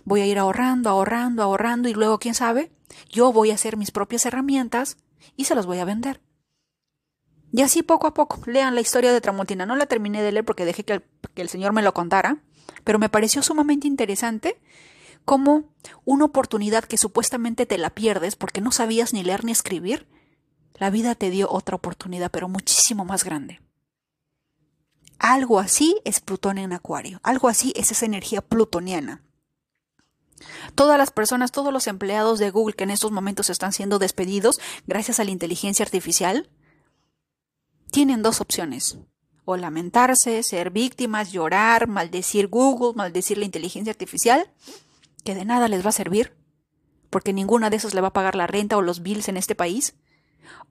Voy 0.05 0.21
a 0.21 0.27
ir 0.27 0.39
ahorrando, 0.39 0.91
ahorrando, 0.91 1.43
ahorrando 1.43 1.89
y 1.89 1.95
luego, 1.95 2.19
quién 2.19 2.35
sabe, 2.35 2.73
yo 3.09 3.33
voy 3.33 3.51
a 3.51 3.55
hacer 3.55 3.77
mis 3.77 3.91
propias 3.91 4.27
herramientas 4.27 4.97
y 5.37 5.45
se 5.45 5.55
las 5.55 5.67
voy 5.67 5.79
a 5.79 5.85
vender. 5.85 6.21
Y 7.53 7.63
así 7.63 7.83
poco 7.83 8.07
a 8.07 8.15
poco, 8.15 8.41
lean 8.47 8.75
la 8.75 8.81
historia 8.81 9.13
de 9.13 9.21
Tramontina. 9.21 9.67
No 9.67 9.77
la 9.77 9.87
terminé 9.87 10.23
de 10.23 10.33
leer 10.33 10.45
porque 10.45 10.65
dejé 10.65 10.85
que 10.85 10.95
el, 10.95 11.05
que 11.35 11.43
el 11.43 11.49
Señor 11.49 11.73
me 11.73 11.83
lo 11.83 11.93
contara, 11.93 12.39
pero 12.85 12.99
me 12.99 13.09
pareció 13.11 13.43
sumamente 13.43 13.87
interesante 13.87 14.59
como 15.25 15.65
una 16.05 16.25
oportunidad 16.25 16.85
que 16.85 16.97
supuestamente 16.97 17.67
te 17.67 17.79
la 17.79 17.91
pierdes 17.91 18.37
porque 18.37 18.61
no 18.61 18.73
sabías 18.73 19.13
ni 19.13 19.23
leer 19.23 19.45
ni 19.45 19.53
escribir, 19.53 20.09
la 20.75 20.91
vida 20.91 21.15
te 21.15 21.31
dio 21.31 21.51
otra 21.51 21.77
oportunidad, 21.77 22.31
pero 22.31 22.49
muchísimo 22.49 23.05
más 23.05 23.25
grande. 23.25 23.61
Algo 25.19 25.61
así 25.61 25.97
es 26.05 26.21
Plutón 26.21 26.59
en 26.59 26.73
Acuario, 26.73 27.21
algo 27.23 27.49
así 27.49 27.73
es 27.77 27.93
esa 27.93 28.07
energía 28.07 28.41
plutoniana. 28.41 29.23
Todas 30.75 30.99
las 30.99 31.11
personas, 31.11 31.53
todos 31.53 31.73
los 31.73 31.87
empleados 31.87 32.39
de 32.39 32.51
Google 32.51 32.75
que 32.75 32.85
en 32.85 32.91
estos 32.91 33.13
momentos 33.13 33.51
están 33.51 33.73
siendo 33.73 33.99
despedidos 33.99 34.61
gracias 34.87 35.21
a 35.21 35.25
la 35.25 35.31
inteligencia 35.31 35.85
artificial, 35.85 36.49
tienen 37.91 38.23
dos 38.23 38.41
opciones. 38.41 38.99
O 39.45 39.57
lamentarse, 39.57 40.43
ser 40.43 40.71
víctimas, 40.71 41.33
llorar, 41.33 41.89
maldecir 41.89 42.49
Google, 42.49 42.95
maldecir 42.95 43.39
la 43.39 43.45
inteligencia 43.45 43.91
artificial, 43.91 44.51
que 45.25 45.35
de 45.35 45.45
nada 45.45 45.69
les 45.69 45.85
va 45.85 45.91
a 45.91 45.93
servir, 45.93 46.33
porque 47.11 47.33
ninguna 47.33 47.69
de 47.69 47.77
esas 47.77 47.95
le 47.95 48.01
va 48.01 48.09
a 48.09 48.13
pagar 48.13 48.35
la 48.35 48.47
renta 48.47 48.77
o 48.77 48.83
los 48.83 49.03
bills 49.03 49.29
en 49.29 49.37
este 49.37 49.55
país. 49.55 49.95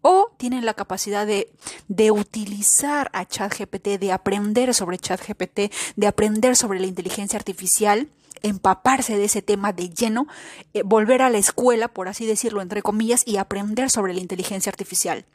O 0.01 0.31
tienen 0.38 0.65
la 0.65 0.73
capacidad 0.73 1.27
de, 1.27 1.51
de 1.88 2.12
utilizar 2.12 3.10
a 3.13 3.25
ChatGPT, 3.25 3.99
de 3.99 4.12
aprender 4.12 4.73
sobre 4.73 4.97
ChatGPT, 4.97 5.71
de 5.95 6.07
aprender 6.07 6.55
sobre 6.55 6.79
la 6.79 6.88
inteligencia 6.88 7.38
artificial 7.38 8.10
empaparse 8.41 9.17
de 9.17 9.25
ese 9.25 9.41
tema 9.41 9.73
de 9.73 9.89
lleno, 9.89 10.27
eh, 10.73 10.84
volver 10.84 11.21
a 11.21 11.30
la 11.30 11.38
escuela, 11.38 11.88
por 11.88 12.08
así 12.08 12.25
decirlo, 12.25 12.62
entre 12.62 12.82
comillas, 12.82 13.23
y 13.25 13.38
aprender 13.38 13.89
sobre 13.89 14.13
la 14.13 14.21
inteligencia 14.21 14.69
artificial. 14.69 15.25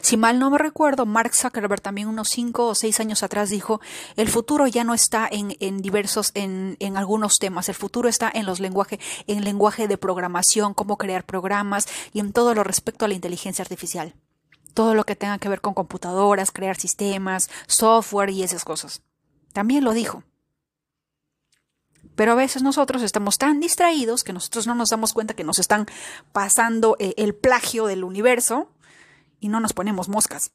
Si 0.00 0.16
mal 0.16 0.38
no 0.38 0.50
me 0.50 0.58
recuerdo, 0.58 1.06
Mark 1.06 1.34
Zuckerberg 1.34 1.80
también 1.80 2.08
unos 2.08 2.28
cinco 2.28 2.68
o 2.68 2.74
seis 2.74 3.00
años 3.00 3.22
atrás 3.22 3.50
dijo, 3.50 3.80
el 4.16 4.28
futuro 4.28 4.66
ya 4.66 4.84
no 4.84 4.94
está 4.94 5.28
en, 5.30 5.56
en 5.60 5.80
diversos, 5.82 6.30
en, 6.34 6.76
en, 6.80 6.96
algunos 6.96 7.34
temas, 7.40 7.68
el 7.68 7.74
futuro 7.74 8.08
está 8.08 8.30
en 8.32 8.46
los 8.46 8.60
lenguajes, 8.60 9.00
en 9.26 9.44
lenguaje 9.44 9.88
de 9.88 9.98
programación, 9.98 10.74
cómo 10.74 10.98
crear 10.98 11.24
programas 11.24 11.86
y 12.12 12.20
en 12.20 12.32
todo 12.32 12.54
lo 12.54 12.64
respecto 12.64 13.04
a 13.04 13.08
la 13.08 13.14
inteligencia 13.14 13.62
artificial. 13.62 14.14
Todo 14.74 14.94
lo 14.94 15.04
que 15.04 15.16
tenga 15.16 15.38
que 15.38 15.48
ver 15.48 15.60
con 15.60 15.74
computadoras, 15.74 16.50
crear 16.50 16.76
sistemas, 16.76 17.50
software 17.66 18.30
y 18.30 18.42
esas 18.42 18.64
cosas. 18.64 19.02
También 19.52 19.84
lo 19.84 19.92
dijo. 19.92 20.22
Pero 22.22 22.30
a 22.30 22.36
veces 22.36 22.62
nosotros 22.62 23.02
estamos 23.02 23.36
tan 23.36 23.58
distraídos 23.58 24.22
que 24.22 24.32
nosotros 24.32 24.68
no 24.68 24.76
nos 24.76 24.90
damos 24.90 25.12
cuenta 25.12 25.34
que 25.34 25.42
nos 25.42 25.58
están 25.58 25.86
pasando 26.30 26.94
eh, 27.00 27.14
el 27.16 27.34
plagio 27.34 27.86
del 27.86 28.04
universo 28.04 28.70
y 29.40 29.48
no 29.48 29.58
nos 29.58 29.72
ponemos 29.72 30.08
moscas. 30.08 30.52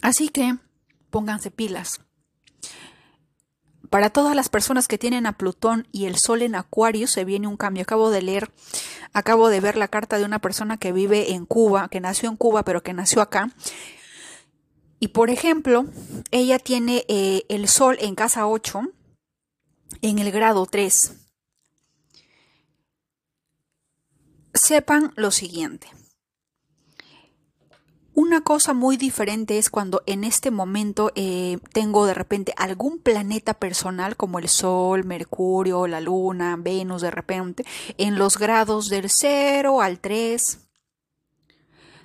Así 0.00 0.30
que 0.30 0.56
pónganse 1.10 1.50
pilas. 1.50 2.00
Para 3.90 4.08
todas 4.08 4.34
las 4.34 4.48
personas 4.48 4.88
que 4.88 4.96
tienen 4.96 5.26
a 5.26 5.36
Plutón 5.36 5.86
y 5.92 6.06
el 6.06 6.16
Sol 6.16 6.40
en 6.40 6.54
Acuario 6.54 7.06
se 7.06 7.26
viene 7.26 7.48
un 7.48 7.58
cambio. 7.58 7.82
Acabo 7.82 8.08
de 8.08 8.22
leer, 8.22 8.50
acabo 9.12 9.50
de 9.50 9.60
ver 9.60 9.76
la 9.76 9.88
carta 9.88 10.16
de 10.16 10.24
una 10.24 10.38
persona 10.38 10.78
que 10.78 10.90
vive 10.90 11.34
en 11.34 11.44
Cuba, 11.44 11.88
que 11.90 12.00
nació 12.00 12.30
en 12.30 12.38
Cuba, 12.38 12.62
pero 12.62 12.82
que 12.82 12.94
nació 12.94 13.20
acá. 13.20 13.50
Y 15.00 15.08
por 15.08 15.28
ejemplo, 15.28 15.84
ella 16.30 16.58
tiene 16.58 17.04
eh, 17.08 17.42
el 17.50 17.68
Sol 17.68 17.98
en 18.00 18.14
casa 18.14 18.46
8, 18.46 18.88
en 20.02 20.18
el 20.18 20.30
grado 20.30 20.66
3. 20.66 21.12
Sepan 24.52 25.12
lo 25.16 25.30
siguiente. 25.30 25.88
Una 28.14 28.42
cosa 28.42 28.74
muy 28.74 28.98
diferente 28.98 29.56
es 29.56 29.70
cuando 29.70 30.02
en 30.04 30.24
este 30.24 30.50
momento 30.50 31.12
eh, 31.14 31.56
tengo 31.72 32.04
de 32.04 32.12
repente 32.12 32.52
algún 32.58 32.98
planeta 32.98 33.54
personal 33.54 34.16
como 34.18 34.38
el 34.38 34.50
Sol, 34.50 35.04
Mercurio, 35.04 35.86
la 35.86 36.02
Luna, 36.02 36.56
Venus 36.58 37.00
de 37.00 37.10
repente, 37.10 37.64
en 37.96 38.18
los 38.18 38.36
grados 38.36 38.90
del 38.90 39.08
0 39.08 39.80
al 39.80 39.98
3, 39.98 40.58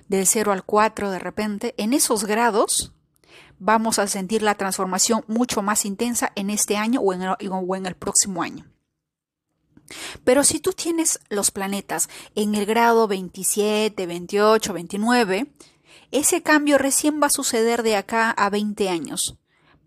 del 0.08 0.26
0 0.26 0.52
al 0.52 0.64
4 0.64 1.10
de 1.10 1.18
repente, 1.18 1.74
en 1.76 1.92
esos 1.92 2.24
grados 2.24 2.94
vamos 3.58 3.98
a 3.98 4.06
sentir 4.06 4.42
la 4.42 4.54
transformación 4.54 5.24
mucho 5.26 5.62
más 5.62 5.84
intensa 5.84 6.32
en 6.34 6.50
este 6.50 6.76
año 6.76 7.00
o 7.00 7.12
en 7.12 7.86
el, 7.86 7.94
próximo 7.94 8.42
año. 8.42 8.66
Pero 10.24 10.44
si 10.44 10.60
tú 10.60 10.72
tienes 10.72 11.20
los 11.28 11.50
planetas 11.50 12.08
en 12.34 12.54
el 12.54 12.66
grado 12.66 13.08
27, 13.08 14.06
28, 14.06 14.72
29, 14.72 15.52
ese 16.10 16.42
cambio 16.42 16.78
recién 16.78 17.20
va 17.22 17.26
a 17.26 17.30
suceder 17.30 17.82
de 17.82 17.96
acá 17.96 18.30
a 18.30 18.50
20 18.50 18.88
años. 18.88 19.38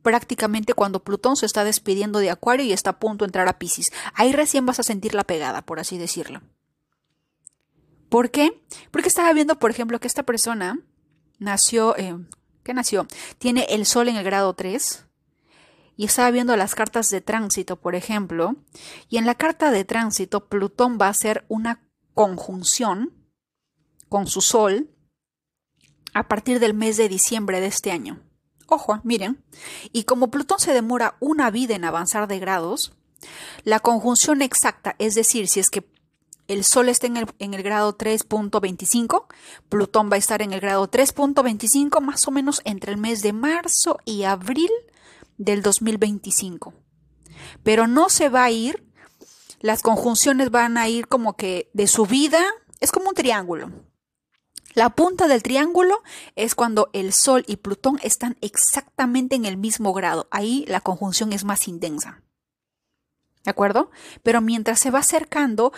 Prácticamente 0.02 0.74
cuando 0.74 1.04
Plutón 1.04 1.36
se 1.36 1.46
está 1.46 1.64
despidiendo 1.64 2.20
de 2.20 2.32
Acuario 2.32 2.66
y 2.66 2.74
está 2.74 2.92
a 2.92 3.00
punto 3.00 3.24
de 3.24 3.28
entrar 3.28 3.48
a 3.48 3.60
Pisces. 3.60 3.92
Ahí 4.16 4.32
recién 4.32 4.66
vas 4.66 4.80
a 4.80 4.84
sentir 4.84 5.14
la 5.14 5.24
pegada, 5.24 5.62
por 5.62 5.80
así 5.80 6.00
decirlo. 6.00 6.42
¿Por 8.10 8.32
qué? 8.32 8.62
Porque 8.90 9.08
estaba 9.08 9.32
viendo, 9.32 9.58
por 9.60 9.72
ejemplo, 9.72 10.00
que 10.00 10.08
esta 10.08 10.24
persona 10.24 10.80
nació, 11.40 11.96
eh, 11.98 12.18
¿qué 12.64 12.74
nació? 12.74 13.08
Tiene 13.38 13.66
el 13.70 13.86
Sol 13.86 14.08
en 14.08 14.16
el 14.16 14.24
grado 14.24 14.54
3 14.54 15.06
y 15.98 16.06
estaba 16.06 16.32
viendo 16.32 16.56
las 16.56 16.76
cartas 16.76 17.10
de 17.10 17.22
tránsito, 17.22 17.76
por 17.76 17.96
ejemplo, 17.96 18.56
y 19.10 19.18
en 19.18 19.26
la 19.26 19.36
carta 19.36 19.72
de 19.72 19.86
tránsito 19.86 20.48
Plutón 20.48 20.98
va 21.00 21.08
a 21.08 21.12
hacer 21.12 21.46
una 21.48 21.88
conjunción 22.14 23.14
con 24.10 24.28
su 24.28 24.42
Sol 24.42 24.90
a 26.14 26.28
partir 26.28 26.60
del 26.60 26.74
mes 26.74 26.98
de 26.98 27.08
diciembre 27.08 27.62
de 27.62 27.68
este 27.68 27.92
año. 27.92 28.22
Ojo, 28.68 29.00
miren. 29.04 29.44
Y 29.92 30.06
como 30.06 30.32
Plutón 30.32 30.60
se 30.60 30.74
demora 30.74 31.18
una 31.20 31.52
vida 31.52 31.76
en 31.76 31.86
avanzar 31.86 32.28
de 32.28 32.40
grados, 32.40 32.94
la 33.64 33.80
conjunción 33.80 34.42
exacta, 34.42 34.96
es 34.98 35.14
decir, 35.14 35.48
si 35.48 35.60
es 35.60 35.70
que 35.70 35.88
el 36.52 36.66
Sol 36.66 36.90
está 36.90 37.08
en 37.08 37.16
el, 37.16 37.28
en 37.40 37.54
el 37.54 37.64
grado 37.64 37.98
3.25, 37.98 39.26
Plutón 39.70 40.10
va 40.12 40.16
a 40.16 40.20
estar 40.20 40.42
en 40.42 40.52
el 40.52 40.60
grado 40.60 40.92
3.25 40.92 42.02
más 42.02 42.28
o 42.28 42.32
menos 42.32 42.62
entre 42.66 42.92
el 42.92 42.98
mes 42.98 43.22
de 43.22 43.32
marzo 43.32 44.00
y 44.04 44.24
abril 44.24 44.70
del 45.38 45.62
2025. 45.62 46.74
Pero 47.64 47.88
no 47.88 48.10
se 48.10 48.28
va 48.28 48.44
a 48.44 48.52
ir, 48.52 48.86
las 49.62 49.82
conjunciones 49.82 50.52
van 50.52 50.78
a 50.78 50.90
ir 50.90 51.08
como 51.08 51.38
que 51.38 51.70
de 51.74 51.88
subida, 51.88 52.44
es 52.82 52.92
como 52.92 53.10
un 53.10 53.16
triángulo. 53.16 53.72
La 54.74 54.90
punta 54.90 55.28
del 55.28 55.44
triángulo 55.44 56.02
es 56.36 56.54
cuando 56.54 56.90
el 56.92 57.14
Sol 57.14 57.46
y 57.48 57.58
Plutón 57.58 57.98
están 58.04 58.38
exactamente 58.42 59.36
en 59.38 59.46
el 59.46 59.56
mismo 59.56 59.94
grado. 59.94 60.28
Ahí 60.32 60.66
la 60.68 60.82
conjunción 60.82 61.32
es 61.32 61.46
más 61.46 61.70
intensa. 61.70 62.24
¿De 63.44 63.52
acuerdo? 63.52 63.90
Pero 64.22 64.40
mientras 64.40 64.80
se 64.80 64.92
va 64.92 65.00
acercando, 65.00 65.74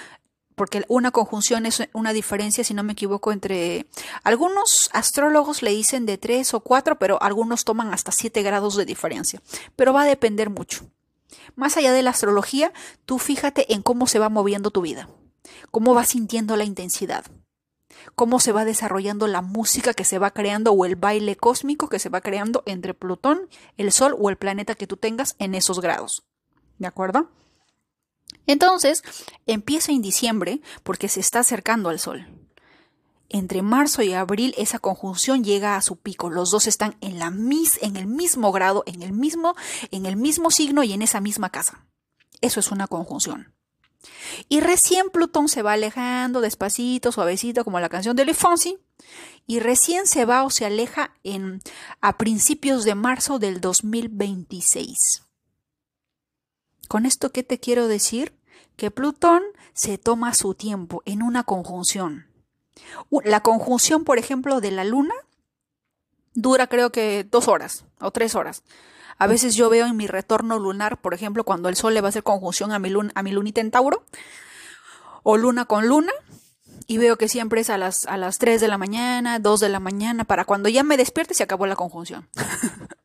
porque 0.56 0.84
una 0.88 1.12
conjunción 1.12 1.66
es 1.66 1.88
una 1.94 2.13
diferencia, 2.13 2.63
si 2.63 2.74
no 2.74 2.84
me 2.84 2.94
equivoco, 2.94 3.32
entre 3.32 3.86
algunos 4.24 4.89
astrólogos 4.94 5.62
le 5.62 5.72
dicen 5.72 6.06
de 6.06 6.18
3 6.18 6.54
o 6.54 6.60
4, 6.62 7.00
pero 7.00 7.22
algunos 7.22 7.66
toman 7.66 7.94
hasta 7.94 8.12
7 8.12 8.42
grados 8.44 8.76
de 8.76 8.86
diferencia. 8.86 9.42
Pero 9.76 9.94
va 9.94 10.04
a 10.04 10.08
depender 10.08 10.50
mucho. 10.50 10.86
Más 11.56 11.78
allá 11.78 11.94
de 11.94 12.04
la 12.04 12.12
astrología, 12.12 12.74
tú 13.06 13.20
fíjate 13.20 13.74
en 13.74 13.82
cómo 13.82 14.08
se 14.08 14.20
va 14.20 14.30
moviendo 14.30 14.72
tu 14.72 14.82
vida, 14.82 15.10
cómo 15.72 15.94
vas 15.94 16.10
sintiendo 16.10 16.56
la 16.56 16.63
intensidad 16.63 17.26
cómo 18.16 18.39
se 18.39 18.52
va 18.52 18.66
desarrollando 18.66 19.28
la 19.28 19.42
música 19.42 19.94
que 19.94 20.04
se 20.04 20.20
va 20.20 20.32
creando 20.32 20.72
o 20.72 20.86
el 20.86 20.96
baile 20.96 21.36
cósmico 21.36 21.89
que 21.89 22.00
se 22.00 22.10
va 22.10 22.22
creando 22.22 22.63
entre 22.66 22.94
Plutón, 22.94 23.48
el 23.78 23.92
Sol 23.92 24.16
o 24.20 24.30
el 24.30 24.38
planeta 24.38 24.76
que 24.76 24.88
tú 24.88 24.98
tengas 24.98 25.36
en 25.39 25.56
esos 25.56 25.80
grados. 25.80 26.24
¿De 26.80 26.88
acuerdo? 26.88 27.30
Entonces, 28.47 29.03
empieza 29.45 29.91
en 29.91 30.01
diciembre 30.01 30.62
porque 30.84 31.08
se 31.08 31.19
está 31.19 31.39
acercando 31.39 31.89
al 31.89 31.99
Sol. 31.99 32.27
Entre 33.29 33.63
marzo 33.63 34.03
y 34.03 34.13
abril 34.13 34.53
esa 34.58 34.77
conjunción 34.77 35.43
llega 35.43 35.75
a 35.75 35.82
su 35.82 35.95
pico. 35.95 36.29
Los 36.29 36.51
dos 36.51 36.67
están 36.67 36.95
en, 37.01 37.17
la 37.17 37.32
mis, 37.32 37.82
en 37.82 37.95
el 37.95 38.06
mismo 38.06 38.51
grado, 38.51 38.84
en 38.86 39.01
el 39.01 39.12
mismo, 39.12 39.56
en 39.89 40.06
el 40.06 40.17
mismo 40.17 40.51
signo 40.51 40.84
y 40.84 40.93
en 40.93 41.01
esa 41.01 41.19
misma 41.19 41.49
casa. 41.49 41.86
Eso 42.41 42.60
es 42.60 42.71
una 42.71 42.88
conjunción. 42.88 43.53
Y 44.49 44.60
recién 44.60 45.10
Plutón 45.10 45.47
se 45.47 45.62
va 45.62 45.73
alejando 45.73 46.41
despacito, 46.41 47.12
suavecito, 47.12 47.63
como 47.63 47.79
la 47.79 47.89
canción 47.89 48.15
de 48.15 48.25
Le 48.25 48.36
y 49.47 49.60
recién 49.60 50.08
se 50.08 50.25
va 50.25 50.43
o 50.43 50.49
se 50.49 50.65
aleja 50.65 51.13
en, 51.23 51.62
a 52.01 52.17
principios 52.17 52.84
de 52.84 52.95
marzo 52.95 53.39
del 53.39 53.62
2026. 53.62 55.23
¿Con 56.88 57.06
esto 57.06 57.32
qué 57.32 57.43
te 57.43 57.60
quiero 57.60 57.88
decir? 57.88 58.34
Que 58.76 58.91
Plutón 58.91 59.43
se 59.74 59.98
toma 59.98 60.34
su 60.34 60.54
tiempo 60.54 61.02
en 61.06 61.22
una 61.22 61.43
conjunción. 61.43 62.28
La 63.24 63.41
conjunción, 63.41 64.04
por 64.04 64.17
ejemplo, 64.17 64.62
de 64.62 64.72
la 64.72 64.84
Luna 64.84 65.13
dura 66.34 66.67
creo 66.67 66.91
que 66.91 67.24
dos 67.24 67.48
horas 67.48 67.86
o 68.00 68.12
tres 68.12 68.36
horas. 68.36 68.63
A 69.17 69.28
veces 69.28 69.56
yo 69.56 69.69
veo 69.69 69.86
en 69.86 69.96
mi 69.96 70.08
retorno 70.08 70.58
lunar, 70.60 71.00
por 71.00 71.13
ejemplo, 71.13 71.43
cuando 71.43 71.69
el 71.69 71.76
Sol 71.76 71.93
le 71.93 72.02
va 72.02 72.08
a 72.08 72.10
hacer 72.10 72.24
conjunción 72.24 72.72
a 72.72 72.80
mi, 72.80 72.89
luna, 72.89 73.12
a 73.15 73.24
mi 73.24 73.32
lunita 73.32 73.62
en 73.62 73.72
Tauro, 73.72 74.04
o 75.22 75.38
luna 75.38 75.65
con 75.65 75.88
luna, 75.88 76.12
y 76.88 76.98
veo 76.98 77.17
que 77.17 77.30
siempre 77.30 77.62
es 77.62 77.69
a 77.69 77.78
las, 77.78 78.06
a 78.08 78.17
las 78.17 78.39
3 78.39 78.60
de 78.60 78.67
la 78.67 78.78
mañana, 78.78 79.39
2 79.39 79.60
de 79.60 79.69
la 79.69 79.80
mañana, 79.80 80.26
para 80.26 80.46
cuando 80.46 80.67
ya 80.67 80.84
me 80.84 80.98
despierte 80.98 81.34
se 81.34 81.43
acabó 81.43 81.67
la 81.67 81.76
conjunción. 81.76 82.28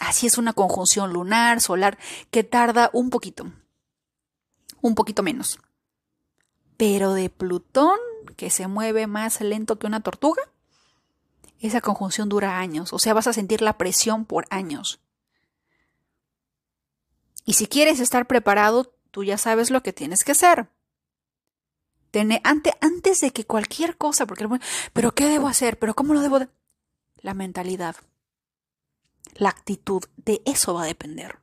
Así 0.00 0.26
es 0.26 0.38
una 0.38 0.52
conjunción 0.52 1.12
lunar, 1.12 1.60
solar, 1.60 1.98
que 2.30 2.44
tarda 2.44 2.90
un 2.92 3.10
poquito, 3.10 3.50
un 4.80 4.94
poquito 4.94 5.22
menos. 5.22 5.58
Pero 6.76 7.14
de 7.14 7.30
Plutón, 7.30 7.98
que 8.36 8.50
se 8.50 8.68
mueve 8.68 9.06
más 9.06 9.40
lento 9.40 9.78
que 9.78 9.86
una 9.86 10.00
tortuga, 10.00 10.42
esa 11.60 11.80
conjunción 11.80 12.28
dura 12.28 12.58
años, 12.58 12.92
o 12.92 12.98
sea, 12.98 13.14
vas 13.14 13.26
a 13.26 13.32
sentir 13.32 13.62
la 13.62 13.78
presión 13.78 14.24
por 14.24 14.46
años. 14.50 15.00
Y 17.44 17.54
si 17.54 17.66
quieres 17.66 17.98
estar 17.98 18.26
preparado, 18.26 18.94
tú 19.10 19.24
ya 19.24 19.38
sabes 19.38 19.70
lo 19.70 19.82
que 19.82 19.92
tienes 19.92 20.22
que 20.22 20.32
hacer. 20.32 20.68
antes 22.80 23.20
de 23.20 23.30
que 23.32 23.44
cualquier 23.44 23.96
cosa, 23.96 24.26
porque, 24.26 24.46
pero 24.92 25.14
¿qué 25.14 25.24
debo 25.24 25.48
hacer? 25.48 25.78
¿Pero 25.78 25.94
cómo 25.94 26.14
lo 26.14 26.20
debo? 26.20 26.38
De? 26.38 26.48
La 27.16 27.34
mentalidad, 27.34 27.96
la 29.34 29.50
actitud, 29.50 30.02
de 30.16 30.42
eso 30.44 30.74
va 30.74 30.84
a 30.84 30.86
depender. 30.86 31.38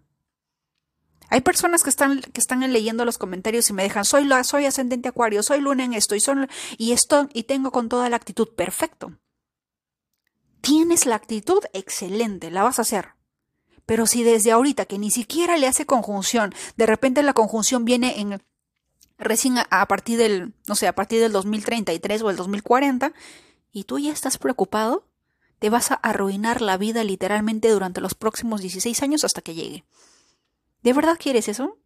Hay 1.29 1.41
personas 1.41 1.83
que 1.83 1.89
están, 1.89 2.21
que 2.21 2.39
están 2.39 2.59
leyendo 2.71 3.03
los 3.03 3.17
comentarios 3.17 3.69
y 3.69 3.73
me 3.73 3.83
dejan, 3.83 4.05
soy, 4.05 4.25
la, 4.25 4.43
soy 4.43 4.65
ascendente 4.65 5.09
acuario, 5.09 5.41
soy 5.43 5.59
luna 5.59 5.83
en 5.83 5.93
esto 5.93 6.15
y, 6.15 6.19
son, 6.19 6.47
y 6.77 6.91
esto 6.91 7.29
y 7.33 7.43
tengo 7.43 7.71
con 7.71 7.89
toda 7.89 8.09
la 8.09 8.15
actitud. 8.15 8.49
Perfecto. 8.55 9.17
Tienes 10.61 11.05
la 11.05 11.15
actitud 11.15 11.63
excelente, 11.73 12.51
la 12.51 12.63
vas 12.63 12.79
a 12.79 12.83
hacer. 12.83 13.09
Pero 13.85 14.07
si 14.07 14.23
desde 14.23 14.51
ahorita 14.51 14.85
que 14.85 14.97
ni 14.97 15.11
siquiera 15.11 15.57
le 15.57 15.67
hace 15.67 15.85
conjunción, 15.85 16.53
de 16.75 16.85
repente 16.85 17.21
la 17.23 17.33
conjunción 17.33 17.85
viene 17.85 18.19
en 18.19 18.41
recién 19.17 19.57
a, 19.69 19.87
partir 19.87 20.17
del, 20.17 20.53
no 20.67 20.75
sé, 20.75 20.87
a 20.87 20.95
partir 20.95 21.21
del 21.21 21.31
2033 21.31 22.21
o 22.21 22.29
el 22.29 22.35
2040, 22.35 23.13
y 23.71 23.83
tú 23.83 23.99
ya 23.99 24.11
estás 24.11 24.37
preocupado, 24.37 25.07
te 25.65 25.71
vas 25.71 25.89
a 25.89 25.95
arruinar 25.95 26.61
la 26.61 26.77
vida 26.77 27.03
literalmente 27.03 27.71
durante 27.71 27.99
los 27.99 28.13
próximos 28.13 28.61
16 28.61 29.01
años 29.01 29.23
hasta 29.23 29.41
que 29.41 29.55
llegue. 29.55 29.83
¿De 30.83 30.93
verdad 30.93 31.17
quieres 31.19 31.47
eso? 31.47 31.79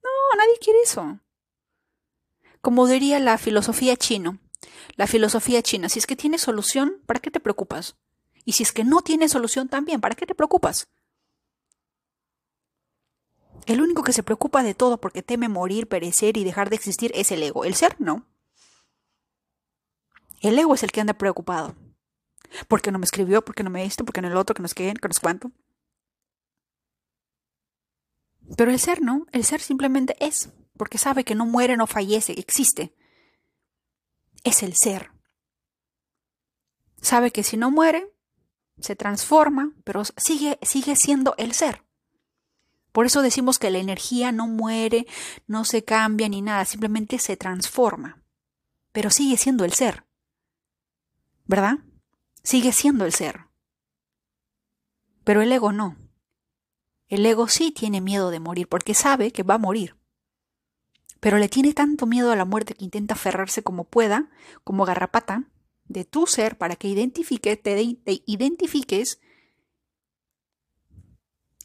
No, 0.00 0.36
nadie 0.38 0.56
quiere 0.60 0.78
eso. 0.84 1.18
Como 2.60 2.86
diría 2.86 3.18
la 3.18 3.36
filosofía 3.36 3.96
chino, 3.96 4.38
la 4.94 5.08
filosofía 5.08 5.60
china, 5.60 5.88
si 5.88 5.98
es 5.98 6.06
que 6.06 6.14
tiene 6.14 6.38
solución, 6.38 7.02
¿para 7.04 7.18
qué 7.18 7.32
te 7.32 7.40
preocupas? 7.40 7.96
Y 8.44 8.52
si 8.52 8.62
es 8.62 8.70
que 8.70 8.84
no 8.84 9.00
tiene 9.00 9.28
solución 9.28 9.68
también, 9.68 10.00
¿para 10.00 10.14
qué 10.14 10.24
te 10.24 10.36
preocupas? 10.36 10.86
El 13.66 13.80
único 13.80 14.04
que 14.04 14.12
se 14.12 14.22
preocupa 14.22 14.62
de 14.62 14.74
todo 14.74 15.00
porque 15.00 15.24
teme 15.24 15.48
morir, 15.48 15.88
perecer 15.88 16.36
y 16.36 16.44
dejar 16.44 16.70
de 16.70 16.76
existir 16.76 17.10
es 17.16 17.32
el 17.32 17.42
ego. 17.42 17.64
El 17.64 17.74
ser 17.74 17.96
no. 17.98 18.24
El 20.40 20.56
ego 20.56 20.74
es 20.76 20.84
el 20.84 20.92
que 20.92 21.00
anda 21.00 21.14
preocupado. 21.14 21.74
¿Por 22.68 22.82
qué 22.82 22.90
no 22.90 22.98
me 22.98 23.04
escribió? 23.04 23.44
¿Por 23.44 23.54
qué 23.54 23.62
no 23.62 23.70
me 23.70 23.84
esto? 23.84 24.04
¿Por 24.04 24.14
qué 24.14 24.22
no 24.22 24.28
el 24.28 24.36
otro? 24.36 24.54
¿Que 24.54 24.62
no 24.62 24.66
es 24.66 24.74
qué? 24.74 24.92
¿Que 24.92 25.08
no 25.08 25.12
es 25.12 25.20
cuánto? 25.20 25.52
Pero 28.56 28.70
el 28.70 28.78
ser 28.78 29.00
no. 29.02 29.26
El 29.32 29.44
ser 29.44 29.60
simplemente 29.60 30.16
es. 30.20 30.50
Porque 30.76 30.98
sabe 30.98 31.24
que 31.24 31.34
no 31.34 31.46
muere, 31.46 31.76
no 31.76 31.86
fallece, 31.86 32.32
existe. 32.32 32.94
Es 34.44 34.62
el 34.62 34.74
ser. 34.74 35.10
Sabe 37.00 37.30
que 37.30 37.42
si 37.42 37.56
no 37.56 37.70
muere, 37.70 38.10
se 38.78 38.96
transforma, 38.96 39.74
pero 39.84 40.02
sigue, 40.16 40.58
sigue 40.62 40.96
siendo 40.96 41.34
el 41.38 41.52
ser. 41.52 41.84
Por 42.92 43.06
eso 43.06 43.22
decimos 43.22 43.58
que 43.58 43.70
la 43.70 43.78
energía 43.78 44.32
no 44.32 44.46
muere, 44.46 45.06
no 45.46 45.64
se 45.64 45.84
cambia 45.84 46.28
ni 46.28 46.42
nada, 46.42 46.64
simplemente 46.64 47.18
se 47.18 47.36
transforma. 47.36 48.22
Pero 48.92 49.10
sigue 49.10 49.36
siendo 49.36 49.64
el 49.64 49.72
ser. 49.72 50.06
¿Verdad? 51.44 51.78
Sigue 52.42 52.72
siendo 52.72 53.04
el 53.04 53.12
ser. 53.12 53.46
Pero 55.24 55.42
el 55.42 55.52
ego 55.52 55.72
no. 55.72 55.96
El 57.08 57.26
ego 57.26 57.48
sí 57.48 57.70
tiene 57.72 58.00
miedo 58.00 58.30
de 58.30 58.40
morir 58.40 58.68
porque 58.68 58.94
sabe 58.94 59.32
que 59.32 59.42
va 59.42 59.54
a 59.54 59.58
morir. 59.58 59.96
Pero 61.20 61.38
le 61.38 61.48
tiene 61.48 61.74
tanto 61.74 62.06
miedo 62.06 62.32
a 62.32 62.36
la 62.36 62.44
muerte 62.44 62.74
que 62.74 62.84
intenta 62.84 63.14
aferrarse 63.14 63.62
como 63.62 63.84
pueda, 63.84 64.30
como 64.64 64.84
garrapata, 64.84 65.44
de 65.84 66.04
tu 66.04 66.26
ser 66.26 66.56
para 66.56 66.76
que 66.76 66.88
identifique, 66.88 67.56
te, 67.56 67.74
te 67.96 68.22
identifiques 68.26 69.20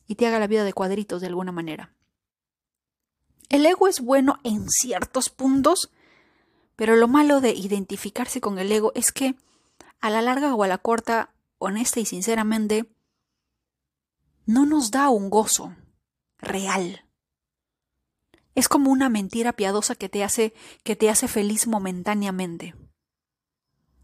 y 0.07 0.15
te 0.15 0.27
haga 0.27 0.39
la 0.39 0.47
vida 0.47 0.63
de 0.63 0.73
cuadritos 0.73 1.21
de 1.21 1.27
alguna 1.27 1.51
manera. 1.51 1.93
El 3.49 3.65
ego 3.65 3.87
es 3.87 4.01
bueno 4.01 4.39
en 4.43 4.67
ciertos 4.69 5.29
puntos, 5.29 5.91
pero 6.75 6.95
lo 6.95 7.07
malo 7.07 7.39
de 7.39 7.53
identificarse 7.53 8.41
con 8.41 8.59
el 8.59 8.71
ego 8.71 8.91
es 8.95 9.11
que 9.11 9.35
a 10.05 10.11
la 10.11 10.21
larga 10.21 10.53
o 10.53 10.61
a 10.61 10.67
la 10.67 10.77
corta, 10.77 11.33
honesta 11.57 11.99
y 11.99 12.05
sinceramente, 12.05 12.85
no 14.45 14.67
nos 14.67 14.91
da 14.91 15.09
un 15.09 15.31
gozo 15.31 15.75
real. 16.37 17.09
Es 18.53 18.69
como 18.69 18.91
una 18.91 19.09
mentira 19.09 19.53
piadosa 19.53 19.95
que 19.95 20.07
te 20.07 20.23
hace 20.23 20.53
que 20.83 20.95
te 20.95 21.09
hace 21.09 21.27
feliz 21.27 21.65
momentáneamente. 21.65 22.75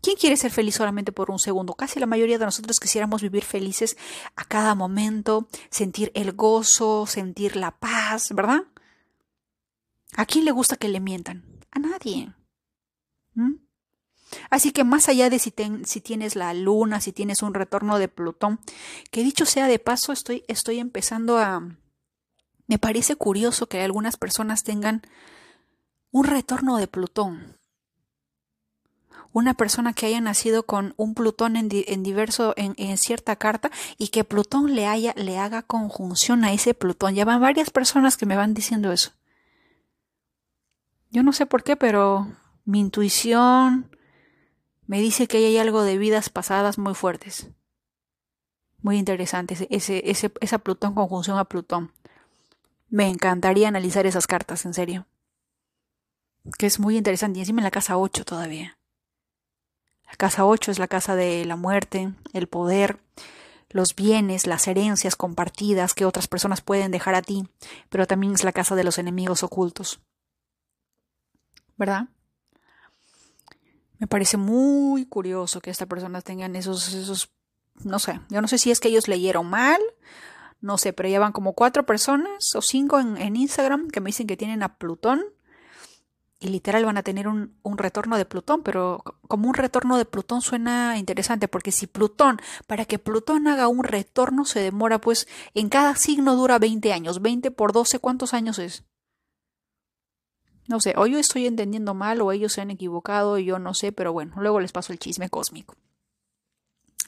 ¿Quién 0.02 0.18
quiere 0.18 0.38
ser 0.38 0.50
feliz 0.50 0.74
solamente 0.74 1.12
por 1.12 1.30
un 1.30 1.38
segundo? 1.38 1.76
Casi 1.76 2.00
la 2.00 2.08
mayoría 2.08 2.40
de 2.40 2.46
nosotros 2.46 2.80
quisiéramos 2.80 3.22
vivir 3.22 3.44
felices 3.44 3.96
a 4.36 4.44
cada 4.46 4.74
momento, 4.74 5.48
sentir 5.70 6.12
el 6.16 6.32
gozo, 6.32 7.06
sentir 7.06 7.56
la 7.56 7.78
paz, 7.78 8.34
¿verdad? 8.34 8.64
¿A 10.18 10.26
quién 10.26 10.46
le 10.46 10.52
gusta 10.52 10.78
que 10.78 10.90
le 10.90 11.00
mientan? 11.00 11.46
A 11.70 11.78
nadie. 11.78 12.34
¿Mm? 13.36 13.71
Así 14.50 14.72
que 14.72 14.84
más 14.84 15.10
allá 15.10 15.30
de 15.30 15.40
si, 15.40 15.52
tienes 15.52 16.36
la 16.36 16.54
luna, 16.54 17.02
si 17.02 17.12
tienes 17.12 17.42
un 17.42 17.54
retorno 17.54 18.00
de 18.00 18.08
Plutón, 18.08 18.60
que 19.12 19.24
dicho 19.24 19.46
sea 19.46 19.68
de 19.68 19.80
paso, 19.80 20.12
estoy, 20.12 20.44
estoy 20.48 20.80
empezando 20.80 21.38
a... 21.38 21.62
Me 22.68 22.80
parece 22.80 23.16
curioso 23.16 23.68
que 23.68 23.82
algunas 23.82 24.18
personas 24.18 24.64
tengan 24.64 25.02
un 26.12 26.26
retorno 26.26 26.78
de 26.78 26.88
Plutón. 26.88 27.58
Una 29.34 29.54
persona 29.54 29.94
que 29.94 30.06
haya 30.06 30.22
nacido 30.22 30.64
con 30.64 30.94
un 30.98 31.14
Plutón 31.14 31.56
en, 31.56 31.70
diverso, 31.70 32.54
en, 32.58 32.74
en, 32.78 32.98
cierta 32.98 33.36
carta 33.38 33.72
y 33.98 34.10
que 34.10 34.24
Plutón 34.24 34.76
le, 34.76 34.88
haya, 34.88 35.14
le 35.16 35.38
haga 35.38 35.62
conjunción 35.64 36.44
a 36.44 36.54
ese 36.54 36.74
Plutón. 36.74 37.16
Ya 37.16 37.26
van 37.26 37.42
varias 37.42 37.70
personas 37.70 38.18
que 38.18 38.26
me 38.26 38.36
van 38.36 38.54
diciendo 38.54 38.92
eso. 38.92 39.12
Yo 41.12 41.24
no 41.24 41.34
sé 41.34 41.46
por 41.46 41.64
qué, 41.64 41.76
pero 41.76 42.28
mi 42.64 42.80
intuición, 42.80 43.90
me 44.92 45.00
dice 45.00 45.26
que 45.26 45.38
hay 45.38 45.58
algo 45.58 45.84
de 45.84 45.98
vidas 45.98 46.30
pasadas 46.30 46.78
muy 46.78 46.94
fuertes. 46.96 47.48
Muy 48.82 48.98
interesantes. 48.98 49.66
Ese, 49.70 50.02
ese, 50.12 50.34
esa 50.42 50.58
Plutón 50.58 50.96
conjunción 50.96 51.38
a 51.38 51.46
Plutón. 51.46 51.94
Me 52.90 53.08
encantaría 53.08 53.70
analizar 53.70 54.06
esas 54.06 54.28
cartas, 54.28 54.66
en 54.66 54.74
serio. 54.74 55.08
Que 56.58 56.66
es 56.66 56.78
muy 56.82 56.98
interesante. 56.98 57.40
Y 57.40 57.44
encima 57.44 57.62
en 57.62 57.64
la 57.64 57.72
casa 57.72 57.98
8 57.98 58.26
todavía. 58.26 58.78
La 60.08 60.16
casa 60.18 60.46
8 60.46 60.72
es 60.72 60.78
la 60.78 60.90
casa 60.90 61.16
de 61.16 61.46
la 61.46 61.56
muerte, 61.56 62.14
el 62.34 62.48
poder, 62.48 63.00
los 63.70 63.96
bienes, 63.96 64.46
las 64.46 64.68
herencias 64.68 65.16
compartidas 65.16 65.94
que 65.94 66.04
otras 66.04 66.28
personas 66.28 66.60
pueden 66.60 66.92
dejar 66.92 67.16
a 67.16 67.22
ti, 67.22 67.48
pero 67.88 68.08
también 68.08 68.34
es 68.34 68.44
la 68.44 68.52
casa 68.52 68.76
de 68.76 68.84
los 68.84 68.98
enemigos 68.98 69.42
ocultos. 69.42 70.02
¿Verdad? 71.78 72.10
Me 74.02 74.08
parece 74.08 74.36
muy 74.36 75.06
curioso 75.06 75.62
que 75.62 75.70
estas 75.70 75.88
personas 75.88 76.24
tengan 76.24 76.56
esos, 76.56 76.92
esos, 76.92 77.30
no 77.84 78.00
sé, 78.00 78.20
yo 78.30 78.42
no 78.42 78.48
sé 78.48 78.58
si 78.58 78.72
es 78.72 78.80
que 78.80 78.88
ellos 78.88 79.08
leyeron 79.08 79.48
mal, 79.48 79.80
no 80.60 80.80
sé, 80.80 80.92
pero 80.92 81.08
llevan 81.08 81.32
como 81.32 81.54
cuatro 81.54 81.86
personas 81.86 82.56
o 82.56 82.64
cinco 82.64 83.00
en, 83.00 83.36
Instagram 83.36 83.90
que 83.90 84.02
me 84.02 84.08
dicen 84.08 84.26
que 84.26 84.38
tienen 84.38 84.64
a 84.64 84.80
Plutón 84.80 85.22
y 86.40 86.48
literal 86.48 86.84
van 86.84 86.98
a 86.98 87.04
tener 87.04 87.28
un, 87.28 87.56
un, 87.62 87.78
retorno 87.78 88.18
de 88.18 88.26
Plutón, 88.26 88.64
pero 88.64 89.04
como 89.28 89.48
un 89.48 89.54
retorno 89.54 90.00
de 90.00 90.06
Plutón 90.06 90.42
suena 90.42 90.98
interesante, 90.98 91.48
porque 91.48 91.72
si 91.72 91.86
Plutón, 91.86 92.42
para 92.66 92.86
que 92.86 92.98
Plutón 92.98 93.48
haga 93.48 93.68
un 93.68 93.84
retorno 93.84 94.46
se 94.46 94.62
demora, 94.62 95.00
pues 95.00 95.28
en 95.54 95.70
cada 95.70 95.96
signo 95.96 96.36
dura 96.36 96.58
20 96.58 96.92
años, 96.92 97.22
20 97.22 97.52
por 97.52 97.72
12, 97.72 98.00
¿cuántos 98.00 98.34
años 98.34 98.58
es? 98.58 98.84
No 100.68 100.80
sé, 100.80 100.94
o 100.98 101.06
yo 101.08 101.20
estoy 101.20 101.48
entendiendo 101.48 101.94
mal 101.94 102.22
o 102.22 102.32
ellos 102.32 102.54
se 102.54 102.62
han 102.62 102.72
equivocado, 102.72 103.38
yo 103.38 103.60
no 103.60 103.74
sé, 103.74 103.92
pero 103.92 104.14
bueno, 104.14 104.36
luego 104.38 104.60
les 104.60 104.72
paso 104.72 104.94
el 104.94 105.00
chisme 105.00 105.30
cósmico. 105.30 105.76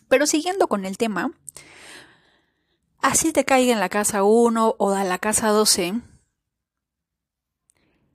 Pero 0.08 0.28
siguiendo 0.28 0.68
con 0.68 0.86
el 0.86 0.98
tema, 0.98 1.32
así 3.00 3.32
te 3.32 3.46
caiga 3.46 3.74
en 3.74 3.80
la 3.80 3.90
casa 3.90 4.24
1 4.24 4.76
o 4.78 4.90
a 4.92 5.04
la 5.04 5.18
casa 5.18 5.50
12, 5.50 6.02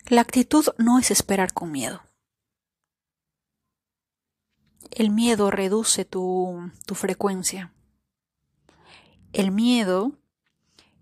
la 0.09 0.21
actitud 0.21 0.67
no 0.79 0.99
es 0.99 1.11
esperar 1.11 1.53
con 1.53 1.71
miedo. 1.71 2.03
El 4.91 5.11
miedo 5.11 5.51
reduce 5.51 6.05
tu, 6.05 6.71
tu 6.87 6.95
frecuencia. 6.95 7.73
El 9.33 9.51
miedo 9.51 10.13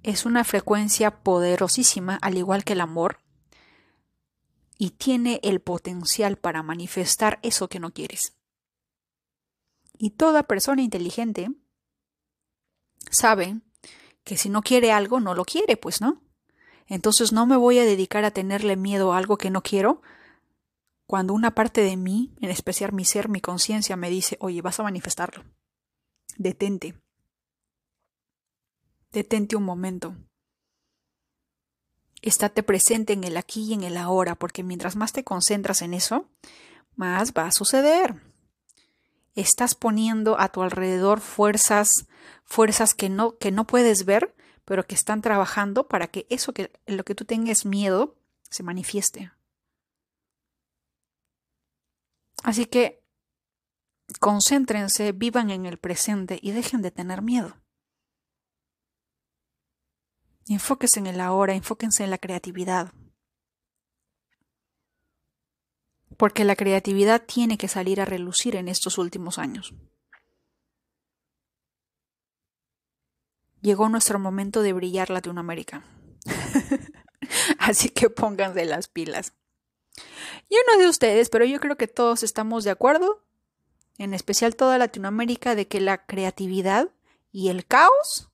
es 0.03 0.25
una 0.27 0.45
frecuencia 0.45 1.23
poderosísima, 1.23 2.19
al 2.21 2.37
igual 2.37 2.65
que 2.65 2.73
el 2.73 2.81
amor, 2.81 3.19
y 4.79 4.91
tiene 4.91 5.41
el 5.43 5.61
potencial 5.61 6.37
para 6.37 6.63
manifestar 6.63 7.39
eso 7.43 7.69
que 7.69 7.81
no 7.81 7.93
quieres. 7.93 8.37
Y 9.99 10.11
toda 10.11 10.43
persona 10.43 10.83
inteligente 10.83 11.49
sabe 13.11 13.61
que 14.25 14.37
si 14.37 14.49
no 14.49 14.63
quiere 14.63 14.93
algo, 14.93 15.21
no 15.21 15.35
lo 15.35 15.45
quiere, 15.45 15.77
pues 15.77 16.01
no. 16.01 16.23
Entonces 16.87 17.33
no 17.33 17.47
me 17.47 17.57
voy 17.57 17.79
a 17.79 17.85
dedicar 17.85 18.25
a 18.25 18.31
tenerle 18.31 18.77
miedo 18.77 19.13
a 19.13 19.19
algo 19.19 19.39
que 19.39 19.51
no 19.51 19.63
quiero 19.63 20.03
cuando 21.07 21.35
una 21.35 21.55
parte 21.55 21.83
de 21.83 21.97
mí, 21.97 22.35
en 22.41 22.51
especial 22.51 22.93
mi 22.93 23.05
ser, 23.05 23.29
mi 23.29 23.41
conciencia, 23.41 23.97
me 23.97 24.11
dice, 24.11 24.37
oye, 24.41 24.61
vas 24.61 24.81
a 24.81 24.83
manifestarlo. 24.83 25.45
Detente. 26.37 27.01
Detente 29.13 29.57
un 29.57 29.63
momento. 29.63 30.17
Estate 32.23 32.63
presente 32.63 33.13
en 33.13 33.25
el 33.25 33.37
aquí 33.37 33.65
y 33.65 33.75
en 33.75 33.83
el 33.83 33.97
ahora, 33.97 34.35
porque 34.35 34.63
mientras 34.63 34.97
más 34.97 35.13
te 35.13 35.25
concentras 35.25 35.83
en 35.83 35.95
eso, 35.95 36.29
más 36.97 37.33
va 37.33 37.47
a 37.47 37.53
suceder. 37.53 38.21
Estás 39.35 39.75
poniendo 39.75 40.41
a 40.41 40.49
tu 40.49 40.63
alrededor 40.63 41.21
fuerzas, 41.21 42.07
fuerzas 42.45 42.95
que 42.95 43.09
no, 43.09 43.37
que 43.37 43.53
no 43.53 43.67
puedes 43.67 44.05
ver, 44.05 44.35
pero 44.65 44.87
que 44.87 44.95
están 44.95 45.23
trabajando 45.23 45.87
para 45.87 46.09
que 46.09 46.27
eso 46.31 46.53
que 46.53 46.73
lo 46.87 47.05
que 47.05 47.15
tú 47.15 47.25
tengas 47.25 47.67
miedo 47.67 48.17
se 48.51 48.63
manifieste. 48.63 49.31
Así 52.43 52.67
que 52.67 53.03
concéntrense, 54.21 55.13
vivan 55.13 55.51
en 55.51 55.67
el 55.67 55.79
presente 55.79 56.39
y 56.41 56.53
dejen 56.53 56.83
de 56.83 56.91
tener 56.91 57.23
miedo. 57.23 57.57
Enfóquense 60.49 61.01
en 61.01 61.07
el 61.07 61.21
ahora, 61.21 61.55
enfóquense 61.55 62.05
en 62.05 62.11
la 62.11 62.19
creatividad. 62.19 62.93
Porque 66.17 66.45
la 66.45 66.57
creatividad 66.57 67.23
tiene 67.25 67.59
que 67.59 67.69
salir 67.69 68.01
a 68.01 68.05
relucir 68.05 68.57
en 68.57 68.69
estos 68.69 68.97
últimos 68.99 69.39
años. 69.39 69.75
Llegó 73.61 73.89
nuestro 73.89 74.19
momento 74.21 74.63
de 74.63 74.73
brillar 74.73 75.11
Latinoamérica. 75.11 75.85
Así 77.59 77.89
que 77.89 78.09
pónganse 78.09 78.65
las 78.65 78.87
pilas. 78.87 79.33
Yo 80.49 80.59
no 80.69 80.79
sé 80.79 80.89
ustedes, 80.89 81.29
pero 81.29 81.45
yo 81.45 81.59
creo 81.59 81.77
que 81.77 81.89
todos 81.89 82.23
estamos 82.23 82.63
de 82.63 82.71
acuerdo, 82.71 83.25
en 83.99 84.15
especial 84.15 84.55
toda 84.55 84.79
Latinoamérica, 84.79 85.57
de 85.57 85.67
que 85.67 85.81
la 85.81 86.07
creatividad 86.07 86.91
y 87.33 87.49
el 87.49 87.67
caos 87.67 88.31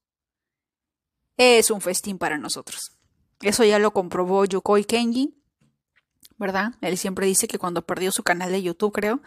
es 1.36 1.70
un 1.70 1.80
festín 1.80 2.18
para 2.18 2.38
nosotros. 2.38 2.92
Eso 3.40 3.64
ya 3.64 3.78
lo 3.78 3.92
comprobó 3.92 4.44
Yokoi 4.44 4.84
Kenji, 4.84 5.34
¿verdad? 6.38 6.74
Él 6.80 6.96
siempre 6.96 7.26
dice 7.26 7.48
que 7.48 7.58
cuando 7.58 7.82
perdió 7.82 8.12
su 8.12 8.22
canal 8.22 8.52
de 8.52 8.62
YouTube, 8.62 8.92
creo, 8.92 9.20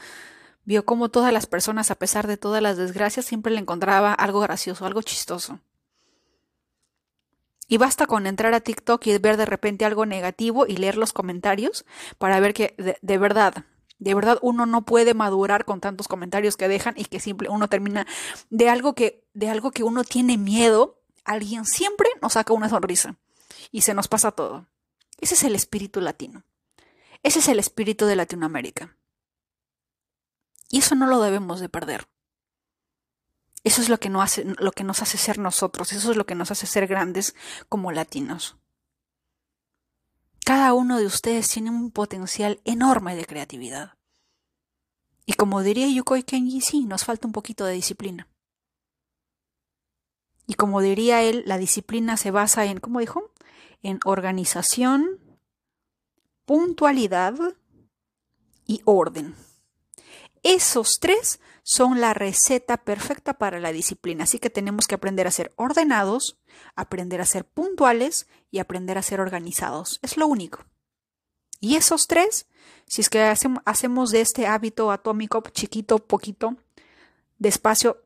vio 0.63 0.85
como 0.85 1.09
todas 1.09 1.33
las 1.33 1.47
personas, 1.47 1.91
a 1.91 1.95
pesar 1.95 2.27
de 2.27 2.37
todas 2.37 2.61
las 2.61 2.77
desgracias, 2.77 3.25
siempre 3.25 3.51
le 3.51 3.59
encontraba 3.59 4.13
algo 4.13 4.39
gracioso, 4.39 4.85
algo 4.85 5.01
chistoso. 5.01 5.59
Y 7.67 7.77
basta 7.77 8.05
con 8.05 8.27
entrar 8.27 8.53
a 8.53 8.59
TikTok 8.59 9.05
y 9.07 9.17
ver 9.17 9.37
de 9.37 9.45
repente 9.45 9.85
algo 9.85 10.05
negativo 10.05 10.67
y 10.67 10.77
leer 10.77 10.97
los 10.97 11.13
comentarios 11.13 11.85
para 12.17 12.39
ver 12.39 12.53
que 12.53 12.75
de, 12.77 12.97
de 13.01 13.17
verdad, 13.17 13.65
de 13.97 14.13
verdad 14.13 14.37
uno 14.41 14.65
no 14.65 14.85
puede 14.85 15.13
madurar 15.13 15.65
con 15.65 15.81
tantos 15.81 16.07
comentarios 16.07 16.57
que 16.57 16.67
dejan 16.67 16.93
y 16.95 17.05
que 17.05 17.19
simple 17.19 17.49
uno 17.49 17.67
termina 17.67 18.05
de 18.51 18.69
algo 18.69 18.93
que 18.93 19.25
de 19.33 19.49
algo 19.49 19.71
que 19.71 19.83
uno 19.83 20.03
tiene 20.03 20.37
miedo 20.37 21.01
alguien 21.25 21.65
siempre 21.65 22.09
nos 22.21 22.33
saca 22.33 22.53
una 22.53 22.69
sonrisa 22.69 23.17
y 23.71 23.81
se 23.81 23.93
nos 23.93 24.07
pasa 24.07 24.31
todo. 24.31 24.67
Ese 25.19 25.33
es 25.33 25.43
el 25.43 25.55
espíritu 25.55 26.01
latino. 26.01 26.43
Ese 27.23 27.39
es 27.39 27.47
el 27.47 27.59
espíritu 27.59 28.05
de 28.05 28.15
Latinoamérica. 28.15 28.95
Y 30.69 30.79
eso 30.79 30.95
no 30.95 31.07
lo 31.07 31.21
debemos 31.21 31.59
de 31.59 31.69
perder. 31.69 32.07
Eso 33.63 33.81
es 33.81 33.89
lo 33.89 33.99
que, 33.99 34.09
no 34.09 34.19
nos 34.19 35.01
hace 35.01 35.17
ser 35.17 35.39
nosotros, 35.39 35.91
eso 35.91 36.11
es 36.11 36.17
lo 36.17 36.27
que 36.27 36.35
nos 36.35 36.51
hace 36.51 36.67
ser 36.67 36.85
grandes 36.85 37.35
como 37.67 37.91
latinos. 37.91 38.57
Cada 40.45 40.73
uno 40.73 40.99
de 40.99 41.07
ustedes 41.07 41.49
tiene 41.49 41.71
un 41.71 41.89
potencial 41.89 42.61
enorme 42.63 43.15
de 43.15 43.25
creatividad. 43.25 43.97
Y 45.25 45.33
como 45.33 45.63
diría 45.63 45.87
Yukoi 45.89 46.21
Kenji, 46.21 46.61
sí, 46.61 46.85
nos 46.85 47.05
falta 47.05 47.25
un 47.25 47.31
poquito 47.31 47.65
de 47.65 47.73
disciplina. 47.73 48.27
Y 50.47 50.53
como 50.53 50.81
diría 50.81 51.23
él, 51.23 51.43
la 51.45 51.57
disciplina 51.57 52.17
se 52.17 52.31
basa 52.31 52.65
en, 52.65 52.79
¿cómo 52.79 52.99
dijo? 52.99 53.31
En 53.81 53.99
organización, 54.05 55.19
puntualidad 56.45 57.35
y 58.65 58.81
orden. 58.85 59.35
Esos 60.43 60.99
tres 60.99 61.39
son 61.63 61.99
la 61.99 62.13
receta 62.13 62.77
perfecta 62.77 63.33
para 63.33 63.59
la 63.59 63.71
disciplina, 63.71 64.25
así 64.25 64.37
que 64.37 64.51
tenemos 64.51 64.85
que 64.85 64.93
aprender 64.93 65.25
a 65.25 65.31
ser 65.31 65.51
ordenados, 65.55 66.37
aprender 66.75 67.19
a 67.19 67.25
ser 67.25 67.45
puntuales 67.45 68.27
y 68.51 68.59
aprender 68.59 68.99
a 68.99 69.01
ser 69.01 69.19
organizados. 69.19 69.99
Es 70.03 70.17
lo 70.17 70.27
único. 70.27 70.63
Y 71.59 71.77
esos 71.77 72.05
tres, 72.05 72.47
si 72.85 73.01
es 73.01 73.09
que 73.09 73.23
hacemos 73.23 74.11
de 74.11 74.21
este 74.21 74.45
hábito 74.45 74.91
atómico 74.91 75.41
chiquito, 75.51 75.97
poquito, 75.97 76.57
despacio, 77.39 78.04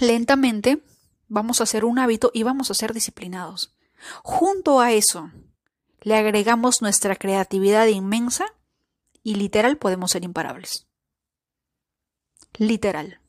lentamente 0.00 0.82
vamos 1.28 1.60
a 1.60 1.64
hacer 1.64 1.84
un 1.84 1.98
hábito 1.98 2.30
y 2.34 2.42
vamos 2.42 2.70
a 2.70 2.74
ser 2.74 2.92
disciplinados. 2.92 3.74
Junto 4.22 4.80
a 4.80 4.92
eso, 4.92 5.30
le 6.00 6.16
agregamos 6.16 6.82
nuestra 6.82 7.16
creatividad 7.16 7.86
inmensa 7.86 8.46
y 9.22 9.34
literal 9.34 9.76
podemos 9.76 10.12
ser 10.12 10.24
imparables. 10.24 10.86
Literal. 12.56 13.20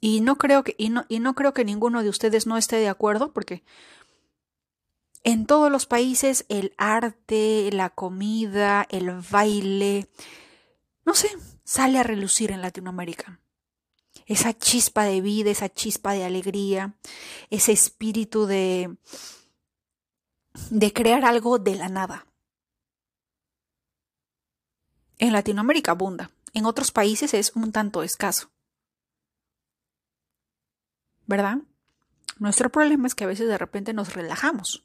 Y 0.00 0.20
no 0.20 0.36
creo 0.36 0.64
que, 0.64 0.74
y 0.76 0.90
no, 0.90 1.06
y 1.08 1.18
no 1.18 1.34
creo 1.34 1.54
que 1.54 1.64
ninguno 1.64 2.02
de 2.02 2.10
ustedes 2.10 2.46
no 2.46 2.58
esté 2.58 2.76
de 2.76 2.90
acuerdo, 2.90 3.32
porque 3.32 3.64
en 5.22 5.46
todos 5.46 5.72
los 5.72 5.86
países 5.86 6.44
el 6.50 6.74
arte, 6.76 7.70
la 7.72 7.88
comida, 7.88 8.86
el 8.90 9.10
baile, 9.30 10.08
no 11.06 11.14
sé, 11.14 11.30
sale 11.64 11.98
a 11.98 12.02
relucir 12.02 12.50
en 12.50 12.62
Latinoamérica. 12.62 13.40
Esa 14.26 14.56
chispa 14.56 15.04
de 15.04 15.20
vida, 15.20 15.50
esa 15.50 15.68
chispa 15.68 16.12
de 16.12 16.24
alegría, 16.24 16.94
ese 17.50 17.72
espíritu 17.72 18.46
de, 18.46 18.96
de 20.70 20.92
crear 20.92 21.24
algo 21.24 21.58
de 21.58 21.74
la 21.74 21.88
nada. 21.88 22.26
En 25.18 25.32
Latinoamérica 25.32 25.92
abunda, 25.92 26.30
en 26.52 26.66
otros 26.66 26.90
países 26.90 27.34
es 27.34 27.52
un 27.54 27.72
tanto 27.72 28.02
escaso. 28.02 28.50
¿Verdad? 31.26 31.58
Nuestro 32.38 32.70
problema 32.70 33.06
es 33.06 33.14
que 33.14 33.24
a 33.24 33.28
veces 33.28 33.48
de 33.48 33.58
repente 33.58 33.92
nos 33.92 34.14
relajamos 34.14 34.84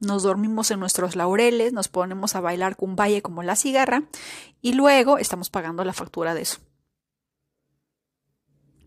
nos 0.00 0.22
dormimos 0.22 0.70
en 0.70 0.80
nuestros 0.80 1.16
laureles, 1.16 1.72
nos 1.72 1.88
ponemos 1.88 2.36
a 2.36 2.40
bailar 2.40 2.76
valle 2.96 3.22
como 3.22 3.42
la 3.42 3.56
cigarra 3.56 4.04
y 4.60 4.72
luego 4.72 5.18
estamos 5.18 5.50
pagando 5.50 5.84
la 5.84 5.92
factura 5.92 6.34
de 6.34 6.42
eso. 6.42 6.60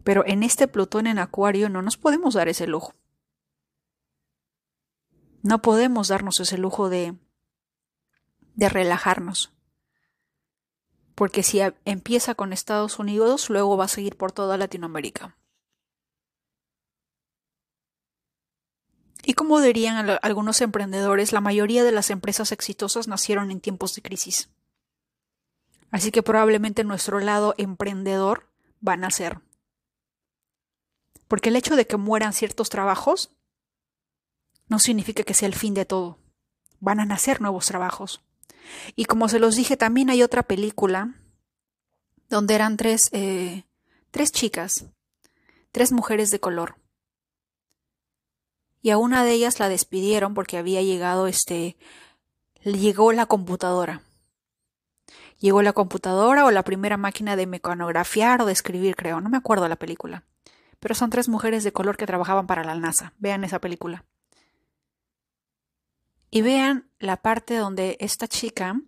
Pero 0.03 0.25
en 0.25 0.43
este 0.43 0.67
Plutón 0.67 1.07
en 1.07 1.19
Acuario 1.19 1.69
no 1.69 1.81
nos 1.81 1.97
podemos 1.97 2.33
dar 2.33 2.47
ese 2.47 2.65
lujo. 2.65 2.93
No 5.43 5.61
podemos 5.61 6.07
darnos 6.07 6.39
ese 6.39 6.57
lujo 6.57 6.89
de, 6.89 7.15
de 8.55 8.69
relajarnos. 8.69 9.51
Porque 11.15 11.43
si 11.43 11.59
empieza 11.85 12.35
con 12.35 12.53
Estados 12.53 12.97
Unidos, 12.99 13.49
luego 13.49 13.77
va 13.77 13.85
a 13.85 13.89
seguir 13.89 14.17
por 14.17 14.31
toda 14.31 14.57
Latinoamérica. 14.57 15.37
Y 19.23 19.33
como 19.51 19.59
dirían 19.59 20.17
algunos 20.21 20.61
emprendedores, 20.61 21.33
la 21.33 21.41
mayoría 21.41 21.83
de 21.83 21.91
las 21.91 22.09
empresas 22.09 22.53
exitosas 22.53 23.09
nacieron 23.09 23.51
en 23.51 23.59
tiempos 23.59 23.93
de 23.93 24.01
crisis. 24.01 24.49
Así 25.89 26.09
que 26.09 26.23
probablemente 26.23 26.85
nuestro 26.85 27.19
lado 27.19 27.53
emprendedor 27.57 28.47
va 28.87 28.93
a 28.93 28.95
nacer. 28.95 29.41
Porque 31.27 31.49
el 31.49 31.57
hecho 31.57 31.75
de 31.75 31.85
que 31.85 31.97
mueran 31.97 32.31
ciertos 32.31 32.69
trabajos 32.69 33.31
no 34.69 34.79
significa 34.79 35.23
que 35.23 35.33
sea 35.33 35.49
el 35.49 35.55
fin 35.55 35.73
de 35.73 35.83
todo. 35.83 36.17
Van 36.79 37.01
a 37.01 37.05
nacer 37.05 37.41
nuevos 37.41 37.65
trabajos. 37.65 38.21
Y 38.95 39.03
como 39.03 39.27
se 39.27 39.39
los 39.39 39.57
dije, 39.57 39.75
también 39.75 40.09
hay 40.09 40.23
otra 40.23 40.43
película 40.43 41.13
donde 42.29 42.55
eran 42.55 42.77
tres, 42.77 43.09
eh, 43.11 43.65
tres 44.11 44.31
chicas, 44.31 44.85
tres 45.73 45.91
mujeres 45.91 46.31
de 46.31 46.39
color 46.39 46.77
y 48.81 48.89
a 48.89 48.97
una 48.97 49.23
de 49.23 49.31
ellas 49.31 49.59
la 49.59 49.69
despidieron 49.69 50.33
porque 50.33 50.57
había 50.57 50.81
llegado 50.81 51.27
este 51.27 51.77
llegó 52.63 53.11
la 53.11 53.25
computadora. 53.25 54.01
Llegó 55.39 55.61
la 55.63 55.73
computadora 55.73 56.45
o 56.45 56.51
la 56.51 56.63
primera 56.63 56.97
máquina 56.97 57.35
de 57.35 57.47
mecanografiar 57.47 58.41
o 58.41 58.45
de 58.45 58.53
escribir, 58.53 58.95
creo, 58.95 59.21
no 59.21 59.29
me 59.29 59.37
acuerdo 59.37 59.67
la 59.67 59.75
película. 59.75 60.23
Pero 60.79 60.95
son 60.95 61.09
tres 61.09 61.29
mujeres 61.29 61.63
de 61.63 61.73
color 61.73 61.97
que 61.97 62.05
trabajaban 62.05 62.47
para 62.47 62.63
la 62.63 62.75
NASA. 62.75 63.13
Vean 63.17 63.43
esa 63.43 63.59
película. 63.59 64.05
Y 66.29 66.41
vean 66.41 66.89
la 66.99 67.17
parte 67.17 67.55
donde 67.55 67.97
esta 67.99 68.27
chica 68.27 68.79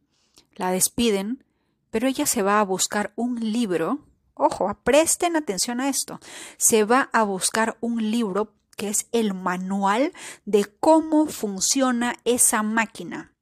la 0.55 0.71
despiden, 0.71 1.43
pero 1.89 2.07
ella 2.07 2.25
se 2.25 2.41
va 2.41 2.59
a 2.59 2.63
buscar 2.63 3.13
un 3.15 3.39
libro. 3.39 3.99
Ojo, 4.33 4.73
presten 4.83 5.35
atención 5.35 5.81
a 5.81 5.89
esto. 5.89 6.19
Se 6.57 6.83
va 6.85 7.09
a 7.13 7.23
buscar 7.23 7.77
un 7.81 8.11
libro 8.11 8.53
que 8.75 8.89
es 8.89 9.07
el 9.11 9.33
manual 9.33 10.13
de 10.45 10.65
cómo 10.79 11.27
funciona 11.27 12.15
esa 12.25 12.63
máquina. 12.63 13.33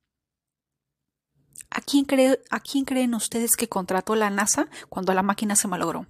¿A 1.69 1.79
quién, 1.81 2.05
¿A 2.49 2.59
quién, 2.59 2.85
creen 2.85 3.13
ustedes 3.13 3.55
que 3.55 3.69
contrató 3.69 4.15
la 4.15 4.29
NASA 4.29 4.67
cuando 4.89 5.13
la 5.13 5.23
máquina 5.23 5.55
se 5.55 5.69
malogró? 5.69 6.05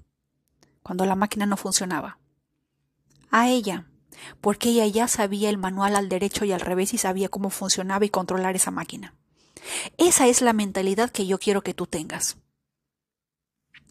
Cuando 0.82 1.06
la 1.06 1.16
máquina 1.16 1.46
no 1.46 1.56
funcionaba. 1.56 2.18
A 3.30 3.48
ella, 3.50 3.86
porque 4.42 4.70
ella 4.70 4.88
ya 4.88 5.08
sabía 5.08 5.50
el 5.50 5.60
manual 5.60 5.96
al 5.96 6.10
derecho 6.10 6.46
y 6.46 6.52
al 6.52 6.62
revés 6.62 6.94
y 6.94 6.98
sabía 6.98 7.30
cómo 7.30 7.52
funcionaba 7.52 8.06
y 8.06 8.10
controlar 8.10 8.56
esa 8.56 8.72
máquina. 8.72 9.14
Esa 9.98 10.28
es 10.28 10.42
la 10.42 10.54
mentalidad 10.54 11.12
que 11.12 11.28
yo 11.28 11.38
quiero 11.38 11.62
que 11.62 11.76
tú 11.76 11.86
tengas. 11.86 12.38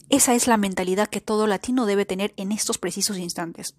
Esa 0.09 0.35
es 0.35 0.49
la 0.49 0.57
mentalidad 0.57 1.09
que 1.09 1.21
todo 1.21 1.47
latino 1.47 1.87
debe 1.87 2.05
tener 2.05 2.35
en 2.37 2.51
estos 2.51 2.79
precisos 2.79 3.17
instantes. 3.17 3.77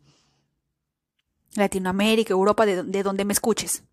Latinoamérica, 1.56 2.34
Europa, 2.34 2.66
de, 2.66 3.04
donde 3.04 3.26
me 3.26 3.34
escuches. 3.34 3.84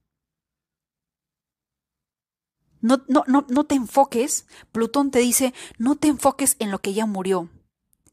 No, 2.81 3.03
no, 3.09 3.25
no, 3.27 3.45
no 3.49 3.65
te 3.65 3.75
enfoques, 3.75 4.47
Plutón 4.71 5.11
te 5.11 5.19
dice, 5.19 5.53
no 5.79 5.97
te 5.97 6.09
enfoques 6.09 6.57
en 6.61 6.71
lo 6.71 6.79
que 6.79 6.95
ya 6.95 7.07
murió. 7.07 7.51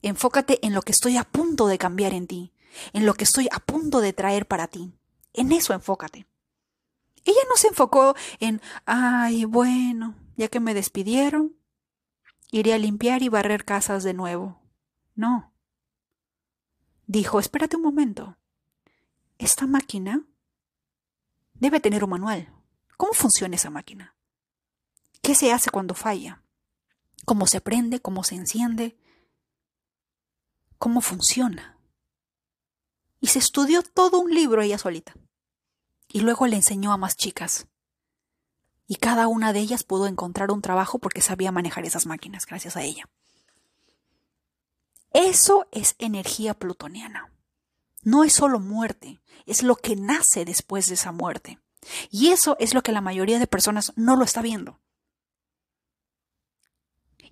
Enfócate 0.02 0.66
en 0.66 0.74
lo 0.74 0.82
que 0.82 0.91
estoy 0.91 1.18
a 1.18 1.24
punto 1.24 1.68
de 1.68 1.78
cambiar 1.78 2.14
en 2.14 2.28
ti, 2.28 2.54
en 2.93 3.06
lo 3.06 3.14
que 3.14 3.24
estoy 3.24 3.48
a 3.52 3.60
punto 3.60 4.02
de 4.02 4.14
traer 4.14 4.48
para 4.48 4.68
ti. 4.68 4.93
En 5.34 5.52
eso 5.52 5.74
enfócate. 5.74 6.28
Ella 7.24 7.41
no 7.50 7.58
se 7.58 7.68
enfocó 7.68 8.16
en, 8.39 8.62
ay, 8.86 9.46
bueno, 9.46 10.16
ya 10.36 10.48
que 10.48 10.60
me 10.60 10.74
despidieron, 10.74 11.56
iré 12.52 12.74
a 12.74 12.80
limpiar 12.80 13.22
y 13.22 13.30
barrer 13.30 13.66
casas 13.66 14.04
de 14.04 14.14
nuevo. 14.14 14.62
No. 15.14 15.54
Dijo, 17.08 17.39
espérate 17.39 17.76
un 17.76 17.84
momento 17.84 18.38
esta 19.38 19.67
máquina 19.67 20.25
debe 21.53 21.79
tener 21.79 22.03
un 22.03 22.11
manual. 22.11 22.53
¿Cómo 22.97 23.13
funciona 23.13 23.55
esa 23.55 23.69
máquina? 23.69 24.15
¿Qué 25.21 25.36
se 25.36 25.51
hace 25.51 25.69
cuando 25.69 25.93
falla? 25.93 26.43
¿Cómo 27.25 27.47
se 27.47 27.59
prende? 27.59 28.01
¿Cómo 28.01 28.23
se 28.23 28.36
enciende? 28.36 28.97
¿Cómo 30.77 31.01
funciona? 31.01 31.77
Y 33.19 33.27
se 33.27 33.39
estudió 33.39 33.81
todo 33.81 34.19
un 34.19 34.33
libro 34.33 34.61
ella 34.61 34.77
solita. 34.77 35.15
Y 36.07 36.21
luego 36.21 36.47
le 36.47 36.57
enseñó 36.57 36.93
a 36.93 36.97
más 36.97 37.17
chicas. 37.17 37.67
Y 38.88 38.95
cada 38.95 39.27
una 39.27 39.51
de 39.51 39.59
ellas 39.59 39.83
pudo 39.83 40.05
encontrar 40.07 40.51
un 40.51 40.61
trabajo 40.61 40.99
porque 40.99 41.21
sabía 41.21 41.51
manejar 41.51 41.86
esas 41.86 42.05
máquinas 42.05 42.45
gracias 42.45 42.77
a 42.77 42.83
ella. 42.83 43.09
Eso 45.11 45.67
es 45.71 45.95
energía 45.97 46.53
plutoniana 46.53 47.34
no 48.06 48.24
es 48.24 48.34
solo 48.34 48.60
muerte, 48.62 49.20
es 49.45 49.64
lo 49.64 49.76
que 49.76 49.97
nace 49.97 50.45
después 50.45 50.88
de 50.88 50.93
esa 50.93 51.12
muerte. 51.12 51.60
Y 52.10 52.30
eso 52.30 52.56
es 52.60 52.74
lo 52.74 52.82
que 52.82 52.91
la 52.91 53.01
mayoría 53.01 53.39
de 53.39 53.47
personas 53.47 53.91
no 53.95 54.16
lo 54.16 54.24
está 54.24 54.41
viendo. 54.41 54.80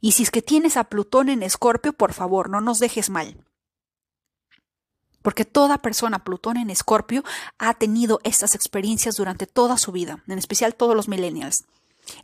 Y 0.02 0.12
si 0.12 0.24
es 0.24 0.32
que 0.32 0.42
tienes 0.42 0.76
a 0.76 0.86
Plutón 0.86 1.30
en 1.30 1.44
Escorpio, 1.44 1.94
por 1.94 2.12
favor, 2.12 2.50
no 2.50 2.60
nos 2.60 2.80
dejes 2.80 3.10
mal. 3.10 3.38
Porque 5.22 5.46
toda 5.46 5.78
persona 5.78 6.26
Plutón 6.26 6.58
en 6.58 6.70
Escorpio 6.70 7.24
ha 7.58 7.76
tenido 7.76 8.20
estas 8.24 8.56
experiencias 8.56 9.16
durante 9.16 9.48
toda 9.48 9.78
su 9.78 9.94
vida, 9.94 10.24
en 10.28 10.38
especial 10.38 10.76
todos 10.76 10.96
los 10.96 11.08
millennials, 11.08 11.66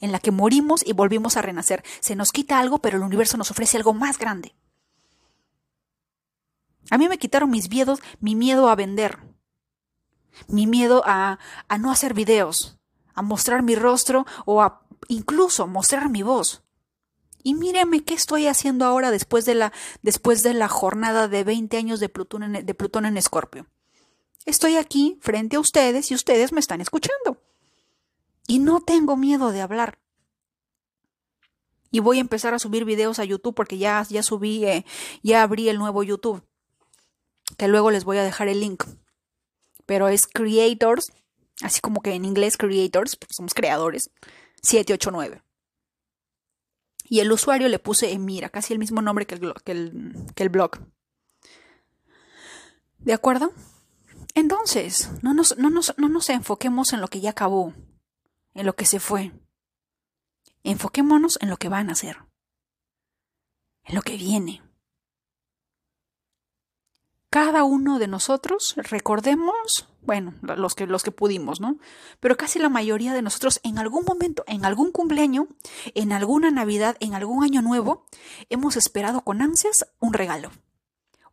en 0.02 0.12
la 0.12 0.20
que 0.20 0.32
morimos 0.32 0.86
y 0.86 0.92
volvimos 0.92 1.38
a 1.38 1.42
renacer. 1.42 1.84
Se 2.02 2.16
nos 2.16 2.32
quita 2.32 2.60
algo, 2.60 2.80
pero 2.80 2.98
el 2.98 3.04
universo 3.04 3.38
nos 3.38 3.52
ofrece 3.52 3.78
algo 3.78 3.94
más 3.94 4.18
grande. 4.18 4.56
A 6.90 6.98
mí 6.98 7.08
me 7.08 7.18
quitaron 7.18 7.50
mis 7.50 7.70
miedos, 7.70 8.00
mi 8.20 8.36
miedo 8.36 8.70
a 8.70 8.76
vender, 8.76 9.20
mi 10.48 10.68
miedo 10.68 11.04
a, 11.06 11.40
a 11.68 11.78
no 11.78 11.92
hacer 11.92 12.14
videos, 12.14 12.80
a 13.14 13.22
mostrar 13.22 13.64
mi 13.64 13.76
rostro 13.76 14.26
o 14.46 14.62
a 14.62 14.82
incluso 15.08 15.68
mostrar 15.68 16.10
mi 16.10 16.24
voz. 16.24 16.64
Y 17.42 17.54
míreme 17.54 18.04
qué 18.04 18.14
estoy 18.14 18.48
haciendo 18.48 18.86
ahora 18.86 19.12
después 19.12 19.46
de 19.46 19.56
la, 19.56 19.72
después 20.02 20.44
de 20.44 20.54
la 20.54 20.68
jornada 20.68 21.28
de 21.28 21.44
20 21.44 21.78
años 21.78 22.00
de 22.00 22.10
Plutón, 22.10 22.44
en, 22.44 23.18
Escorpio. 23.18 23.68
Estoy 24.46 24.76
aquí 24.76 25.18
frente 25.22 25.56
a 25.56 25.60
ustedes 25.60 26.12
y 26.12 26.16
ustedes 26.16 26.52
me 26.52 26.60
están 26.60 26.82
escuchando. 26.82 27.42
Y 28.48 28.60
no 28.60 28.82
tengo 28.82 29.16
miedo 29.16 29.52
de 29.52 29.62
hablar. 29.62 30.00
Y 31.92 32.00
voy 32.00 32.18
a 32.18 32.22
empezar 32.22 32.54
a 32.54 32.60
subir 32.60 32.84
videos 32.84 33.20
a 33.20 33.24
YouTube 33.24 33.56
porque 33.56 33.78
ya, 33.78 34.06
ya 34.10 34.22
subí, 34.22 34.66
eh, 34.66 34.86
ya 35.24 35.44
abrí 35.44 35.70
el 35.70 35.80
nuevo 35.80 36.04
YouTube 36.04 36.44
que 37.60 37.68
luego 37.68 37.92
les 37.92 38.06
voy 38.06 38.18
a 38.18 38.24
dejar 38.24 38.48
el 38.48 38.62
link. 38.62 38.86
Pero 39.86 40.08
es 40.08 40.28
Creators, 40.28 41.12
así 41.62 41.82
como 41.82 42.02
que 42.02 42.14
en 42.14 42.24
inglés 42.24 42.56
Creators, 42.56 43.18
porque 43.18 43.34
somos 43.34 43.54
creadores, 43.54 44.12
789. 44.62 45.44
Y 47.04 47.20
el 47.20 47.32
usuario 47.32 47.68
le 47.68 47.78
puse 47.78 48.14
Emira, 48.14 48.50
casi 48.50 48.72
el 48.72 48.80
mismo 48.80 49.02
nombre 49.02 49.28
que 49.28 49.36
el, 49.36 49.54
que 49.66 49.74
el, 49.74 50.16
que 50.36 50.44
el 50.44 50.50
blog. 50.50 50.80
¿De 53.00 53.14
acuerdo? 53.14 53.52
Entonces, 54.36 55.10
no 55.22 55.34
nos, 55.34 55.58
no, 55.58 55.70
nos, 55.70 55.94
no 55.98 56.08
nos 56.08 56.30
enfoquemos 56.30 56.94
en 56.94 57.02
lo 57.02 57.10
que 57.10 57.20
ya 57.20 57.32
acabó, 57.32 57.74
en 58.54 58.66
lo 58.66 58.76
que 58.76 58.86
se 58.86 59.02
fue. 59.02 59.34
Enfoquémonos 60.64 61.38
en 61.42 61.50
lo 61.50 61.58
que 61.58 61.68
van 61.68 61.90
a 61.90 61.94
hacer. 61.94 62.20
en 63.84 63.96
lo 63.96 64.02
que 64.02 64.16
viene. 64.16 64.62
Cada 67.32 67.64
uno 67.64 68.00
de 68.00 68.08
nosotros, 68.08 68.74
recordemos, 68.76 69.88
bueno, 70.02 70.34
los 70.42 70.74
que, 70.74 70.88
los 70.88 71.04
que 71.04 71.12
pudimos, 71.12 71.62
¿no? 71.62 71.78
Pero 72.20 72.36
casi 72.38 72.58
la 72.58 72.70
mayoría 72.70 73.14
de 73.14 73.22
nosotros 73.22 73.60
en 73.64 73.78
algún 73.78 74.04
momento, 74.04 74.44
en 74.48 74.66
algún 74.66 74.92
cumpleaños, 74.92 75.46
en 75.94 76.12
alguna 76.12 76.50
Navidad, 76.50 76.98
en 77.00 77.14
algún 77.14 77.44
año 77.44 77.62
nuevo, 77.62 78.08
hemos 78.50 78.78
esperado 78.78 79.22
con 79.22 79.44
ansias 79.44 79.86
un 80.00 80.14
regalo. 80.14 80.50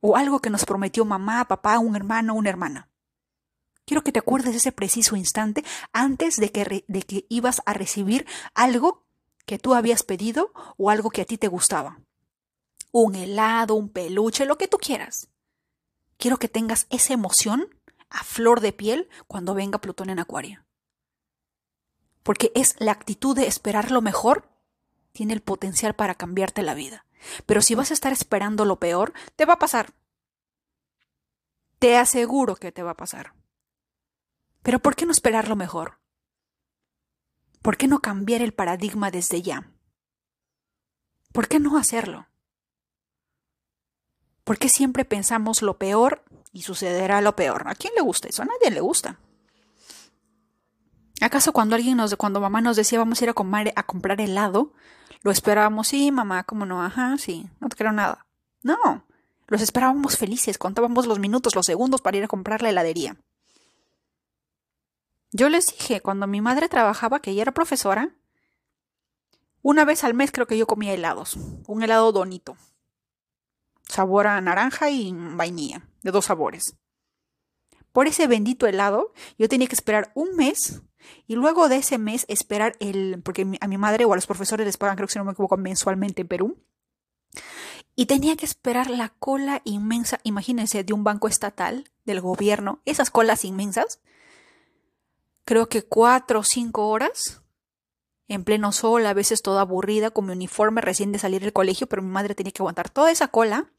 O 0.00 0.18
algo 0.18 0.40
que 0.40 0.50
nos 0.50 0.66
prometió 0.66 1.06
mamá, 1.06 1.48
papá, 1.48 1.78
un 1.78 1.96
hermano, 1.96 2.34
una 2.34 2.50
hermana. 2.50 2.90
Quiero 3.86 4.04
que 4.04 4.12
te 4.12 4.18
acuerdes 4.18 4.50
de 4.50 4.58
ese 4.58 4.72
preciso 4.72 5.16
instante 5.16 5.64
antes 5.94 6.36
de 6.36 6.52
que, 6.52 6.84
de 6.86 7.02
que 7.04 7.24
ibas 7.30 7.62
a 7.64 7.72
recibir 7.72 8.26
algo 8.52 9.06
que 9.46 9.58
tú 9.58 9.72
habías 9.72 10.02
pedido 10.02 10.52
o 10.76 10.90
algo 10.90 11.08
que 11.08 11.22
a 11.22 11.24
ti 11.24 11.38
te 11.38 11.48
gustaba. 11.48 12.00
Un 12.92 13.14
helado, 13.14 13.76
un 13.76 13.88
peluche, 13.88 14.44
lo 14.44 14.58
que 14.58 14.68
tú 14.68 14.76
quieras. 14.76 15.30
Quiero 16.16 16.38
que 16.38 16.48
tengas 16.48 16.86
esa 16.90 17.12
emoción 17.12 17.68
a 18.10 18.24
flor 18.24 18.60
de 18.60 18.72
piel 18.72 19.08
cuando 19.26 19.54
venga 19.54 19.80
Plutón 19.80 20.10
en 20.10 20.18
Acuario. 20.18 20.64
Porque 22.22 22.52
es 22.54 22.74
la 22.78 22.92
actitud 22.92 23.36
de 23.36 23.46
esperar 23.46 23.90
lo 23.90 24.02
mejor, 24.02 24.48
tiene 25.12 25.32
el 25.32 25.42
potencial 25.42 25.94
para 25.94 26.14
cambiarte 26.14 26.62
la 26.62 26.74
vida. 26.74 27.06
Pero 27.46 27.62
si 27.62 27.74
vas 27.74 27.90
a 27.90 27.94
estar 27.94 28.12
esperando 28.12 28.64
lo 28.64 28.78
peor, 28.78 29.12
te 29.36 29.44
va 29.44 29.54
a 29.54 29.58
pasar. 29.58 29.94
Te 31.78 31.96
aseguro 31.96 32.56
que 32.56 32.72
te 32.72 32.82
va 32.82 32.92
a 32.92 32.96
pasar. 32.96 33.34
Pero 34.62 34.80
¿por 34.80 34.96
qué 34.96 35.06
no 35.06 35.12
esperar 35.12 35.48
lo 35.48 35.56
mejor? 35.56 36.00
¿Por 37.62 37.76
qué 37.76 37.88
no 37.88 38.00
cambiar 38.00 38.42
el 38.42 38.54
paradigma 38.54 39.10
desde 39.10 39.42
ya? 39.42 39.70
¿Por 41.32 41.48
qué 41.48 41.58
no 41.58 41.76
hacerlo? 41.76 42.26
¿Por 44.46 44.58
qué 44.58 44.68
siempre 44.68 45.04
pensamos 45.04 45.60
lo 45.60 45.76
peor 45.76 46.22
y 46.52 46.62
sucederá 46.62 47.20
lo 47.20 47.34
peor? 47.34 47.66
¿A 47.66 47.74
quién 47.74 47.92
le 47.96 48.00
gusta 48.00 48.28
eso? 48.28 48.42
A 48.42 48.44
nadie 48.44 48.70
le 48.70 48.80
gusta. 48.80 49.18
¿Acaso 51.20 51.52
cuando 51.52 51.74
alguien 51.74 51.96
nos, 51.96 52.14
cuando 52.14 52.40
mamá 52.40 52.60
nos 52.60 52.76
decía 52.76 53.00
vamos 53.00 53.20
a 53.20 53.24
ir 53.24 53.30
a, 53.30 53.34
a 53.74 53.82
comprar 53.82 54.20
helado, 54.20 54.72
lo 55.22 55.32
esperábamos, 55.32 55.88
sí, 55.88 56.12
mamá, 56.12 56.44
cómo 56.44 56.64
no, 56.64 56.80
ajá, 56.80 57.18
sí, 57.18 57.50
no 57.58 57.68
te 57.68 57.74
quiero 57.74 57.90
nada. 57.90 58.24
No, 58.62 59.04
los 59.48 59.62
esperábamos 59.62 60.16
felices, 60.16 60.58
contábamos 60.58 61.08
los 61.08 61.18
minutos, 61.18 61.56
los 61.56 61.66
segundos 61.66 62.00
para 62.00 62.18
ir 62.18 62.22
a 62.22 62.28
comprar 62.28 62.62
la 62.62 62.70
heladería. 62.70 63.16
Yo 65.32 65.48
les 65.48 65.66
dije, 65.66 66.00
cuando 66.00 66.28
mi 66.28 66.40
madre 66.40 66.68
trabajaba, 66.68 67.18
que 67.18 67.32
ella 67.32 67.42
era 67.42 67.52
profesora, 67.52 68.14
una 69.62 69.84
vez 69.84 70.04
al 70.04 70.14
mes 70.14 70.30
creo 70.30 70.46
que 70.46 70.56
yo 70.56 70.68
comía 70.68 70.94
helados, 70.94 71.36
un 71.66 71.82
helado 71.82 72.12
donito, 72.12 72.56
sabor 73.88 74.26
a 74.26 74.40
naranja 74.40 74.90
y 74.90 75.12
vainilla, 75.12 75.88
de 76.02 76.10
dos 76.10 76.26
sabores. 76.26 76.76
Por 77.92 78.06
ese 78.06 78.26
bendito 78.26 78.66
helado, 78.66 79.12
yo 79.38 79.48
tenía 79.48 79.68
que 79.68 79.74
esperar 79.74 80.12
un 80.14 80.36
mes 80.36 80.82
y 81.26 81.34
luego 81.34 81.68
de 81.68 81.76
ese 81.76 81.98
mes 81.98 82.26
esperar 82.28 82.76
el, 82.80 83.22
porque 83.22 83.46
a 83.60 83.68
mi 83.68 83.78
madre 83.78 84.04
o 84.04 84.12
a 84.12 84.16
los 84.16 84.26
profesores 84.26 84.66
les 84.66 84.76
pagan, 84.76 84.96
creo 84.96 85.06
que 85.06 85.12
si 85.12 85.18
no 85.18 85.24
me 85.24 85.32
equivoco, 85.32 85.56
mensualmente 85.56 86.22
en 86.22 86.28
Perú. 86.28 86.62
Y 87.94 88.06
tenía 88.06 88.36
que 88.36 88.44
esperar 88.44 88.90
la 88.90 89.08
cola 89.08 89.62
inmensa, 89.64 90.20
imagínense, 90.24 90.84
de 90.84 90.92
un 90.92 91.04
banco 91.04 91.28
estatal, 91.28 91.90
del 92.04 92.20
gobierno, 92.20 92.82
esas 92.84 93.10
colas 93.10 93.44
inmensas, 93.44 94.00
creo 95.44 95.68
que 95.68 95.82
cuatro 95.82 96.40
o 96.40 96.44
cinco 96.44 96.88
horas, 96.88 97.42
en 98.28 98.44
pleno 98.44 98.72
sol, 98.72 99.06
a 99.06 99.14
veces 99.14 99.40
toda 99.40 99.62
aburrida, 99.62 100.10
con 100.10 100.26
mi 100.26 100.32
uniforme 100.32 100.82
recién 100.82 101.12
de 101.12 101.18
salir 101.18 101.40
del 101.40 101.54
colegio, 101.54 101.86
pero 101.86 102.02
mi 102.02 102.10
madre 102.10 102.34
tenía 102.34 102.52
que 102.52 102.60
aguantar 102.60 102.90
toda 102.90 103.10
esa 103.10 103.28
cola 103.28 103.72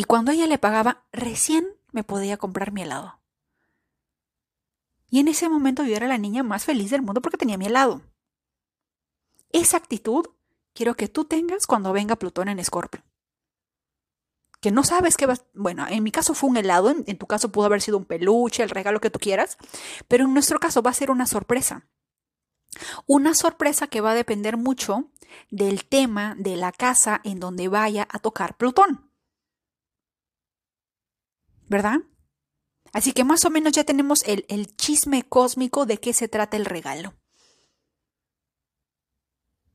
y 0.00 0.04
cuando 0.04 0.32
ella 0.32 0.46
le 0.46 0.56
pagaba, 0.56 1.04
recién 1.12 1.76
me 1.92 2.04
podía 2.04 2.38
comprar 2.38 2.72
mi 2.72 2.80
helado. 2.80 3.20
Y 5.10 5.20
en 5.20 5.28
ese 5.28 5.50
momento 5.50 5.84
yo 5.84 5.94
era 5.94 6.08
la 6.08 6.16
niña 6.16 6.42
más 6.42 6.64
feliz 6.64 6.90
del 6.90 7.02
mundo 7.02 7.20
porque 7.20 7.36
tenía 7.36 7.58
mi 7.58 7.66
helado. 7.66 8.00
Esa 9.50 9.76
actitud 9.76 10.24
quiero 10.72 10.94
que 10.94 11.08
tú 11.08 11.26
tengas 11.26 11.66
cuando 11.66 11.92
venga 11.92 12.16
Plutón 12.16 12.48
en 12.48 12.58
Escorpio. 12.58 13.02
Que 14.62 14.70
no 14.70 14.84
sabes 14.84 15.18
qué 15.18 15.26
va. 15.26 15.34
Bueno, 15.52 15.86
en 15.86 16.02
mi 16.02 16.10
caso 16.10 16.32
fue 16.32 16.48
un 16.48 16.56
helado, 16.56 16.88
en 16.88 17.18
tu 17.18 17.26
caso 17.26 17.52
pudo 17.52 17.66
haber 17.66 17.82
sido 17.82 17.98
un 17.98 18.06
peluche, 18.06 18.62
el 18.62 18.70
regalo 18.70 19.02
que 19.02 19.10
tú 19.10 19.18
quieras, 19.18 19.58
pero 20.08 20.24
en 20.24 20.32
nuestro 20.32 20.60
caso 20.60 20.80
va 20.80 20.92
a 20.92 20.94
ser 20.94 21.10
una 21.10 21.26
sorpresa. 21.26 21.90
Una 23.04 23.34
sorpresa 23.34 23.86
que 23.86 24.00
va 24.00 24.12
a 24.12 24.14
depender 24.14 24.56
mucho 24.56 25.10
del 25.50 25.84
tema 25.84 26.36
de 26.38 26.56
la 26.56 26.72
casa 26.72 27.20
en 27.22 27.38
donde 27.38 27.68
vaya 27.68 28.08
a 28.10 28.18
tocar 28.18 28.56
Plutón. 28.56 29.09
¿Verdad? 31.70 32.00
Así 32.92 33.12
que 33.12 33.22
más 33.22 33.44
o 33.44 33.50
menos 33.50 33.72
ya 33.72 33.84
tenemos 33.84 34.24
el, 34.26 34.44
chisme 34.76 35.22
cósmico 35.22 35.86
de 35.86 35.98
qué 35.98 36.12
se 36.12 36.26
trata 36.26 36.56
el 36.56 36.66
regalo. 36.66 37.14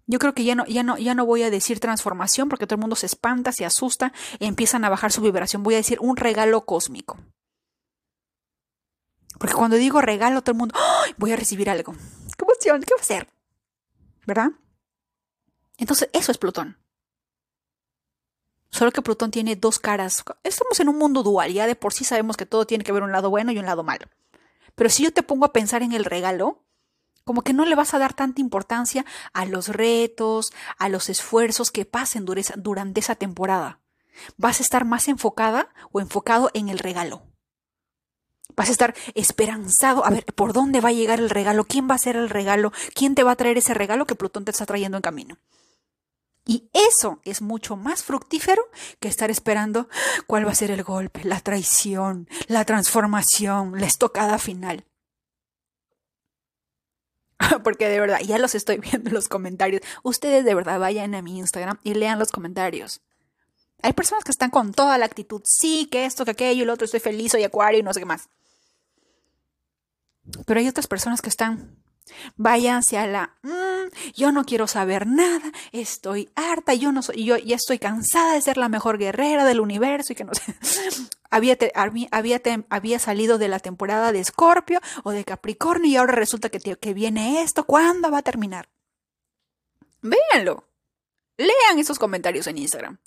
Yo 0.06 0.20
creo 0.20 0.36
que 0.36 0.44
ya 0.44 0.54
no, 0.54 0.66
ya, 0.66 0.84
no, 0.84 0.98
ya 0.98 1.16
no 1.16 1.26
voy 1.26 1.42
a 1.44 1.50
decir 1.50 1.80
transformación 1.80 2.50
porque 2.50 2.68
todo 2.68 2.76
el 2.76 2.82
mundo 2.82 2.98
se 2.98 3.08
espanta, 3.08 3.52
se 3.54 3.66
asusta, 3.66 4.14
empiezan 4.40 4.84
a 4.84 4.90
bajar 4.90 5.12
su 5.12 5.22
vibración. 5.22 5.64
Voy 5.64 5.74
a 5.74 5.78
decir 5.78 5.98
un 6.02 6.18
regalo 6.18 6.66
cósmico. 6.66 7.18
Porque 9.40 9.56
cuando 9.56 9.78
digo 9.78 10.02
regalo, 10.02 10.42
todo 10.42 10.52
el 10.52 10.58
mundo, 10.58 10.76
voy 11.18 11.32
a 11.32 11.38
recibir 11.38 11.70
algo. 11.70 11.94
¿Qué 12.38 12.44
emoción? 12.44 12.82
¿Qué 12.82 12.94
va 12.94 13.02
a 13.02 13.06
ser? 13.06 13.30
¿Verdad? 14.28 14.50
Entonces, 15.78 16.10
eso 16.14 16.32
es 16.32 16.38
Plutón. 16.38 16.78
Solo 18.76 18.92
que 18.92 19.02
Plutón 19.02 19.32
tiene 19.32 19.56
dos 19.56 19.80
caras. 19.80 20.22
Estamos 20.44 20.78
en 20.82 20.90
un 20.90 20.98
mundo 20.98 21.24
dual, 21.24 21.54
ya 21.54 21.66
de 21.66 21.78
por 21.78 21.94
sí 21.94 22.04
sabemos 22.04 22.36
que 22.36 22.46
todo 22.46 22.68
tiene 22.68 22.84
que 22.84 22.92
ver 22.92 23.04
un 23.04 23.14
lado 23.14 23.30
bueno 23.30 23.54
y 23.54 23.58
un 23.58 23.66
lado 23.66 23.86
malo. 23.86 24.08
Pero 24.76 24.90
si 24.90 25.04
yo 25.04 25.14
te 25.14 25.24
pongo 25.24 25.46
a 25.46 25.54
pensar 25.54 25.82
en 25.82 25.94
el 25.94 26.04
regalo, 26.04 26.62
como 27.24 27.42
que 27.42 27.54
no 27.54 27.64
le 27.64 27.76
vas 27.76 27.94
a 27.94 28.00
dar 28.00 28.14
tanta 28.14 28.42
importancia 28.42 29.06
a 29.32 29.46
los 29.46 29.70
retos, 29.70 30.52
a 30.78 30.90
los 30.90 31.08
esfuerzos 31.08 31.72
que 31.72 31.86
pasen 31.86 32.26
durante 32.26 33.00
esa 33.00 33.16
temporada. 33.16 33.80
Vas 34.36 34.60
a 34.60 34.64
estar 34.64 34.84
más 34.84 35.08
enfocada 35.08 35.70
o 35.94 36.02
enfocado 36.02 36.52
en 36.54 36.68
el 36.68 36.80
regalo. 36.80 37.22
Vas 38.58 38.68
a 38.68 38.74
estar 38.74 38.94
esperanzado 39.14 40.06
a 40.06 40.10
ver 40.10 40.26
por 40.26 40.52
dónde 40.52 40.82
va 40.82 40.90
a 40.90 40.92
llegar 40.92 41.22
el 41.22 41.30
regalo, 41.30 41.64
quién 41.64 41.90
va 41.90 41.96
a 41.96 42.00
ser 42.00 42.18
el 42.18 42.30
regalo, 42.30 42.74
quién 42.94 43.16
te 43.16 43.24
va 43.24 43.32
a 43.32 43.38
traer 43.38 43.58
ese 43.58 43.74
regalo 43.74 44.06
que 44.06 44.16
Plutón 44.16 44.44
te 44.44 44.52
está 44.52 44.66
trayendo 44.66 44.98
en 44.98 45.02
camino. 45.02 45.38
Y 46.46 46.70
eso 46.74 47.20
es 47.24 47.42
mucho 47.42 47.76
más 47.76 48.04
fructífero 48.04 48.62
que 49.00 49.08
estar 49.08 49.32
esperando 49.32 49.90
cuál 50.28 50.46
va 50.46 50.52
a 50.52 50.56
ser 50.56 50.70
el 50.70 50.84
golpe, 50.84 51.24
la 51.24 51.40
traición, 51.40 52.30
la 52.48 52.66
transformación, 52.66 53.80
la 53.80 53.88
estocada 53.88 54.38
final. 54.38 54.86
Porque 57.64 57.90
de 57.90 58.00
verdad, 58.00 58.20
ya 58.20 58.38
los 58.38 58.54
estoy 58.54 58.78
viendo 58.78 59.10
en 59.10 59.16
los 59.16 59.28
comentarios. 59.28 59.82
Ustedes 60.04 60.46
de 60.46 60.54
verdad 60.54 60.80
vayan 60.80 61.16
a 61.16 61.24
mi 61.24 61.40
Instagram 61.40 61.80
y 61.84 61.96
lean 61.96 62.20
los 62.20 62.32
comentarios. 62.32 63.02
Hay 63.82 63.94
personas 63.94 64.24
que 64.24 64.32
están 64.32 64.52
con 64.52 64.72
toda 64.72 64.98
la 64.98 65.06
actitud, 65.06 65.42
sí, 65.46 65.88
que 65.92 66.06
esto, 66.06 66.26
que 66.26 66.32
aquello, 66.32 66.66
lo 66.66 66.74
otro, 66.74 66.86
estoy 66.86 67.00
feliz, 67.00 67.32
soy 67.32 67.44
acuario 67.44 67.80
y 67.80 67.84
no 67.84 67.94
sé 67.94 68.00
qué 68.00 68.06
más. 68.06 68.30
Pero 70.46 70.60
hay 70.60 70.68
otras 70.68 70.88
personas 70.88 71.22
que 71.22 71.30
están 71.30 71.76
Váyanse 72.36 72.98
a 72.98 73.08
la, 73.08 73.36
mm, 73.42 74.14
yo 74.14 74.32
no 74.32 74.46
quiero 74.46 74.68
saber 74.68 75.08
nada, 75.08 75.52
estoy 75.72 76.30
harta, 76.36 76.74
yo 76.74 76.92
no 76.92 77.02
soy, 77.02 77.24
yo 77.24 77.38
ya 77.38 77.56
estoy 77.56 77.80
cansada 77.80 78.34
de 78.34 78.42
ser 78.42 78.58
la 78.58 78.70
mejor 78.70 78.98
guerrera 78.98 79.44
del 79.46 79.60
universo 79.60 80.14
y 80.14 80.16
que 80.16 80.24
no 80.24 80.34
sé. 80.34 80.56
había, 81.30 81.58
había, 82.12 82.42
había 82.70 83.00
salido 83.00 83.38
de 83.38 83.48
la 83.48 83.60
temporada 83.60 84.12
de 84.12 84.20
Escorpio 84.20 84.80
o 85.04 85.12
de 85.12 85.26
Capricornio 85.26 85.90
y 85.90 85.96
ahora 85.96 86.14
resulta 86.14 86.50
que, 86.50 86.60
que 86.60 86.94
viene 86.94 87.42
esto, 87.42 87.66
¿cuándo 87.66 88.12
va 88.12 88.20
a 88.20 88.24
terminar? 88.24 88.70
Véanlo. 90.02 90.68
Lean 91.38 91.80
esos 91.80 92.00
comentarios 92.00 92.48
en 92.48 92.58
Instagram. 92.58 93.00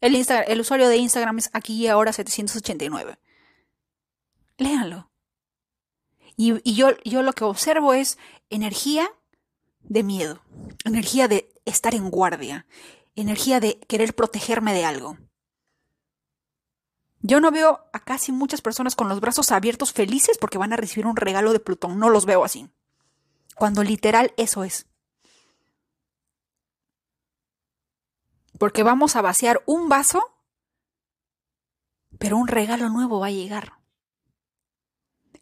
El, 0.00 0.14
el 0.14 0.60
usuario 0.60 0.88
de 0.88 0.96
Instagram 0.96 1.38
es 1.38 1.50
aquí 1.52 1.74
y 1.74 1.88
ahora 1.88 2.12
789. 2.12 3.18
Léanlo. 4.56 5.09
Y, 6.42 6.74
yo, 6.74 6.96
yo 7.04 7.22
lo 7.22 7.34
que 7.34 7.44
observo 7.44 7.92
es 7.92 8.16
energía 8.48 9.10
de 9.82 10.02
miedo, 10.02 10.40
energía 10.86 11.28
de 11.28 11.52
estar 11.66 11.94
en 11.94 12.08
guardia, 12.08 12.64
energía 13.14 13.60
de 13.60 13.78
querer 13.80 14.14
protegerme 14.14 14.72
de 14.72 14.86
algo. 14.86 15.18
Yo 17.20 17.40
no 17.40 17.50
veo 17.50 17.80
a 17.92 18.00
casi 18.00 18.32
muchas 18.32 18.62
personas 18.62 18.96
con 18.96 19.10
los 19.10 19.20
brazos 19.20 19.52
abiertos 19.52 19.92
felices 19.92 20.38
porque 20.38 20.56
van 20.56 20.72
a 20.72 20.76
recibir 20.76 21.06
un 21.06 21.16
regalo 21.16 21.52
de 21.52 21.60
Plutón. 21.60 21.98
No 21.98 22.08
los 22.08 22.24
veo 22.24 22.42
así. 22.42 22.70
Cuando 23.54 23.82
literal 23.82 24.32
eso 24.38 24.64
es. 24.64 24.86
Porque 28.58 28.82
vamos 28.82 29.14
a 29.14 29.20
vaciar 29.20 29.62
un 29.66 29.90
vaso, 29.90 30.22
pero 32.18 32.38
un 32.38 32.48
regalo 32.48 32.88
nuevo 32.88 33.20
va 33.20 33.26
a 33.26 33.30
llegar. 33.30 33.79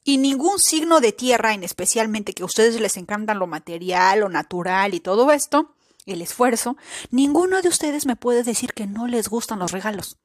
Y 0.08 0.16
ningún 0.16 0.58
signo 0.58 1.00
de 1.00 1.12
tierra, 1.12 1.52
en 1.52 1.62
especialmente 1.62 2.32
que 2.32 2.42
a 2.42 2.46
ustedes 2.46 2.80
les 2.80 2.96
encantan 2.96 3.38
lo 3.38 3.46
material, 3.46 4.20
lo 4.20 4.30
natural 4.30 4.94
y 4.94 5.00
todo 5.00 5.30
esto, 5.32 5.74
el 6.06 6.22
esfuerzo, 6.22 6.78
ninguno 7.10 7.60
de 7.60 7.68
ustedes 7.68 8.06
me 8.06 8.16
puede 8.16 8.42
decir 8.42 8.72
que 8.72 8.86
no 8.86 9.06
les 9.06 9.28
gustan 9.28 9.58
los 9.58 9.70
regalos. 9.70 10.16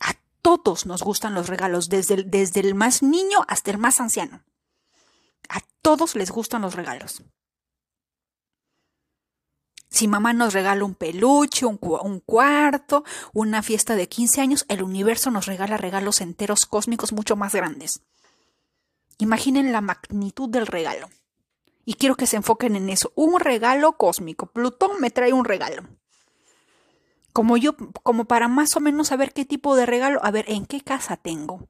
A 0.00 0.14
todos 0.40 0.86
nos 0.86 1.02
gustan 1.02 1.34
los 1.34 1.48
regalos, 1.50 1.90
desde 1.90 2.14
el, 2.14 2.30
desde 2.30 2.60
el 2.60 2.74
más 2.74 3.02
niño 3.02 3.44
hasta 3.46 3.72
el 3.72 3.76
más 3.76 4.00
anciano. 4.00 4.42
A 5.50 5.60
todos 5.82 6.16
les 6.16 6.30
gustan 6.30 6.62
los 6.62 6.74
regalos. 6.74 7.22
Si 9.94 10.08
mamá 10.08 10.32
nos 10.32 10.52
regala 10.52 10.84
un 10.84 10.96
peluche, 10.96 11.66
un, 11.66 11.78
cuarto, 11.78 13.04
una 13.32 13.62
fiesta 13.62 13.94
de 13.94 14.08
15 14.08 14.40
años, 14.40 14.64
el 14.68 14.82
universo 14.82 15.30
nos 15.30 15.46
regala 15.46 15.76
regalos 15.76 16.20
enteros 16.20 16.66
cósmicos 16.66 17.12
mucho 17.12 17.36
más 17.36 17.54
grandes. 17.54 18.00
Imaginen 19.18 19.70
la 19.70 19.80
magnitud 19.80 20.48
del 20.48 20.66
regalo. 20.66 21.10
Y 21.84 21.94
quiero 21.94 22.16
que 22.16 22.26
se 22.26 22.34
enfoquen 22.34 22.74
en 22.74 22.90
eso. 22.90 23.12
Un 23.14 23.38
regalo 23.38 23.92
cósmico. 23.92 24.46
Plutón 24.46 25.00
me 25.00 25.12
trae 25.12 25.32
un 25.32 25.44
regalo. 25.44 25.84
Como 27.32 27.56
yo, 27.56 27.76
como 28.02 28.24
para 28.24 28.48
más 28.48 28.76
o 28.76 28.80
menos 28.80 29.06
saber 29.06 29.32
qué 29.32 29.44
tipo 29.44 29.76
de 29.76 29.86
regalo, 29.86 30.18
a 30.24 30.32
ver, 30.32 30.46
¿en 30.48 30.66
qué 30.66 30.80
casa 30.80 31.16
tengo? 31.16 31.68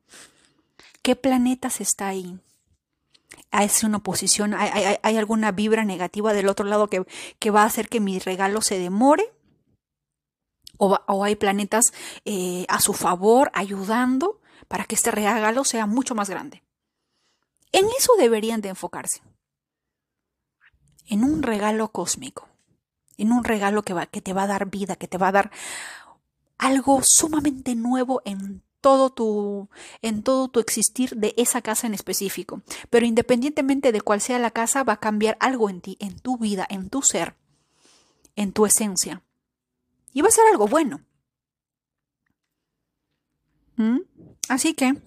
¿Qué 1.03 1.15
planetas 1.15 1.83
está 1.83 2.09
ahí? 2.09 2.41
¿Hay 3.51 3.71
una 3.85 3.99
oposición? 3.99 4.55
¿Hay, 4.55 5.17
alguna 5.17 5.53
vibra 5.53 5.85
negativa 5.85 6.33
del 6.33 6.49
otro 6.49 6.67
lado 6.67 6.89
que, 6.89 7.51
va 7.51 7.63
a 7.63 7.67
hacer 7.67 7.89
que 7.89 8.01
mi 8.01 8.19
regalo 8.19 8.63
se 8.63 8.79
demore? 8.79 9.33
¿O, 10.77 11.25
hay 11.25 11.37
planetas 11.37 11.93
eh, 12.25 12.67
a 12.69 12.81
su 12.81 12.95
favor 12.95 13.51
ayudando 13.55 14.41
para 14.67 14.85
que 14.85 14.95
este 14.95 15.11
regalo 15.11 15.65
sea 15.65 15.87
mucho 15.87 16.15
más 16.15 16.29
grande? 16.29 16.65
En 17.73 17.87
eso 17.99 18.13
deberían 18.19 18.61
de 18.61 18.71
enfocarse 18.71 19.23
en 21.07 21.23
un 21.23 21.43
regalo 21.43 21.89
cósmico, 21.89 22.49
en 23.17 23.33
un 23.33 23.45
regalo 23.45 23.83
que, 23.83 23.95
que 24.11 24.21
te 24.21 24.33
va 24.33 24.45
a 24.45 24.49
dar 24.49 24.71
vida, 24.71 24.97
que 24.97 25.09
te 25.09 25.19
va 25.19 25.29
a 25.29 25.33
dar 25.33 25.51
algo 26.59 27.01
sumamente 27.03 27.75
nuevo 27.75 28.23
en 28.25 28.63
todo 28.85 29.09
tu 29.09 29.71
en 30.03 30.23
todo 30.23 30.49
tu 30.49 30.61
existir 30.61 31.17
de 31.17 31.33
esa 31.39 31.63
casa 31.63 31.87
en 31.87 31.95
específico. 31.95 32.61
Pero 32.91 33.07
independientemente 33.07 33.93
de 33.93 34.03
cuál 34.03 34.21
sea 34.21 34.39
la 34.39 34.51
casa, 34.51 34.85
va 34.85 34.93
a 34.93 35.01
cambiar 35.01 35.39
algo 35.41 35.71
en 35.71 35.81
ti, 35.81 35.97
en 36.01 36.19
tu 36.19 36.37
vida, 36.37 36.67
en 36.69 36.91
tu 36.91 37.01
ser, 37.01 37.35
en 38.37 38.53
tu 38.53 38.67
esencia. 38.67 39.23
Y 40.13 40.21
va 40.21 40.29
a 40.29 40.33
ser 40.33 40.45
algo 40.53 40.69
bueno. 40.69 41.01
¿Mm? 43.77 44.01
Así 44.51 44.75
que 44.75 45.01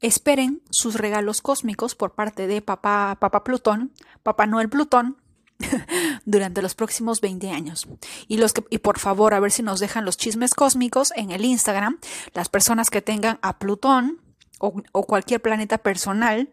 esperen 0.00 0.62
sus 0.70 0.94
regalos 0.94 1.42
cósmicos 1.42 1.96
por 1.96 2.14
parte 2.14 2.46
de 2.46 2.62
papá, 2.62 3.18
papá 3.18 3.42
Plutón, 3.42 3.92
papá 4.22 4.46
Noel 4.46 4.68
Plutón, 4.68 5.16
durante 6.24 6.62
los 6.62 6.74
próximos 6.74 7.20
20 7.20 7.50
años. 7.50 7.86
Y, 8.28 8.38
los 8.38 8.52
que, 8.52 8.64
y 8.70 8.78
por 8.78 8.98
favor, 8.98 9.34
a 9.34 9.40
ver 9.40 9.50
si 9.50 9.62
nos 9.62 9.80
dejan 9.80 10.04
los 10.04 10.16
chismes 10.16 10.54
cósmicos 10.54 11.12
en 11.16 11.30
el 11.30 11.44
Instagram, 11.44 11.98
las 12.32 12.48
personas 12.48 12.90
que 12.90 13.02
tengan 13.02 13.38
a 13.42 13.58
Plutón 13.58 14.20
o, 14.58 15.04
cualquier 15.04 15.42
planeta 15.42 15.78
personal 15.78 16.52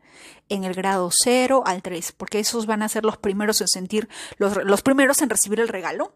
en 0.49 0.63
el 0.63 0.73
grado 0.73 1.09
0 1.11 1.63
al 1.65 1.81
3, 1.81 2.11
porque 2.13 2.39
esos 2.39 2.65
van 2.65 2.81
a 2.81 2.89
ser 2.89 3.05
los 3.05 3.17
primeros 3.17 3.61
en 3.61 3.67
sentir, 3.67 4.09
los, 4.37 4.57
los 4.65 4.81
primeros 4.81 5.21
en 5.21 5.29
recibir 5.29 5.59
el 5.59 5.69
regalo 5.69 6.13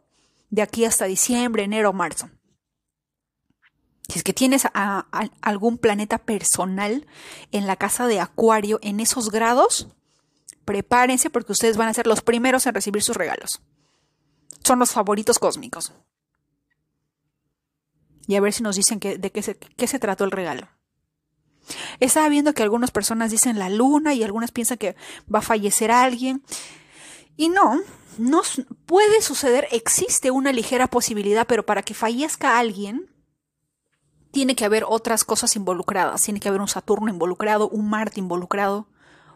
de 0.49 0.61
aquí 0.61 0.85
hasta 0.85 1.05
diciembre, 1.05 1.63
enero, 1.63 1.93
marzo. 1.93 2.29
Si 4.07 4.19
es 4.19 4.23
que 4.23 4.33
tienes 4.33 4.67
algún 5.41 5.77
planeta 5.79 6.19
personal 6.19 7.07
en 7.51 7.65
la 7.65 7.75
casa 7.75 8.05
de 8.05 8.19
Acuario 8.19 8.79
en 8.83 8.99
esos 8.99 9.31
grados, 9.31 9.87
prepárense 10.65 11.29
porque 11.29 11.53
ustedes 11.53 11.77
van 11.77 11.87
a 11.87 11.93
ser 11.93 12.07
los 12.07 12.21
primeros 12.21 12.65
en 12.65 12.73
recibir 12.73 13.03
sus 13.03 13.15
regalos. 13.15 13.61
Son 14.63 14.79
los 14.79 14.91
favoritos 14.91 15.39
cósmicos. 15.39 15.93
Y 18.27 18.35
a 18.35 18.41
ver 18.41 18.53
si 18.53 18.63
nos 18.63 18.75
dicen 18.75 18.99
de 18.99 19.31
qué 19.31 19.41
se, 19.43 19.57
qué 19.57 19.87
se 19.87 19.99
trató 19.99 20.23
el 20.23 20.31
regalo. 20.31 20.67
Estaba 21.99 22.29
viendo 22.29 22.53
que 22.53 22.63
algunas 22.63 22.91
personas 22.91 23.31
dicen 23.31 23.59
la 23.59 23.69
luna 23.69 24.13
y 24.13 24.23
algunas 24.23 24.51
piensan 24.51 24.77
que 24.77 24.95
va 25.33 25.39
a 25.39 25.43
fallecer 25.43 25.91
alguien. 25.91 26.43
Y 27.37 27.49
no, 27.49 27.81
no 28.17 28.41
puede 28.85 29.21
suceder, 29.21 29.67
existe 29.71 30.31
una 30.31 30.51
ligera 30.51 30.87
posibilidad, 30.87 31.47
pero 31.47 31.65
para 31.65 31.83
que 31.83 31.93
fallezca 31.93 32.57
alguien, 32.57 33.09
tiene 34.31 34.55
que 34.55 34.65
haber 34.65 34.83
otras 34.87 35.23
cosas 35.23 35.55
involucradas. 35.55 36.21
Tiene 36.21 36.39
que 36.39 36.49
haber 36.49 36.61
un 36.61 36.67
Saturno 36.67 37.09
involucrado, 37.09 37.69
un 37.69 37.89
Marte 37.89 38.19
involucrado, 38.19 38.87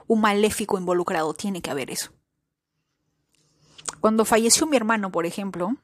un 0.09 0.19
maléfico 0.19 0.77
involucrado. 0.77 1.33
Tiene 1.33 1.61
que 1.61 1.71
haber 1.71 1.91
eso. 1.91 2.11
Cuando 4.01 4.25
falleció 4.25 4.67
mi 4.67 4.75
hermano, 4.75 5.11
por 5.11 5.25
ejemplo, 5.25 5.77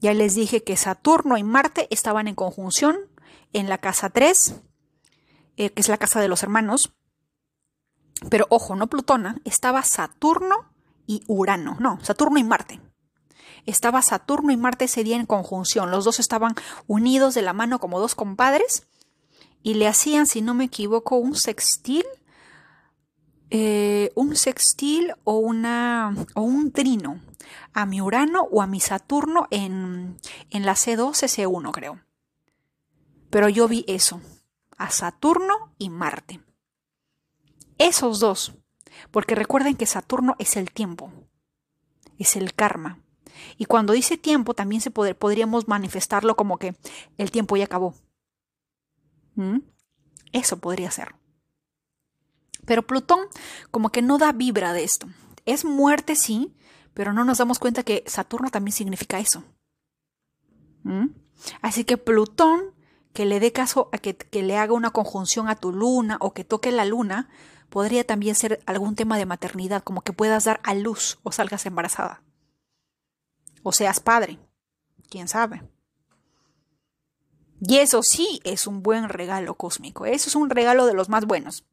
ya 0.00 0.14
les 0.14 0.34
dije 0.34 0.62
que 0.62 0.76
Saturno 0.76 1.36
y 1.36 1.42
Marte 1.42 1.88
estaban 1.90 2.28
en 2.28 2.36
conjunción 2.36 2.96
en 3.52 3.68
la 3.68 3.78
casa 3.78 4.10
3, 4.10 4.54
eh, 5.56 5.70
que 5.70 5.80
es 5.80 5.88
la 5.88 5.98
casa 5.98 6.20
de 6.20 6.28
los 6.28 6.44
hermanos. 6.44 6.92
Pero 8.30 8.46
ojo, 8.50 8.76
no 8.76 8.86
Plutona, 8.88 9.40
estaba 9.44 9.82
Saturno 9.82 10.70
y 11.06 11.24
Urano. 11.26 11.76
No, 11.80 11.98
Saturno 12.04 12.38
y 12.38 12.44
Marte 12.44 12.80
estaba 13.66 14.02
Saturno 14.02 14.52
y 14.52 14.56
Marte 14.56 14.86
ese 14.86 15.04
día 15.04 15.16
en 15.16 15.26
conjunción. 15.26 15.90
Los 15.90 16.04
dos 16.04 16.18
estaban 16.18 16.54
unidos 16.86 17.34
de 17.34 17.42
la 17.42 17.52
mano 17.52 17.78
como 17.78 18.00
dos 18.00 18.14
compadres 18.14 18.86
y 19.62 19.74
le 19.74 19.86
hacían, 19.86 20.26
si 20.26 20.42
no 20.42 20.54
me 20.54 20.64
equivoco, 20.64 21.16
un 21.16 21.36
sextil, 21.36 22.04
eh, 23.54 24.12
un 24.14 24.34
sextil 24.34 25.12
o, 25.24 25.36
una, 25.36 26.16
o 26.34 26.40
un 26.40 26.72
trino 26.72 27.20
a 27.74 27.84
mi 27.84 28.00
Urano 28.00 28.48
o 28.50 28.62
a 28.62 28.66
mi 28.66 28.80
Saturno 28.80 29.46
en, 29.50 30.16
en 30.48 30.64
la 30.64 30.72
C12, 30.72 31.28
C1 31.28 31.70
creo. 31.70 32.00
Pero 33.28 33.50
yo 33.50 33.68
vi 33.68 33.84
eso, 33.86 34.22
a 34.78 34.88
Saturno 34.88 35.74
y 35.76 35.90
Marte. 35.90 36.40
Esos 37.76 38.20
dos, 38.20 38.54
porque 39.10 39.34
recuerden 39.34 39.76
que 39.76 39.84
Saturno 39.84 40.34
es 40.38 40.56
el 40.56 40.70
tiempo, 40.70 41.12
es 42.18 42.36
el 42.36 42.54
karma. 42.54 43.00
Y 43.58 43.66
cuando 43.66 43.92
dice 43.92 44.16
tiempo, 44.16 44.54
también 44.54 44.80
se 44.80 44.90
podríamos 44.90 45.68
manifestarlo 45.68 46.36
como 46.36 46.56
que 46.56 46.74
el 47.18 47.30
tiempo 47.30 47.58
ya 47.58 47.64
acabó. 47.64 47.92
¿Mm? 49.34 49.58
Eso 50.32 50.56
podría 50.56 50.90
ser. 50.90 51.14
Pero 52.66 52.86
Plutón 52.86 53.20
como 53.70 53.90
que 53.90 54.02
no 54.02 54.18
da 54.18 54.32
vibra 54.32 54.72
de 54.72 54.84
esto. 54.84 55.08
Es 55.44 55.64
muerte, 55.64 56.16
sí, 56.16 56.54
pero 56.94 57.12
no 57.12 57.24
nos 57.24 57.38
damos 57.38 57.58
cuenta 57.58 57.82
que 57.82 58.04
Saturno 58.06 58.50
también 58.50 58.72
significa 58.72 59.18
eso. 59.18 59.42
¿Mm? 60.84 61.08
Así 61.60 61.84
que 61.84 61.96
Plutón, 61.96 62.74
que 63.12 63.26
le 63.26 63.40
dé 63.40 63.52
caso 63.52 63.88
a 63.92 63.98
que, 63.98 64.16
que 64.16 64.42
le 64.42 64.56
haga 64.56 64.74
una 64.74 64.90
conjunción 64.90 65.48
a 65.48 65.56
tu 65.56 65.72
luna 65.72 66.16
o 66.20 66.32
que 66.32 66.44
toque 66.44 66.70
la 66.70 66.84
luna, 66.84 67.28
podría 67.68 68.06
también 68.06 68.34
ser 68.34 68.60
algún 68.66 68.94
tema 68.94 69.18
de 69.18 69.26
maternidad, 69.26 69.82
como 69.82 70.02
que 70.02 70.12
puedas 70.12 70.44
dar 70.44 70.60
a 70.62 70.74
luz 70.74 71.18
o 71.22 71.32
salgas 71.32 71.66
embarazada 71.66 72.22
o 73.62 73.72
seas 73.72 74.00
padre. 74.00 74.38
¿Quién 75.08 75.28
sabe? 75.28 75.62
Y 77.60 77.78
eso 77.78 78.02
sí 78.02 78.40
es 78.44 78.66
un 78.66 78.82
buen 78.82 79.08
regalo 79.08 79.54
cósmico. 79.54 80.06
Eso 80.06 80.28
es 80.28 80.34
un 80.34 80.50
regalo 80.50 80.86
de 80.86 80.94
los 80.94 81.08
más 81.08 81.26
buenos. 81.26 81.64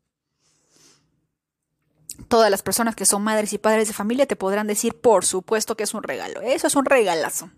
Todas 2.30 2.50
las 2.50 2.64
personas 2.64 2.96
que 2.96 3.06
son 3.06 3.24
madres 3.24 3.52
y 3.52 3.58
padres 3.58 3.88
de 3.88 3.94
familia 3.94 4.26
te 4.26 4.38
podrán 4.38 4.68
decir, 4.68 5.00
por 5.02 5.26
supuesto 5.26 5.76
que 5.76 5.84
es 5.84 5.94
un 5.94 6.04
regalo. 6.04 6.42
Eso 6.42 6.68
es 6.68 6.76
un 6.76 6.86
regalazo. 6.86 7.50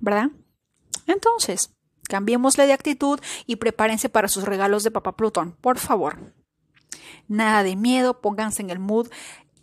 ¿Verdad? 0.00 0.28
Entonces, 1.06 1.70
cambiémosle 2.08 2.66
de 2.66 2.74
actitud 2.74 3.20
y 3.46 3.56
prepárense 3.56 4.10
para 4.10 4.28
sus 4.28 4.44
regalos 4.44 4.82
de 4.82 4.90
papá 4.90 5.16
Plutón, 5.16 5.52
por 5.60 5.78
favor. 5.78 6.34
Nada 7.28 7.62
de 7.62 7.76
miedo, 7.76 8.20
pónganse 8.20 8.60
en 8.60 8.68
el 8.68 8.78
mood, 8.78 9.08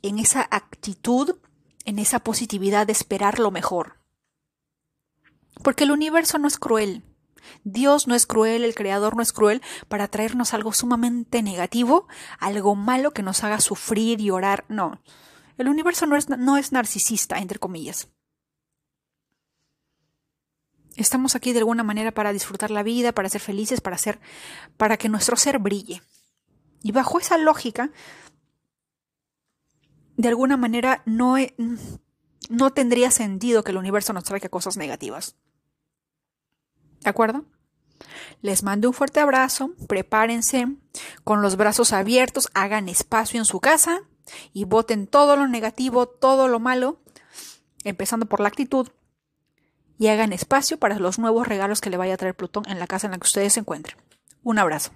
en 0.01 0.18
esa 0.18 0.47
actitud 0.49 1.36
en 1.89 1.97
esa 1.97 2.20
positividad 2.20 2.86
de 2.86 2.91
esperar 2.91 3.39
lo 3.39 3.49
mejor. 3.49 3.97
Porque 5.64 5.86
el 5.86 5.91
universo 5.91 6.38
no 6.38 6.47
es 6.47 6.60
cruel. 6.60 7.03
Dios 7.63 8.07
no 8.07 8.15
es 8.15 8.25
cruel, 8.25 8.63
el 8.63 8.75
Creador 8.75 9.15
no 9.15 9.21
es 9.21 9.33
cruel 9.33 9.61
para 9.87 10.07
traernos 10.07 10.53
algo 10.53 10.73
sumamente 10.73 11.41
negativo, 11.43 12.07
algo 12.39 12.75
malo 12.75 13.11
que 13.11 13.23
nos 13.23 13.43
haga 13.43 13.59
sufrir 13.59 14.21
y 14.21 14.31
orar. 14.31 14.65
No, 14.69 15.01
el 15.57 15.67
universo 15.67 16.05
no 16.05 16.15
es, 16.15 16.29
no 16.29 16.57
es 16.57 16.71
narcisista, 16.71 17.37
entre 17.39 17.59
comillas. 17.59 18.07
Estamos 20.95 21.35
aquí 21.35 21.53
de 21.53 21.59
alguna 21.59 21.83
manera 21.83 22.11
para 22.11 22.33
disfrutar 22.33 22.71
la 22.71 22.83
vida, 22.83 23.13
para 23.13 23.29
ser 23.29 23.41
felices, 23.41 23.79
para 23.79 23.97
ser, 23.97 24.19
para 24.75 24.97
que 24.97 25.07
nuestro 25.07 25.37
ser 25.37 25.59
brille. 25.59 26.01
Y 26.81 26.91
bajo 26.91 27.19
esa 27.19 27.37
lógica, 27.37 27.91
de 30.17 30.27
alguna 30.27 30.57
manera 30.57 31.01
no, 31.05 31.35
no 32.49 32.71
tendría 32.71 33.11
sentido 33.11 33.63
que 33.63 33.71
el 33.71 33.77
universo 33.77 34.11
nos 34.11 34.25
traiga 34.25 34.49
cosas 34.49 34.75
negativas. 34.75 35.37
¿De 37.02 37.10
acuerdo? 37.10 37.45
Les 38.41 38.64
mando 38.64 38.89
un 38.89 38.93
fuerte 38.93 39.20
abrazo, 39.20 39.72
prepárense 39.88 40.68
con 41.24 41.41
los 41.41 41.58
brazos 41.58 41.93
abiertos, 41.93 42.50
hagan 42.54 42.89
espacio 42.89 43.39
en 43.39 43.45
su 43.45 43.60
casa, 43.60 44.02
y 44.54 44.66
voten 44.66 45.08
todo 45.08 45.36
lo 45.36 45.47
negativo, 45.47 46.08
todo 46.08 46.47
lo 46.47 46.60
malo, 46.60 47.00
empezando 47.84 48.26
por 48.26 48.39
la 48.39 48.47
actitud, 48.47 48.89
y 49.97 50.08
hagan 50.08 50.34
espacio 50.34 50.80
para 50.80 51.00
los 51.00 51.20
nuevos 51.20 51.47
regalos 51.47 51.82
que 51.82 51.89
le 51.89 51.97
vaya 51.97 52.14
a 52.14 52.18
traer 52.18 52.36
Plutón 52.36 52.64
en 52.70 52.80
la 52.80 52.88
casa 52.88 53.08
en 53.08 53.12
la 53.12 53.18
que 53.18 53.26
ustedes 53.26 53.54
se 53.54 53.60
encuentren. 53.60 53.97
Un 54.43 54.60
abrazo. 54.60 54.91